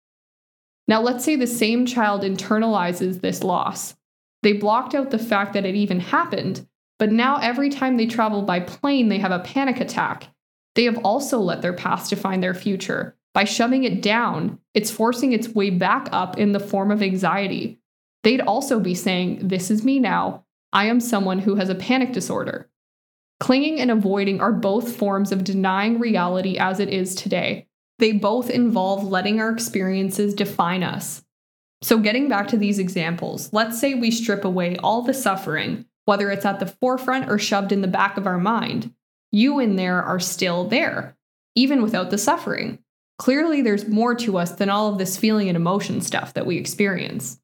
Now, 0.87 1.01
let's 1.01 1.25
say 1.25 1.35
the 1.35 1.47
same 1.47 1.87
child 1.87 2.21
internalizes 2.21 3.21
this 3.21 3.43
loss. 3.43 3.95
They 4.43 4.53
blocked 4.53 4.93
out 4.93 5.09
the 5.09 5.17
fact 5.17 5.53
that 5.53 5.65
it 5.65 5.73
even 5.73 5.99
happened, 5.99 6.67
but 6.99 7.11
now 7.11 7.37
every 7.37 7.69
time 7.69 7.97
they 7.97 8.07
travel 8.07 8.41
by 8.41 8.59
plane, 8.59 9.09
they 9.09 9.19
have 9.19 9.31
a 9.31 9.39
panic 9.39 9.79
attack. 9.79 10.27
They 10.75 10.85
have 10.85 10.97
also 10.99 11.39
let 11.39 11.61
their 11.61 11.73
past 11.73 12.09
define 12.09 12.41
their 12.41 12.53
future. 12.53 13.15
By 13.33 13.43
shoving 13.43 13.83
it 13.83 14.01
down, 14.01 14.59
it's 14.73 14.89
forcing 14.89 15.31
its 15.31 15.49
way 15.49 15.69
back 15.69 16.09
up 16.11 16.37
in 16.37 16.53
the 16.53 16.59
form 16.59 16.91
of 16.91 17.03
anxiety. 17.03 17.79
They'd 18.23 18.41
also 18.41 18.79
be 18.79 18.95
saying, 18.95 19.47
This 19.47 19.69
is 19.69 19.83
me 19.83 19.99
now. 19.99 20.45
I 20.73 20.85
am 20.85 20.99
someone 20.99 21.39
who 21.39 21.55
has 21.55 21.69
a 21.69 21.75
panic 21.75 22.13
disorder. 22.13 22.69
Clinging 23.39 23.79
and 23.79 23.91
avoiding 23.91 24.41
are 24.41 24.51
both 24.51 24.95
forms 24.95 25.31
of 25.31 25.43
denying 25.43 25.99
reality 25.99 26.57
as 26.57 26.79
it 26.79 26.89
is 26.89 27.13
today. 27.13 27.67
They 27.99 28.11
both 28.11 28.49
involve 28.49 29.03
letting 29.03 29.39
our 29.39 29.51
experiences 29.51 30.33
define 30.33 30.83
us. 30.83 31.23
So, 31.83 31.99
getting 31.99 32.27
back 32.27 32.47
to 32.49 32.57
these 32.57 32.79
examples, 32.79 33.53
let's 33.53 33.79
say 33.79 33.93
we 33.93 34.09
strip 34.09 34.43
away 34.43 34.77
all 34.77 35.03
the 35.03 35.13
suffering, 35.13 35.85
whether 36.07 36.31
it's 36.31 36.45
at 36.45 36.59
the 36.59 36.65
forefront 36.65 37.29
or 37.29 37.37
shoved 37.37 37.73
in 37.73 37.81
the 37.81 37.87
back 37.87 38.15
of 38.15 38.25
our 38.25 38.37
mind. 38.37 38.93
You 39.29 39.59
in 39.59 39.75
there 39.75 40.01
are 40.01 40.21
still 40.21 40.63
there, 40.63 41.17
even 41.53 41.81
without 41.81 42.11
the 42.11 42.17
suffering. 42.17 42.79
Clearly, 43.19 43.61
there's 43.61 43.89
more 43.89 44.15
to 44.15 44.37
us 44.37 44.51
than 44.51 44.69
all 44.69 44.89
of 44.89 44.99
this 44.99 45.17
feeling 45.17 45.49
and 45.49 45.57
emotion 45.57 45.99
stuff 45.99 46.33
that 46.33 46.45
we 46.45 46.55
experience. 46.55 47.41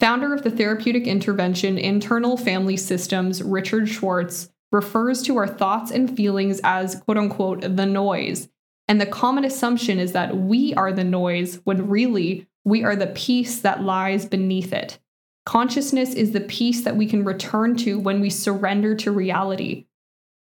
Founder 0.00 0.34
of 0.34 0.42
the 0.42 0.50
therapeutic 0.50 1.06
intervention 1.06 1.78
Internal 1.78 2.36
Family 2.36 2.76
Systems, 2.76 3.40
Richard 3.40 3.88
Schwartz, 3.88 4.50
refers 4.72 5.22
to 5.22 5.36
our 5.36 5.46
thoughts 5.46 5.92
and 5.92 6.16
feelings 6.16 6.60
as 6.64 6.96
quote 6.96 7.18
unquote 7.18 7.60
the 7.60 7.86
noise. 7.86 8.48
And 8.88 9.00
the 9.00 9.06
common 9.06 9.44
assumption 9.44 10.00
is 10.00 10.10
that 10.10 10.36
we 10.36 10.74
are 10.74 10.92
the 10.92 11.04
noise 11.04 11.60
when 11.62 11.88
really 11.88 12.48
we 12.64 12.82
are 12.82 12.96
the 12.96 13.06
peace 13.06 13.60
that 13.60 13.84
lies 13.84 14.26
beneath 14.26 14.72
it. 14.72 14.98
Consciousness 15.44 16.14
is 16.14 16.32
the 16.32 16.40
peace 16.40 16.82
that 16.82 16.96
we 16.96 17.06
can 17.06 17.24
return 17.24 17.76
to 17.76 17.98
when 17.98 18.20
we 18.20 18.30
surrender 18.30 18.94
to 18.96 19.10
reality. 19.10 19.86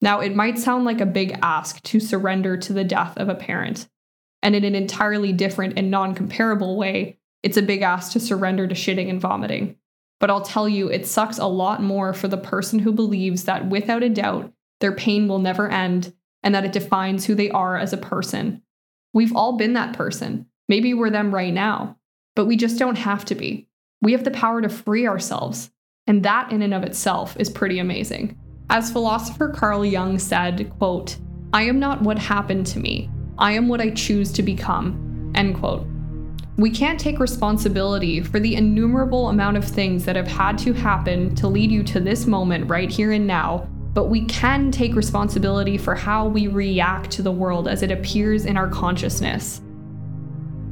Now, 0.00 0.18
it 0.20 0.34
might 0.34 0.58
sound 0.58 0.84
like 0.84 1.00
a 1.00 1.06
big 1.06 1.38
ask 1.42 1.80
to 1.84 2.00
surrender 2.00 2.56
to 2.56 2.72
the 2.72 2.82
death 2.82 3.16
of 3.16 3.28
a 3.28 3.34
parent. 3.34 3.88
And 4.42 4.56
in 4.56 4.64
an 4.64 4.74
entirely 4.74 5.32
different 5.32 5.78
and 5.78 5.90
non 5.90 6.14
comparable 6.14 6.76
way, 6.76 7.18
it's 7.44 7.56
a 7.56 7.62
big 7.62 7.82
ask 7.82 8.12
to 8.12 8.20
surrender 8.20 8.66
to 8.66 8.74
shitting 8.74 9.08
and 9.08 9.20
vomiting. 9.20 9.76
But 10.18 10.30
I'll 10.30 10.42
tell 10.42 10.68
you, 10.68 10.88
it 10.88 11.06
sucks 11.06 11.38
a 11.38 11.46
lot 11.46 11.82
more 11.82 12.12
for 12.12 12.28
the 12.28 12.36
person 12.36 12.80
who 12.80 12.92
believes 12.92 13.44
that 13.44 13.68
without 13.68 14.02
a 14.02 14.08
doubt, 14.08 14.52
their 14.80 14.92
pain 14.92 15.28
will 15.28 15.38
never 15.38 15.68
end 15.68 16.12
and 16.42 16.54
that 16.54 16.64
it 16.64 16.72
defines 16.72 17.24
who 17.24 17.36
they 17.36 17.50
are 17.50 17.76
as 17.76 17.92
a 17.92 17.96
person. 17.96 18.62
We've 19.12 19.34
all 19.34 19.56
been 19.56 19.74
that 19.74 19.96
person. 19.96 20.46
Maybe 20.68 20.94
we're 20.94 21.10
them 21.10 21.34
right 21.34 21.52
now, 21.52 21.98
but 22.34 22.46
we 22.46 22.56
just 22.56 22.78
don't 22.78 22.98
have 22.98 23.24
to 23.26 23.34
be. 23.34 23.68
We 24.02 24.12
have 24.12 24.24
the 24.24 24.32
power 24.32 24.60
to 24.60 24.68
free 24.68 25.06
ourselves, 25.06 25.70
and 26.08 26.24
that 26.24 26.50
in 26.50 26.60
and 26.62 26.74
of 26.74 26.82
itself 26.82 27.36
is 27.38 27.48
pretty 27.48 27.78
amazing. 27.78 28.36
As 28.68 28.90
philosopher 28.90 29.48
Carl 29.48 29.84
Jung 29.84 30.18
said, 30.18 30.70
quote, 30.78 31.18
I 31.52 31.62
am 31.62 31.78
not 31.78 32.02
what 32.02 32.18
happened 32.18 32.66
to 32.66 32.80
me. 32.80 33.08
I 33.38 33.52
am 33.52 33.68
what 33.68 33.80
I 33.80 33.90
choose 33.90 34.32
to 34.32 34.42
become. 34.42 35.32
End 35.36 35.56
quote. 35.56 35.86
We 36.56 36.70
can't 36.70 36.98
take 36.98 37.20
responsibility 37.20 38.20
for 38.20 38.40
the 38.40 38.56
innumerable 38.56 39.28
amount 39.28 39.56
of 39.56 39.64
things 39.64 40.04
that 40.04 40.16
have 40.16 40.26
had 40.26 40.58
to 40.58 40.72
happen 40.72 41.34
to 41.36 41.46
lead 41.46 41.70
you 41.70 41.84
to 41.84 42.00
this 42.00 42.26
moment 42.26 42.68
right 42.68 42.90
here 42.90 43.12
and 43.12 43.26
now, 43.26 43.68
but 43.94 44.06
we 44.06 44.24
can 44.24 44.72
take 44.72 44.96
responsibility 44.96 45.78
for 45.78 45.94
how 45.94 46.26
we 46.26 46.48
react 46.48 47.10
to 47.12 47.22
the 47.22 47.30
world 47.30 47.68
as 47.68 47.82
it 47.82 47.92
appears 47.92 48.46
in 48.46 48.56
our 48.56 48.68
consciousness. 48.68 49.60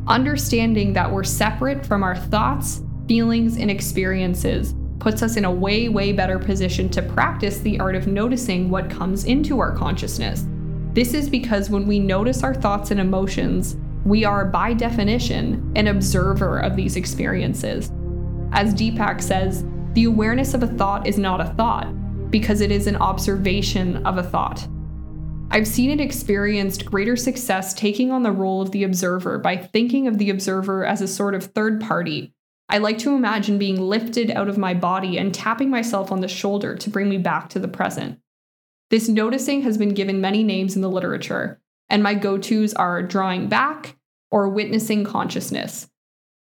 Understanding 0.08 0.92
that 0.94 1.10
we're 1.10 1.22
separate 1.22 1.86
from 1.86 2.02
our 2.02 2.16
thoughts, 2.16 2.82
feelings, 3.10 3.56
and 3.56 3.72
experiences 3.72 4.72
puts 5.00 5.20
us 5.20 5.36
in 5.36 5.44
a 5.44 5.50
way, 5.50 5.88
way 5.88 6.12
better 6.12 6.38
position 6.38 6.88
to 6.88 7.02
practice 7.02 7.58
the 7.58 7.80
art 7.80 7.96
of 7.96 8.06
noticing 8.06 8.70
what 8.70 8.88
comes 8.88 9.24
into 9.24 9.58
our 9.58 9.74
consciousness. 9.74 10.44
This 10.92 11.12
is 11.12 11.28
because 11.28 11.70
when 11.70 11.88
we 11.88 11.98
notice 11.98 12.44
our 12.44 12.54
thoughts 12.54 12.92
and 12.92 13.00
emotions, 13.00 13.76
we 14.04 14.24
are, 14.24 14.44
by 14.44 14.74
definition, 14.74 15.72
an 15.74 15.88
observer 15.88 16.60
of 16.60 16.76
these 16.76 16.94
experiences. 16.94 17.90
As 18.52 18.72
Deepak 18.72 19.20
says, 19.20 19.64
the 19.94 20.04
awareness 20.04 20.54
of 20.54 20.62
a 20.62 20.68
thought 20.68 21.04
is 21.04 21.18
not 21.18 21.40
a 21.40 21.52
thought, 21.54 21.88
because 22.30 22.60
it 22.60 22.70
is 22.70 22.86
an 22.86 22.94
observation 22.94 24.06
of 24.06 24.18
a 24.18 24.22
thought. 24.22 24.68
I've 25.50 25.66
seen 25.66 25.90
and 25.90 26.00
experienced 26.00 26.84
greater 26.84 27.16
success 27.16 27.74
taking 27.74 28.12
on 28.12 28.22
the 28.22 28.30
role 28.30 28.62
of 28.62 28.70
the 28.70 28.84
observer 28.84 29.36
by 29.38 29.56
thinking 29.56 30.06
of 30.06 30.18
the 30.18 30.30
observer 30.30 30.86
as 30.86 31.02
a 31.02 31.08
sort 31.08 31.34
of 31.34 31.42
third 31.42 31.80
party. 31.80 32.34
I 32.72 32.78
like 32.78 32.98
to 32.98 33.16
imagine 33.16 33.58
being 33.58 33.80
lifted 33.80 34.30
out 34.30 34.48
of 34.48 34.56
my 34.56 34.74
body 34.74 35.18
and 35.18 35.34
tapping 35.34 35.70
myself 35.70 36.12
on 36.12 36.20
the 36.20 36.28
shoulder 36.28 36.76
to 36.76 36.90
bring 36.90 37.08
me 37.08 37.18
back 37.18 37.48
to 37.50 37.58
the 37.58 37.66
present. 37.66 38.20
This 38.90 39.08
noticing 39.08 39.62
has 39.62 39.76
been 39.76 39.92
given 39.92 40.20
many 40.20 40.44
names 40.44 40.76
in 40.76 40.82
the 40.82 40.88
literature, 40.88 41.60
and 41.88 42.00
my 42.00 42.14
go 42.14 42.38
tos 42.38 42.72
are 42.74 43.02
drawing 43.02 43.48
back 43.48 43.96
or 44.30 44.48
witnessing 44.48 45.02
consciousness, 45.02 45.90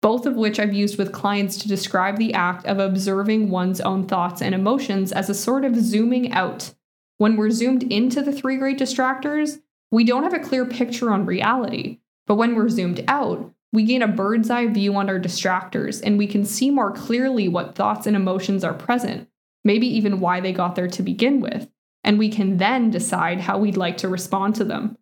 both 0.02 0.26
of 0.26 0.34
which 0.34 0.58
I've 0.58 0.74
used 0.74 0.98
with 0.98 1.12
clients 1.12 1.58
to 1.58 1.68
describe 1.68 2.18
the 2.18 2.34
act 2.34 2.66
of 2.66 2.80
observing 2.80 3.50
one's 3.50 3.80
own 3.80 4.08
thoughts 4.08 4.42
and 4.42 4.52
emotions 4.52 5.12
as 5.12 5.30
a 5.30 5.34
sort 5.34 5.64
of 5.64 5.76
zooming 5.76 6.32
out. 6.32 6.74
When 7.18 7.36
we're 7.36 7.50
zoomed 7.50 7.84
into 7.84 8.20
the 8.20 8.32
three 8.32 8.56
great 8.56 8.78
distractors, 8.78 9.60
we 9.92 10.02
don't 10.02 10.24
have 10.24 10.34
a 10.34 10.40
clear 10.40 10.66
picture 10.66 11.12
on 11.12 11.24
reality, 11.24 12.00
but 12.26 12.34
when 12.34 12.56
we're 12.56 12.68
zoomed 12.68 13.04
out, 13.06 13.52
we 13.72 13.84
gain 13.84 14.02
a 14.02 14.08
bird's 14.08 14.50
eye 14.50 14.66
view 14.66 14.94
on 14.94 15.08
our 15.08 15.18
distractors 15.18 16.02
and 16.02 16.18
we 16.18 16.26
can 16.26 16.44
see 16.44 16.70
more 16.70 16.92
clearly 16.92 17.48
what 17.48 17.74
thoughts 17.74 18.06
and 18.06 18.16
emotions 18.16 18.64
are 18.64 18.74
present, 18.74 19.28
maybe 19.64 19.86
even 19.86 20.20
why 20.20 20.40
they 20.40 20.52
got 20.52 20.74
there 20.74 20.88
to 20.88 21.02
begin 21.02 21.40
with, 21.40 21.68
and 22.04 22.18
we 22.18 22.28
can 22.28 22.56
then 22.56 22.90
decide 22.90 23.40
how 23.40 23.58
we'd 23.58 23.76
like 23.76 23.96
to 23.98 24.08
respond 24.08 24.54
to 24.54 24.64
them. 24.64 24.96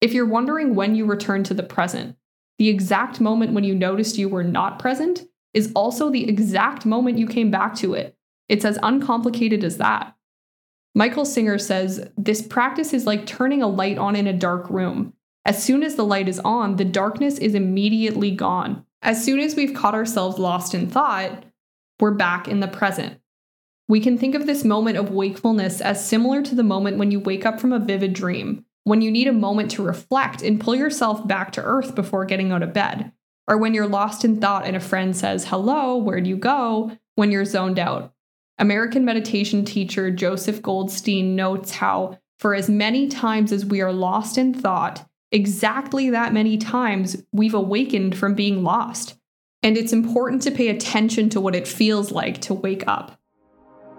If 0.00 0.12
you're 0.12 0.26
wondering 0.26 0.74
when 0.74 0.94
you 0.94 1.06
return 1.06 1.44
to 1.44 1.54
the 1.54 1.62
present, 1.62 2.16
the 2.58 2.68
exact 2.68 3.20
moment 3.20 3.52
when 3.52 3.64
you 3.64 3.74
noticed 3.74 4.18
you 4.18 4.28
were 4.28 4.44
not 4.44 4.78
present 4.78 5.22
is 5.54 5.72
also 5.74 6.10
the 6.10 6.28
exact 6.28 6.84
moment 6.84 7.18
you 7.18 7.26
came 7.26 7.50
back 7.50 7.74
to 7.76 7.94
it. 7.94 8.16
It's 8.48 8.64
as 8.64 8.78
uncomplicated 8.82 9.64
as 9.64 9.78
that. 9.78 10.14
Michael 10.94 11.24
Singer 11.24 11.58
says 11.58 12.08
this 12.16 12.42
practice 12.42 12.92
is 12.92 13.06
like 13.06 13.26
turning 13.26 13.62
a 13.62 13.66
light 13.66 13.98
on 13.98 14.14
in 14.14 14.26
a 14.26 14.32
dark 14.32 14.68
room. 14.70 15.14
As 15.44 15.62
soon 15.62 15.82
as 15.82 15.96
the 15.96 16.04
light 16.04 16.28
is 16.28 16.40
on, 16.40 16.76
the 16.76 16.84
darkness 16.84 17.38
is 17.38 17.54
immediately 17.54 18.30
gone. 18.30 18.86
As 19.02 19.22
soon 19.22 19.40
as 19.40 19.54
we've 19.54 19.74
caught 19.74 19.94
ourselves 19.94 20.38
lost 20.38 20.74
in 20.74 20.88
thought, 20.88 21.44
we're 22.00 22.12
back 22.12 22.48
in 22.48 22.60
the 22.60 22.68
present. 22.68 23.20
We 23.86 24.00
can 24.00 24.16
think 24.16 24.34
of 24.34 24.46
this 24.46 24.64
moment 24.64 24.96
of 24.96 25.10
wakefulness 25.10 25.80
as 25.80 26.04
similar 26.04 26.42
to 26.42 26.54
the 26.54 26.62
moment 26.62 26.96
when 26.96 27.10
you 27.10 27.20
wake 27.20 27.44
up 27.44 27.60
from 27.60 27.72
a 27.72 27.78
vivid 27.78 28.14
dream 28.14 28.64
when 28.84 29.00
you 29.00 29.10
need 29.10 29.26
a 29.26 29.32
moment 29.32 29.70
to 29.72 29.82
reflect 29.82 30.42
and 30.42 30.60
pull 30.60 30.74
yourself 30.74 31.26
back 31.26 31.52
to 31.52 31.62
earth 31.62 31.94
before 31.94 32.24
getting 32.26 32.52
out 32.52 32.62
of 32.62 32.74
bed, 32.74 33.10
or 33.48 33.56
when 33.58 33.74
you're 33.74 33.88
lost 33.88 34.24
in 34.24 34.40
thought 34.40 34.66
and 34.66 34.76
a 34.76 34.80
friend 34.80 35.16
says, 35.16 35.46
Hello, 35.46 35.96
where'd 35.96 36.26
you 36.26 36.36
go? 36.36 36.96
when 37.16 37.30
you're 37.30 37.44
zoned 37.44 37.78
out. 37.78 38.12
American 38.58 39.04
meditation 39.04 39.64
teacher 39.64 40.10
Joseph 40.10 40.60
Goldstein 40.60 41.36
notes 41.36 41.70
how, 41.70 42.18
for 42.40 42.56
as 42.56 42.68
many 42.68 43.06
times 43.06 43.52
as 43.52 43.64
we 43.64 43.80
are 43.80 43.92
lost 43.92 44.36
in 44.36 44.52
thought, 44.52 45.08
exactly 45.34 46.10
that 46.10 46.32
many 46.32 46.56
times 46.56 47.22
we've 47.32 47.54
awakened 47.54 48.16
from 48.16 48.34
being 48.34 48.62
lost. 48.62 49.16
And 49.64 49.76
it's 49.76 49.92
important 49.92 50.42
to 50.42 50.50
pay 50.50 50.68
attention 50.68 51.28
to 51.30 51.40
what 51.40 51.56
it 51.56 51.66
feels 51.66 52.12
like 52.12 52.40
to 52.42 52.54
wake 52.54 52.84
up. 52.86 53.18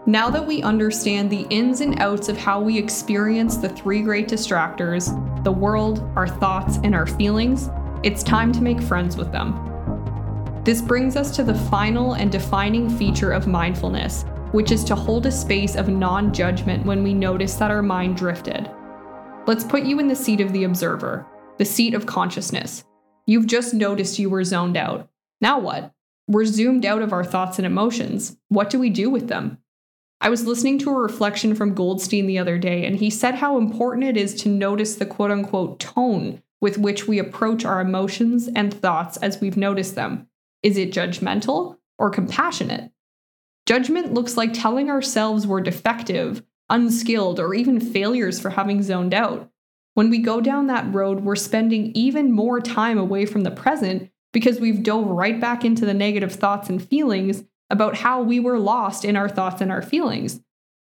Now 0.07 0.29
that 0.29 0.47
we 0.47 0.61
understand 0.61 1.29
the 1.29 1.45
ins 1.49 1.81
and 1.81 1.99
outs 1.99 2.29
of 2.29 2.37
how 2.37 2.61
we 2.61 2.77
experience 2.77 3.57
the 3.57 3.69
three 3.69 4.01
great 4.01 4.27
distractors 4.27 5.11
the 5.43 5.51
world, 5.51 6.09
our 6.15 6.27
thoughts, 6.27 6.77
and 6.83 6.95
our 6.95 7.05
feelings 7.05 7.69
it's 8.03 8.21
time 8.21 8.51
to 8.51 8.61
make 8.61 8.81
friends 8.81 9.17
with 9.17 9.31
them. 9.31 10.61
This 10.63 10.79
brings 10.79 11.15
us 11.15 11.35
to 11.35 11.43
the 11.43 11.55
final 11.55 12.13
and 12.13 12.31
defining 12.31 12.87
feature 12.87 13.31
of 13.31 13.47
mindfulness, 13.47 14.25
which 14.51 14.71
is 14.71 14.83
to 14.85 14.95
hold 14.95 15.25
a 15.25 15.31
space 15.31 15.75
of 15.75 15.89
non 15.89 16.31
judgment 16.31 16.85
when 16.85 17.01
we 17.03 17.15
notice 17.15 17.55
that 17.55 17.71
our 17.71 17.81
mind 17.81 18.15
drifted. 18.15 18.69
Let's 19.47 19.63
put 19.63 19.83
you 19.83 19.99
in 19.99 20.07
the 20.07 20.15
seat 20.15 20.41
of 20.41 20.53
the 20.53 20.63
observer, 20.63 21.23
the 21.59 21.65
seat 21.65 21.93
of 21.93 22.07
consciousness. 22.07 22.83
You've 23.27 23.45
just 23.45 23.75
noticed 23.75 24.17
you 24.17 24.27
were 24.27 24.43
zoned 24.43 24.75
out. 24.75 25.07
Now 25.39 25.59
what? 25.59 25.93
We're 26.27 26.45
zoomed 26.45 26.83
out 26.83 27.03
of 27.03 27.13
our 27.13 27.23
thoughts 27.23 27.59
and 27.59 27.65
emotions. 27.65 28.37
What 28.49 28.71
do 28.71 28.79
we 28.79 28.89
do 28.89 29.11
with 29.11 29.27
them? 29.27 29.59
I 30.19 30.29
was 30.29 30.47
listening 30.47 30.79
to 30.79 30.89
a 30.89 30.99
reflection 30.99 31.53
from 31.53 31.75
Goldstein 31.75 32.25
the 32.25 32.39
other 32.39 32.57
day, 32.57 32.87
and 32.87 32.95
he 32.95 33.11
said 33.11 33.35
how 33.35 33.59
important 33.59 34.05
it 34.05 34.17
is 34.17 34.33
to 34.41 34.49
notice 34.49 34.95
the 34.95 35.05
quote 35.05 35.29
unquote 35.29 35.79
tone 35.79 36.41
with 36.59 36.79
which 36.79 37.07
we 37.07 37.19
approach 37.19 37.63
our 37.65 37.79
emotions 37.79 38.49
and 38.55 38.73
thoughts 38.73 39.17
as 39.17 39.39
we've 39.39 39.57
noticed 39.57 39.93
them. 39.93 40.27
Is 40.63 40.75
it 40.75 40.91
judgmental 40.91 41.77
or 41.99 42.09
compassionate? 42.09 42.89
Judgment 43.67 44.11
looks 44.11 44.37
like 44.37 44.53
telling 44.53 44.89
ourselves 44.89 45.45
we're 45.45 45.61
defective, 45.61 46.41
unskilled, 46.69 47.39
or 47.39 47.53
even 47.53 47.79
failures 47.79 48.39
for 48.39 48.51
having 48.51 48.81
zoned 48.81 49.13
out. 49.13 49.49
When 49.93 50.09
we 50.09 50.19
go 50.19 50.41
down 50.41 50.67
that 50.67 50.93
road, 50.93 51.21
we're 51.21 51.35
spending 51.35 51.91
even 51.95 52.31
more 52.31 52.59
time 52.59 52.97
away 52.97 53.25
from 53.25 53.41
the 53.41 53.51
present 53.51 54.11
because 54.33 54.59
we've 54.59 54.83
dove 54.83 55.07
right 55.07 55.39
back 55.39 55.63
into 55.63 55.85
the 55.85 55.93
negative 55.93 56.33
thoughts 56.33 56.69
and 56.69 56.85
feelings 56.85 57.45
about 57.69 57.95
how 57.95 58.21
we 58.21 58.39
were 58.39 58.59
lost 58.59 59.05
in 59.05 59.15
our 59.15 59.29
thoughts 59.29 59.61
and 59.61 59.71
our 59.71 59.81
feelings. 59.81 60.41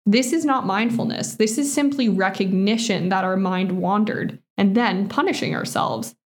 This 0.04 0.32
is 0.32 0.44
not 0.44 0.66
mindfulness. 0.66 1.36
This 1.36 1.58
is 1.58 1.72
simply 1.72 2.08
recognition 2.08 3.10
that 3.10 3.24
our 3.24 3.36
mind 3.36 3.72
wandered 3.72 4.42
and 4.56 4.74
then 4.74 5.08
punishing 5.08 5.54
ourselves. 5.54 6.16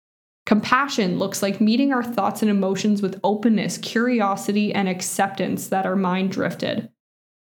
Compassion 0.47 1.19
looks 1.19 1.43
like 1.43 1.61
meeting 1.61 1.93
our 1.93 2.03
thoughts 2.03 2.43
and 2.43 2.51
emotions 2.51 3.03
with 3.03 3.21
openness, 3.23 3.79
curiosity, 3.79 4.75
and 4.75 4.89
acceptance 4.89 5.69
that 5.69 5.85
our 5.85 5.97
mind 5.97 6.33
drifted. 6.33 6.89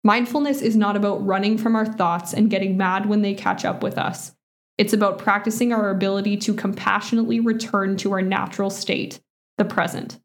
Mindfulness 0.03 0.61
is 0.61 0.75
not 0.75 0.97
about 0.97 1.25
running 1.25 1.57
from 1.57 1.75
our 1.75 1.85
thoughts 1.85 2.33
and 2.33 2.49
getting 2.49 2.75
mad 2.75 3.05
when 3.05 3.21
they 3.21 3.33
catch 3.33 3.63
up 3.63 3.81
with 3.81 3.97
us. 3.97 4.33
It's 4.77 4.91
about 4.91 5.19
practicing 5.19 5.71
our 5.71 5.89
ability 5.89 6.37
to 6.37 6.53
compassionately 6.53 7.39
return 7.39 7.95
to 7.97 8.11
our 8.11 8.21
natural 8.21 8.69
state, 8.69 9.21
the 9.57 9.65
present. 9.65 10.19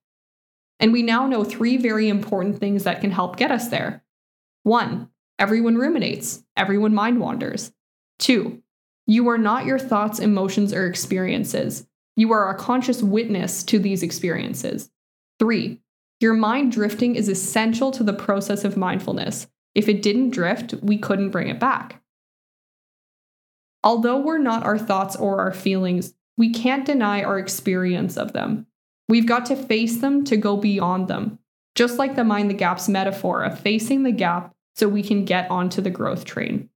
And 0.81 0.93
we 0.93 1.03
now 1.03 1.26
know 1.26 1.45
three 1.45 1.76
very 1.76 2.09
important 2.09 2.59
things 2.59 2.85
that 2.85 3.01
can 3.01 3.11
help 3.11 3.37
get 3.37 3.53
us 3.53 3.68
there. 3.68 4.03
One, 4.64 5.11
everyone 5.39 5.76
ruminates, 5.76 6.43
everyone 6.57 6.95
mind 6.95 7.20
wanders. 7.20 7.72
Two, 8.18 8.62
you 9.07 9.29
are 9.29 9.39
not 9.39 9.64
your 9.64 9.79
thoughts, 9.79 10.18
emotions, 10.18 10.72
or 10.72 10.87
experiences. 10.87 11.87
You 12.16 12.33
are 12.33 12.51
a 12.51 12.59
conscious 12.59 13.03
witness 13.03 13.62
to 13.64 13.79
these 13.79 14.03
experiences. 14.03 14.91
Three, 15.39 15.81
your 16.20 16.35
mind 16.35 16.72
drifting 16.72 17.14
is 17.14 17.29
essential 17.29 17.93
to 17.93 18.03
the 18.03 18.12
process 18.12 18.64
of 18.64 18.76
mindfulness. 18.76 19.47
If 19.74 19.88
it 19.88 20.02
didn't 20.02 20.30
drift, 20.30 20.74
we 20.82 20.98
couldn't 20.98 21.30
bring 21.30 21.48
it 21.48 21.60
back. 21.60 22.02
Although 23.84 24.18
we're 24.18 24.38
not 24.38 24.64
our 24.64 24.78
thoughts 24.78 25.16
or 25.16 25.40
our 25.40 25.52
feelings, 25.52 26.14
we 26.36 26.50
can't 26.50 26.84
deny 26.84 27.22
our 27.22 27.38
experience 27.38 28.16
of 28.16 28.32
them. 28.32 28.66
We've 29.08 29.26
got 29.26 29.46
to 29.46 29.56
face 29.56 29.98
them 30.00 30.24
to 30.24 30.36
go 30.36 30.56
beyond 30.56 31.08
them, 31.08 31.38
just 31.74 31.98
like 31.98 32.16
the 32.16 32.24
mind 32.24 32.50
the 32.50 32.54
gaps 32.54 32.88
metaphor 32.88 33.42
of 33.42 33.58
facing 33.58 34.02
the 34.02 34.12
gap 34.12 34.54
so 34.76 34.88
we 34.88 35.02
can 35.02 35.24
get 35.24 35.50
onto 35.50 35.80
the 35.80 35.90
growth 35.90 36.24
train. 36.24 36.68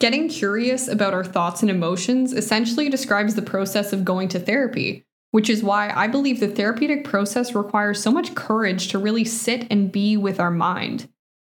Getting 0.00 0.28
curious 0.28 0.88
about 0.88 1.14
our 1.14 1.24
thoughts 1.24 1.62
and 1.62 1.70
emotions 1.70 2.32
essentially 2.32 2.88
describes 2.88 3.34
the 3.34 3.42
process 3.42 3.92
of 3.92 4.04
going 4.04 4.28
to 4.28 4.38
therapy, 4.38 5.04
which 5.30 5.48
is 5.48 5.62
why 5.62 5.90
I 5.94 6.08
believe 6.08 6.40
the 6.40 6.48
therapeutic 6.48 7.04
process 7.04 7.54
requires 7.54 8.02
so 8.02 8.10
much 8.10 8.34
courage 8.34 8.88
to 8.88 8.98
really 8.98 9.24
sit 9.24 9.66
and 9.70 9.90
be 9.90 10.16
with 10.16 10.40
our 10.40 10.50
mind. 10.50 11.08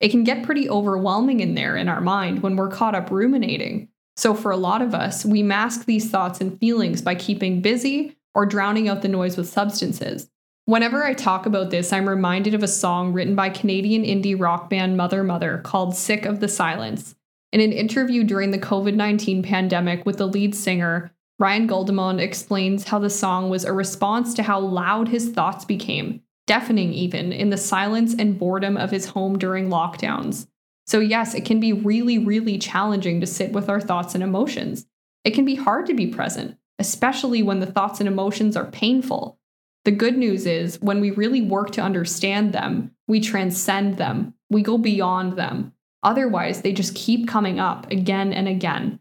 It 0.00 0.10
can 0.10 0.24
get 0.24 0.42
pretty 0.42 0.68
overwhelming 0.68 1.40
in 1.40 1.54
there 1.54 1.76
in 1.76 1.88
our 1.88 2.00
mind 2.00 2.42
when 2.42 2.56
we're 2.56 2.68
caught 2.68 2.94
up 2.94 3.10
ruminating. 3.10 3.88
So, 4.16 4.34
for 4.34 4.50
a 4.50 4.56
lot 4.56 4.82
of 4.82 4.94
us, 4.94 5.24
we 5.24 5.42
mask 5.42 5.86
these 5.86 6.10
thoughts 6.10 6.40
and 6.40 6.58
feelings 6.58 7.02
by 7.02 7.14
keeping 7.14 7.60
busy 7.60 8.16
or 8.34 8.46
drowning 8.46 8.88
out 8.88 9.02
the 9.02 9.08
noise 9.08 9.36
with 9.36 9.48
substances. 9.48 10.28
Whenever 10.66 11.04
I 11.04 11.14
talk 11.14 11.46
about 11.46 11.70
this, 11.70 11.92
I'm 11.92 12.08
reminded 12.08 12.54
of 12.54 12.62
a 12.62 12.68
song 12.68 13.12
written 13.12 13.34
by 13.34 13.50
Canadian 13.50 14.02
indie 14.02 14.38
rock 14.38 14.70
band 14.70 14.96
Mother 14.96 15.22
Mother 15.22 15.58
called 15.58 15.94
Sick 15.94 16.24
of 16.24 16.40
the 16.40 16.48
Silence. 16.48 17.14
In 17.52 17.60
an 17.60 17.72
interview 17.72 18.24
during 18.24 18.50
the 18.50 18.58
COVID 18.58 18.94
19 18.94 19.42
pandemic 19.42 20.06
with 20.06 20.16
the 20.16 20.26
lead 20.26 20.54
singer, 20.54 21.12
Ryan 21.38 21.68
Guldemond 21.68 22.20
explains 22.20 22.84
how 22.84 22.98
the 22.98 23.10
song 23.10 23.50
was 23.50 23.64
a 23.64 23.72
response 23.72 24.34
to 24.34 24.42
how 24.42 24.58
loud 24.60 25.08
his 25.08 25.30
thoughts 25.30 25.64
became, 25.64 26.22
deafening 26.46 26.92
even, 26.92 27.32
in 27.32 27.50
the 27.50 27.56
silence 27.56 28.14
and 28.18 28.38
boredom 28.38 28.76
of 28.76 28.90
his 28.90 29.06
home 29.06 29.38
during 29.38 29.68
lockdowns. 29.68 30.46
So, 30.86 31.00
yes, 31.00 31.34
it 31.34 31.44
can 31.44 31.60
be 31.60 31.72
really, 31.72 32.18
really 32.18 32.58
challenging 32.58 33.20
to 33.20 33.26
sit 33.26 33.52
with 33.52 33.68
our 33.68 33.80
thoughts 33.80 34.14
and 34.14 34.22
emotions. 34.22 34.86
It 35.24 35.32
can 35.32 35.44
be 35.44 35.54
hard 35.54 35.86
to 35.86 35.94
be 35.94 36.06
present, 36.06 36.58
especially 36.78 37.42
when 37.42 37.60
the 37.60 37.66
thoughts 37.66 38.00
and 38.00 38.08
emotions 38.08 38.56
are 38.56 38.66
painful. 38.66 39.38
The 39.84 39.90
good 39.90 40.16
news 40.16 40.46
is, 40.46 40.80
when 40.80 41.00
we 41.00 41.10
really 41.10 41.40
work 41.40 41.70
to 41.72 41.82
understand 41.82 42.52
them, 42.52 42.90
we 43.08 43.20
transcend 43.20 43.96
them, 43.96 44.34
we 44.50 44.62
go 44.62 44.76
beyond 44.76 45.36
them, 45.36 45.74
Otherwise, 46.04 46.60
they 46.60 46.72
just 46.72 46.94
keep 46.94 47.26
coming 47.26 47.58
up 47.58 47.90
again 47.90 48.32
and 48.32 48.46
again. 48.46 49.00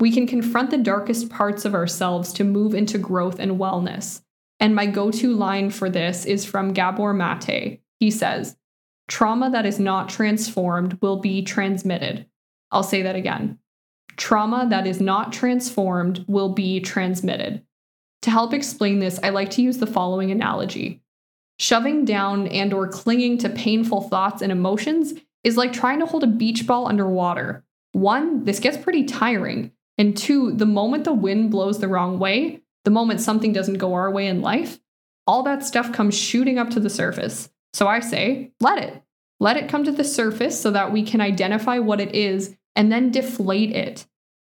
We 0.00 0.10
can 0.10 0.26
confront 0.26 0.70
the 0.70 0.78
darkest 0.78 1.30
parts 1.30 1.64
of 1.64 1.76
ourselves 1.76 2.32
to 2.34 2.44
move 2.44 2.74
into 2.74 2.98
growth 2.98 3.38
and 3.38 3.52
wellness. 3.52 4.20
And 4.62 4.76
my 4.76 4.86
go 4.86 5.10
to 5.10 5.34
line 5.34 5.70
for 5.70 5.90
this 5.90 6.24
is 6.24 6.44
from 6.44 6.72
Gabor 6.72 7.12
Mate. 7.12 7.80
He 7.98 8.12
says, 8.12 8.56
Trauma 9.08 9.50
that 9.50 9.66
is 9.66 9.80
not 9.80 10.08
transformed 10.08 10.98
will 11.02 11.16
be 11.16 11.42
transmitted. 11.42 12.26
I'll 12.70 12.84
say 12.84 13.02
that 13.02 13.16
again. 13.16 13.58
Trauma 14.16 14.68
that 14.70 14.86
is 14.86 15.00
not 15.00 15.32
transformed 15.32 16.24
will 16.28 16.50
be 16.50 16.78
transmitted. 16.78 17.64
To 18.22 18.30
help 18.30 18.54
explain 18.54 19.00
this, 19.00 19.18
I 19.24 19.30
like 19.30 19.50
to 19.50 19.62
use 19.62 19.78
the 19.78 19.86
following 19.86 20.30
analogy. 20.30 21.02
Shoving 21.58 22.04
down 22.04 22.46
and 22.46 22.72
or 22.72 22.86
clinging 22.86 23.38
to 23.38 23.48
painful 23.48 24.02
thoughts 24.02 24.42
and 24.42 24.52
emotions 24.52 25.14
is 25.42 25.56
like 25.56 25.72
trying 25.72 25.98
to 25.98 26.06
hold 26.06 26.22
a 26.22 26.28
beach 26.28 26.68
ball 26.68 26.86
underwater. 26.86 27.64
One, 27.94 28.44
this 28.44 28.60
gets 28.60 28.76
pretty 28.76 29.06
tiring. 29.06 29.72
And 29.98 30.16
two, 30.16 30.52
the 30.52 30.66
moment 30.66 31.02
the 31.02 31.12
wind 31.12 31.50
blows 31.50 31.80
the 31.80 31.88
wrong 31.88 32.20
way, 32.20 32.62
the 32.84 32.90
moment 32.90 33.20
something 33.20 33.52
doesn't 33.52 33.78
go 33.78 33.94
our 33.94 34.10
way 34.10 34.26
in 34.26 34.40
life, 34.40 34.80
all 35.26 35.42
that 35.44 35.64
stuff 35.64 35.92
comes 35.92 36.16
shooting 36.16 36.58
up 36.58 36.70
to 36.70 36.80
the 36.80 36.90
surface. 36.90 37.50
So 37.72 37.86
I 37.86 38.00
say, 38.00 38.52
let 38.60 38.82
it. 38.82 39.02
Let 39.40 39.56
it 39.56 39.68
come 39.68 39.84
to 39.84 39.92
the 39.92 40.04
surface 40.04 40.60
so 40.60 40.70
that 40.70 40.92
we 40.92 41.02
can 41.02 41.20
identify 41.20 41.78
what 41.78 42.00
it 42.00 42.14
is 42.14 42.56
and 42.76 42.92
then 42.92 43.10
deflate 43.10 43.70
it. 43.74 44.06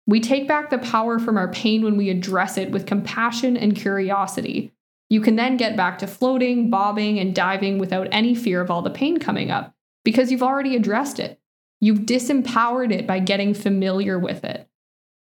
We 0.06 0.20
take 0.20 0.48
back 0.48 0.70
the 0.70 0.78
power 0.78 1.18
from 1.18 1.36
our 1.36 1.48
pain 1.52 1.82
when 1.82 1.96
we 1.96 2.10
address 2.10 2.56
it 2.56 2.70
with 2.70 2.86
compassion 2.86 3.56
and 3.56 3.76
curiosity. 3.76 4.72
You 5.08 5.20
can 5.20 5.36
then 5.36 5.56
get 5.56 5.76
back 5.76 5.98
to 5.98 6.06
floating, 6.06 6.70
bobbing, 6.70 7.18
and 7.18 7.34
diving 7.34 7.78
without 7.78 8.08
any 8.10 8.34
fear 8.34 8.60
of 8.60 8.70
all 8.70 8.82
the 8.82 8.90
pain 8.90 9.18
coming 9.18 9.50
up 9.50 9.74
because 10.04 10.30
you've 10.30 10.42
already 10.42 10.76
addressed 10.76 11.18
it. 11.18 11.38
You've 11.80 12.00
disempowered 12.00 12.92
it 12.92 13.06
by 13.06 13.18
getting 13.18 13.54
familiar 13.54 14.18
with 14.18 14.44
it. 14.44 14.68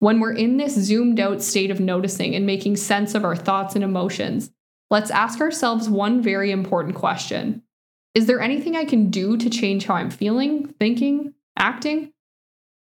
When 0.04 0.20
we're 0.20 0.34
in 0.34 0.58
this 0.58 0.76
zoomed 0.76 1.18
out 1.22 1.42
state 1.42 1.72
of 1.72 1.80
noticing 1.80 2.36
and 2.36 2.46
making 2.46 2.76
sense 2.76 3.16
of 3.16 3.24
our 3.24 3.38
thoughts 3.38 3.74
and 3.74 3.86
emotions, 3.86 4.52
let's 4.90 5.10
ask 5.10 5.40
ourselves 5.40 5.88
one 5.88 6.22
very 6.22 6.52
important 6.52 6.96
question 6.96 7.64
Is 8.14 8.26
there 8.26 8.42
anything 8.42 8.76
I 8.76 8.84
can 8.84 9.10
do 9.10 9.38
to 9.38 9.50
change 9.50 9.86
how 9.86 9.94
I'm 9.94 10.10
feeling, 10.10 10.68
thinking, 10.78 11.36
acting? 11.58 12.12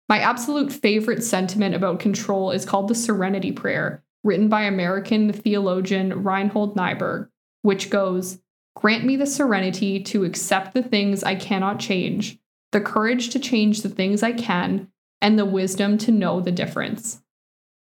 My 0.09 0.19
absolute 0.19 0.69
favorite 0.73 1.23
sentiment 1.23 1.75
about 1.75 2.01
control 2.01 2.51
is 2.51 2.65
called 2.65 2.89
the 2.89 2.93
Serenity 2.93 3.53
Prayer, 3.53 4.03
written 4.25 4.49
by 4.49 4.63
American 4.63 5.31
theologian 5.31 6.23
Reinhold 6.23 6.75
Niebuhr, 6.75 7.31
which 7.61 7.89
goes, 7.89 8.39
Grant 8.75 9.05
me 9.05 9.15
the 9.15 9.25
serenity 9.25 10.03
to 10.03 10.25
accept 10.25 10.73
the 10.73 10.83
things 10.83 11.23
I 11.23 11.35
cannot 11.35 11.79
change, 11.79 12.37
the 12.73 12.81
courage 12.81 13.29
to 13.29 13.39
change 13.39 13.81
the 13.81 13.87
things 13.87 14.23
I 14.23 14.33
can, 14.33 14.89
and 15.23 15.39
the 15.39 15.45
wisdom 15.45 15.97
to 15.97 16.11
know 16.11 16.39
the 16.39 16.51
difference. 16.51 17.21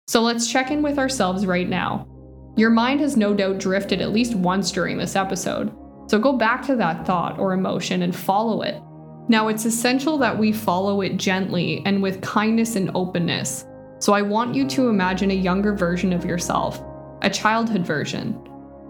So 0.09 0.21
let's 0.23 0.51
check 0.51 0.73
in 0.73 0.83
with 0.83 0.99
ourselves 0.99 1.47
right 1.47 1.69
now. 1.69 2.09
Your 2.57 2.71
mind 2.71 2.99
has 3.01 3.17
no 3.17 3.33
doubt 3.33 3.59
drifted 3.59 4.01
at 4.01 4.13
least 4.13 4.35
once 4.35 4.73
during 4.73 4.99
this 4.99 5.15
episode, 5.15 5.73
so 6.09 6.19
go 6.19 6.33
back 6.33 6.67
to 6.67 6.75
that 6.77 7.07
thought 7.07 7.39
or 7.39 7.53
emotion 7.53 8.03
and 8.03 8.15
follow 8.15 8.63
it. 8.63 8.83
Now, 9.29 9.47
it's 9.49 9.65
essential 9.65 10.19
that 10.19 10.37
we 10.37 10.53
follow 10.53 11.01
it 11.03 11.17
gently 11.17 11.83
and 11.85 12.03
with 12.03 12.23
kindness 12.23 12.75
and 12.75 12.91
openness. 12.95 13.65
So, 13.99 14.13
I 14.13 14.23
want 14.23 14.55
you 14.55 14.67
to 14.69 14.89
imagine 14.89 15.31
a 15.31 15.35
younger 15.35 15.75
version 15.75 16.13
of 16.13 16.25
yourself, 16.25 16.83
a 17.23 17.31
childhood 17.31 17.85
version, 17.85 18.41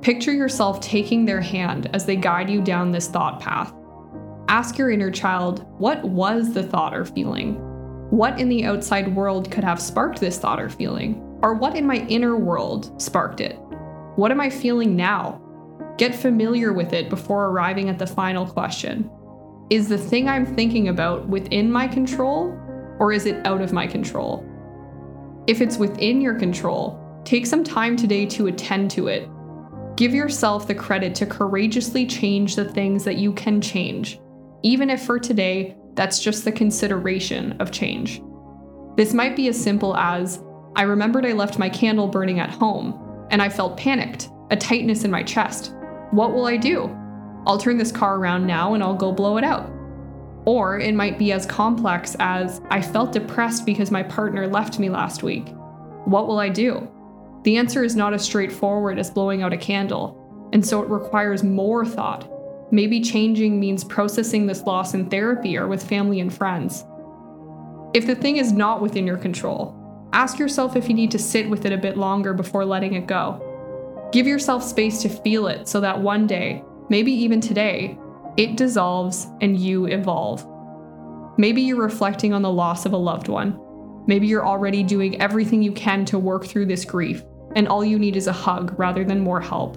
Picture 0.03 0.33
yourself 0.33 0.81
taking 0.81 1.25
their 1.25 1.41
hand 1.41 1.91
as 1.93 2.07
they 2.07 2.17
guide 2.17 2.49
you 2.49 2.63
down 2.63 2.93
this 2.93 3.09
thought 3.09 3.41
path. 3.41 3.75
Ask 4.49 4.79
your 4.79 4.91
inner 4.91 5.11
child, 5.11 5.67
what 5.79 6.05
was 6.05 6.53
the 6.53 6.63
thought 6.63 6.95
or 6.95 7.05
feeling? 7.05 7.57
What 8.17 8.41
in 8.41 8.49
the 8.49 8.65
outside 8.65 9.15
world 9.15 9.51
could 9.51 9.63
have 9.63 9.79
sparked 9.79 10.21
this 10.21 10.39
thought 10.39 10.59
or 10.59 10.71
feeling? 10.71 11.39
Or 11.43 11.53
what 11.53 11.77
in 11.77 11.87
my 11.87 11.97
inner 12.07 12.35
world 12.35 12.99
sparked 12.99 13.43
it? 13.43 13.59
What 14.15 14.31
am 14.31 14.41
I 14.41 14.49
feeling 14.49 14.97
now? 14.97 15.39
Get 15.99 16.15
familiar 16.15 16.73
with 16.73 16.95
it 16.95 17.11
before 17.11 17.45
arriving 17.45 17.91
at 17.91 17.99
the 17.99 18.07
final 18.07 18.47
question. 18.47 19.11
Is 19.69 19.91
the 19.91 19.99
thing 19.99 20.31
I'm 20.31 20.47
thinking 20.47 20.89
about 20.89 21.29
within 21.29 21.71
my 21.71 21.87
control, 21.87 22.59
or 22.99 23.13
is 23.13 23.27
it 23.27 23.47
out 23.47 23.61
of 23.61 23.75
my 23.75 23.87
control? 23.87 24.43
If 25.47 25.61
it's 25.61 25.77
within 25.77 26.23
your 26.23 26.39
control, 26.39 26.99
take 27.27 27.45
some 27.45 27.65
time 27.65 27.99
today 27.99 28.25
to 28.29 28.47
attend 28.47 28.91
to 28.93 29.09
it 29.09 29.29
Give 29.97 30.13
yourself 30.13 30.67
the 30.67 30.75
credit 30.75 31.15
to 31.17 31.27
courageously 31.27 32.07
change 32.07 32.55
the 32.55 32.67
things 32.67 33.03
that 33.05 33.17
you 33.17 33.33
can 33.33 33.63
change, 33.63 34.21
even 34.63 34.91
if 34.91 35.03
for 35.03 35.19
today 35.19 35.75
that's 35.97 36.21
just 36.21 36.45
the 36.45 36.53
consideration 36.53 37.57
of 37.59 37.73
change. 37.73 38.23
This 38.97 39.13
might 39.13 39.35
be 39.35 39.49
as 39.49 39.61
simple 39.61 39.97
as 39.97 40.41
I 40.77 40.83
remembered 40.83 41.27
I 41.27 41.33
left 41.33 41.59
my 41.59 41.69
candle 41.71 42.07
burning 42.07 42.39
at 42.39 42.51
home, 42.51 43.27
and 43.31 43.43
I 43.43 43.49
felt 43.49 43.79
panicked, 43.79 44.29
a 44.51 44.57
tightness 44.57 45.05
in 45.05 45.11
my 45.11 45.23
chest. 45.23 45.75
What 46.11 46.33
will 46.33 46.47
I 46.47 46.57
do? 46.57 46.95
I'll 47.47 47.59
turn 47.59 47.79
this 47.79 47.93
car 47.93 48.17
around 48.17 48.47
now 48.47 48.75
and 48.75 48.83
I'll 48.83 48.95
go 48.95 49.13
blow 49.13 49.39
it 49.39 49.45
out. 49.45 49.71
Or 50.45 50.79
it 50.79 50.95
might 50.95 51.19
be 51.19 51.33
as 51.33 51.47
complex 51.47 52.15
as 52.19 52.61
I 52.71 52.83
felt 52.83 53.13
depressed 53.13 53.67
because 53.67 53.91
my 53.91 54.03
partner 54.03 54.47
left 54.47 54.79
me 54.79 54.91
last 54.91 55.23
week. 55.23 55.49
What 56.05 56.29
will 56.29 56.39
I 56.39 56.49
do? 56.49 56.89
The 57.43 57.57
answer 57.57 57.85
is 57.85 57.97
not 57.97 58.15
as 58.15 58.23
straightforward 58.23 58.99
as 58.99 59.11
blowing 59.11 59.43
out 59.43 59.53
a 59.53 59.57
candle, 59.57 60.51
and 60.53 60.65
so 60.65 60.83
it 60.83 60.89
requires 60.89 61.43
more 61.43 61.85
thought. 61.85 62.31
Maybe 62.71 63.01
changing 63.01 63.61
means 63.61 63.85
processing 63.85 64.47
this 64.47 64.63
loss 64.63 64.95
in 64.95 65.09
therapy 65.09 65.57
or 65.57 65.69
with 65.69 65.89
family 65.89 66.21
and 66.21 66.35
friends. 66.35 66.85
If 67.95 68.07
the 68.07 68.17
thing 68.17 68.39
is 68.39 68.53
not 68.53 68.83
within 68.83 69.07
your 69.07 69.17
control, 69.17 69.75
ask 70.13 70.39
yourself 70.39 70.75
if 70.75 70.89
you 70.89 70.95
need 70.95 71.13
to 71.13 71.19
sit 71.19 71.49
with 71.49 71.65
it 71.65 71.73
a 71.73 71.79
bit 71.79 71.97
longer 71.97 72.35
before 72.35 72.65
letting 72.65 72.95
it 72.95 73.07
go. 73.07 74.09
Give 74.13 74.27
yourself 74.27 74.65
space 74.65 75.01
to 75.03 75.09
feel 75.09 75.47
it 75.47 75.69
so 75.69 75.81
that 75.81 76.01
one 76.01 76.27
day, 76.27 76.63
maybe 76.89 77.13
even 77.13 77.41
today, 77.41 77.99
it 78.37 78.57
dissolves 78.57 79.29
and 79.41 79.57
you 79.57 79.87
evolve. 79.87 80.47
Maybe 81.39 81.63
you're 81.63 81.81
reflecting 81.81 82.33
on 82.33 82.43
the 82.43 82.53
loss 82.53 82.85
of 82.85 82.93
a 82.93 82.99
loved 82.99 83.29
one. 83.29 83.61
Maybe 84.07 84.27
you're 84.27 84.47
already 84.47 84.83
doing 84.83 85.21
everything 85.21 85.63
you 85.63 85.73
can 85.73 86.05
to 86.07 86.19
work 86.19 86.47
through 86.47 86.67
this 86.67 86.85
grief, 86.85 87.23
and 87.55 87.69
all 87.69 87.85
you 87.85 87.99
need 87.99 88.17
is 88.17 88.27
a 88.27 88.33
hug 88.33 88.79
rather 88.79 89.05
than 89.05 89.21
more 89.21 89.41
help. 89.41 89.77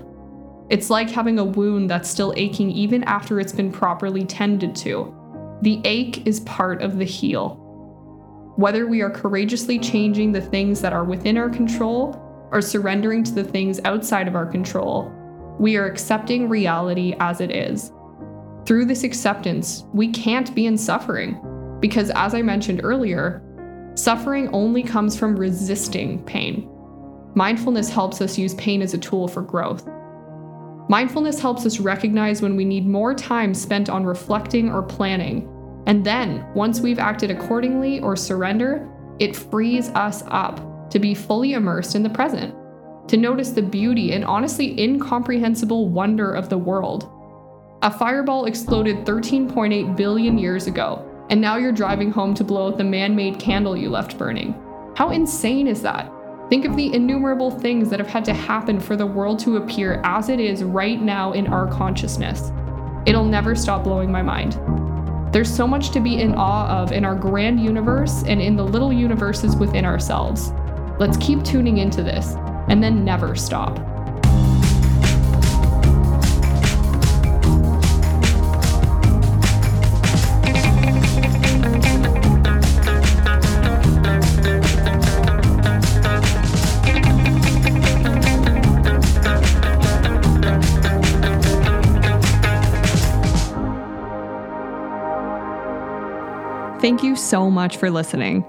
It's 0.69 0.91
like 0.91 1.09
having 1.09 1.39
a 1.39 1.43
wound 1.43 1.89
that's 1.89 2.09
still 2.09 2.33
aching 2.37 2.69
even 2.69 3.03
after 3.05 3.39
it's 3.39 3.51
been 3.51 3.71
properly 3.71 4.23
tended 4.23 4.75
to. 4.77 5.15
The 5.61 5.81
ache 5.83 6.27
is 6.27 6.41
part 6.41 6.83
of 6.83 6.97
the 6.97 7.05
heal. 7.05 7.55
Whether 8.55 8.85
we 8.85 9.01
are 9.01 9.09
courageously 9.09 9.79
changing 9.79 10.31
the 10.31 10.41
things 10.41 10.79
that 10.81 10.93
are 10.93 11.03
within 11.03 11.37
our 11.37 11.49
control 11.49 12.21
or 12.51 12.61
surrendering 12.61 13.23
to 13.23 13.31
the 13.31 13.43
things 13.43 13.79
outside 13.83 14.27
of 14.27 14.35
our 14.35 14.45
control, 14.45 15.11
we 15.59 15.75
are 15.75 15.85
accepting 15.87 16.47
reality 16.47 17.15
as 17.19 17.41
it 17.41 17.51
is. 17.51 17.91
Through 18.65 18.85
this 18.85 19.03
acceptance, 19.03 19.85
we 19.91 20.09
can't 20.09 20.53
be 20.53 20.67
in 20.67 20.77
suffering 20.77 21.39
because, 21.79 22.11
as 22.11 22.35
I 22.35 22.43
mentioned 22.43 22.81
earlier, 22.83 23.41
suffering 23.95 24.49
only 24.53 24.83
comes 24.83 25.17
from 25.17 25.35
resisting 25.35 26.23
pain. 26.25 26.69
Mindfulness 27.33 27.89
helps 27.89 28.21
us 28.21 28.37
use 28.37 28.53
pain 28.55 28.83
as 28.83 28.93
a 28.93 28.97
tool 28.99 29.27
for 29.27 29.41
growth. 29.41 29.89
Mindfulness 30.89 31.39
helps 31.39 31.67
us 31.67 31.79
recognize 31.79 32.41
when 32.41 32.55
we 32.55 32.65
need 32.65 32.87
more 32.87 33.13
time 33.13 33.53
spent 33.53 33.89
on 33.89 34.03
reflecting 34.03 34.71
or 34.71 34.81
planning. 34.81 35.47
And 35.85 36.03
then, 36.03 36.43
once 36.55 36.79
we've 36.79 36.97
acted 36.97 37.29
accordingly 37.29 37.99
or 37.99 38.15
surrender, 38.15 38.89
it 39.19 39.35
frees 39.35 39.89
us 39.89 40.23
up 40.29 40.89
to 40.89 40.97
be 40.97 41.13
fully 41.13 41.53
immersed 41.53 41.93
in 41.93 42.01
the 42.01 42.09
present, 42.09 42.55
to 43.07 43.17
notice 43.17 43.51
the 43.51 43.61
beauty 43.61 44.13
and 44.13 44.25
honestly 44.25 44.81
incomprehensible 44.81 45.89
wonder 45.89 46.33
of 46.33 46.49
the 46.49 46.57
world. 46.57 47.07
A 47.83 47.91
fireball 47.91 48.45
exploded 48.45 49.05
13.8 49.05 49.95
billion 49.95 50.39
years 50.39 50.65
ago, 50.65 51.05
and 51.29 51.39
now 51.39 51.57
you're 51.57 51.71
driving 51.71 52.09
home 52.11 52.33
to 52.33 52.43
blow 52.43 52.69
out 52.69 52.79
the 52.79 52.83
man 52.83 53.15
made 53.15 53.39
candle 53.39 53.77
you 53.77 53.89
left 53.89 54.17
burning. 54.17 54.55
How 54.95 55.11
insane 55.11 55.67
is 55.67 55.83
that? 55.83 56.11
Think 56.49 56.65
of 56.65 56.75
the 56.75 56.91
innumerable 56.91 57.51
things 57.51 57.91
that 57.91 57.99
have 57.99 58.07
had 58.07 58.25
to 58.25 58.33
happen 58.33 58.79
for 58.79 58.95
the 58.95 59.05
world 59.05 59.37
to 59.39 59.57
appear 59.57 60.01
as 60.03 60.29
it 60.29 60.39
is 60.39 60.63
right 60.63 60.99
now 60.99 61.33
in 61.33 61.45
our 61.45 61.67
consciousness. 61.67 62.51
It'll 63.05 63.23
never 63.23 63.53
stop 63.53 63.83
blowing 63.83 64.11
my 64.11 64.23
mind. 64.23 64.53
There's 65.31 65.53
so 65.53 65.67
much 65.67 65.91
to 65.91 65.99
be 65.99 66.19
in 66.19 66.33
awe 66.33 66.81
of 66.81 66.91
in 66.91 67.05
our 67.05 67.13
grand 67.13 67.59
universe 67.59 68.23
and 68.25 68.41
in 68.41 68.55
the 68.55 68.65
little 68.65 68.91
universes 68.91 69.55
within 69.55 69.85
ourselves. 69.85 70.51
Let's 70.99 71.17
keep 71.17 71.43
tuning 71.43 71.77
into 71.77 72.01
this 72.01 72.33
and 72.67 72.81
then 72.81 73.05
never 73.05 73.35
stop. 73.35 73.77
Thank 96.81 97.03
you 97.03 97.17
so 97.17 97.51
much 97.51 97.77
for 97.77 97.91
listening. 97.91 98.45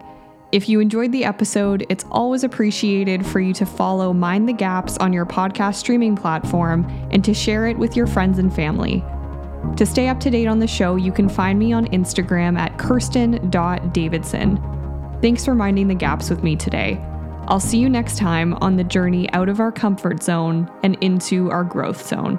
If 0.52 0.68
you 0.68 0.80
enjoyed 0.80 1.12
the 1.12 1.24
episode, 1.24 1.86
it's 1.88 2.04
always 2.10 2.44
appreciated 2.44 3.26
for 3.26 3.40
you 3.40 3.52
to 3.54 3.66
follow 3.66 4.12
Mind 4.12 4.48
the 4.48 4.52
Gaps 4.52 4.96
on 4.98 5.12
your 5.12 5.26
podcast 5.26 5.76
streaming 5.76 6.14
platform 6.16 6.84
and 7.10 7.24
to 7.24 7.34
share 7.34 7.66
it 7.66 7.78
with 7.78 7.96
your 7.96 8.06
friends 8.06 8.38
and 8.38 8.54
family. 8.54 9.04
To 9.76 9.84
stay 9.84 10.08
up 10.08 10.20
to 10.20 10.30
date 10.30 10.46
on 10.46 10.60
the 10.60 10.66
show, 10.66 10.96
you 10.96 11.12
can 11.12 11.28
find 11.28 11.58
me 11.58 11.72
on 11.72 11.86
Instagram 11.88 12.58
at 12.58 12.78
kirsten.davidson. 12.78 15.18
Thanks 15.20 15.44
for 15.44 15.54
minding 15.54 15.88
the 15.88 15.94
gaps 15.94 16.30
with 16.30 16.42
me 16.42 16.56
today. 16.56 16.98
I'll 17.46 17.60
see 17.60 17.78
you 17.78 17.88
next 17.88 18.16
time 18.16 18.54
on 18.54 18.76
the 18.76 18.84
journey 18.84 19.30
out 19.32 19.48
of 19.48 19.60
our 19.60 19.72
comfort 19.72 20.22
zone 20.22 20.70
and 20.82 20.96
into 21.00 21.50
our 21.50 21.64
growth 21.64 22.06
zone. 22.06 22.38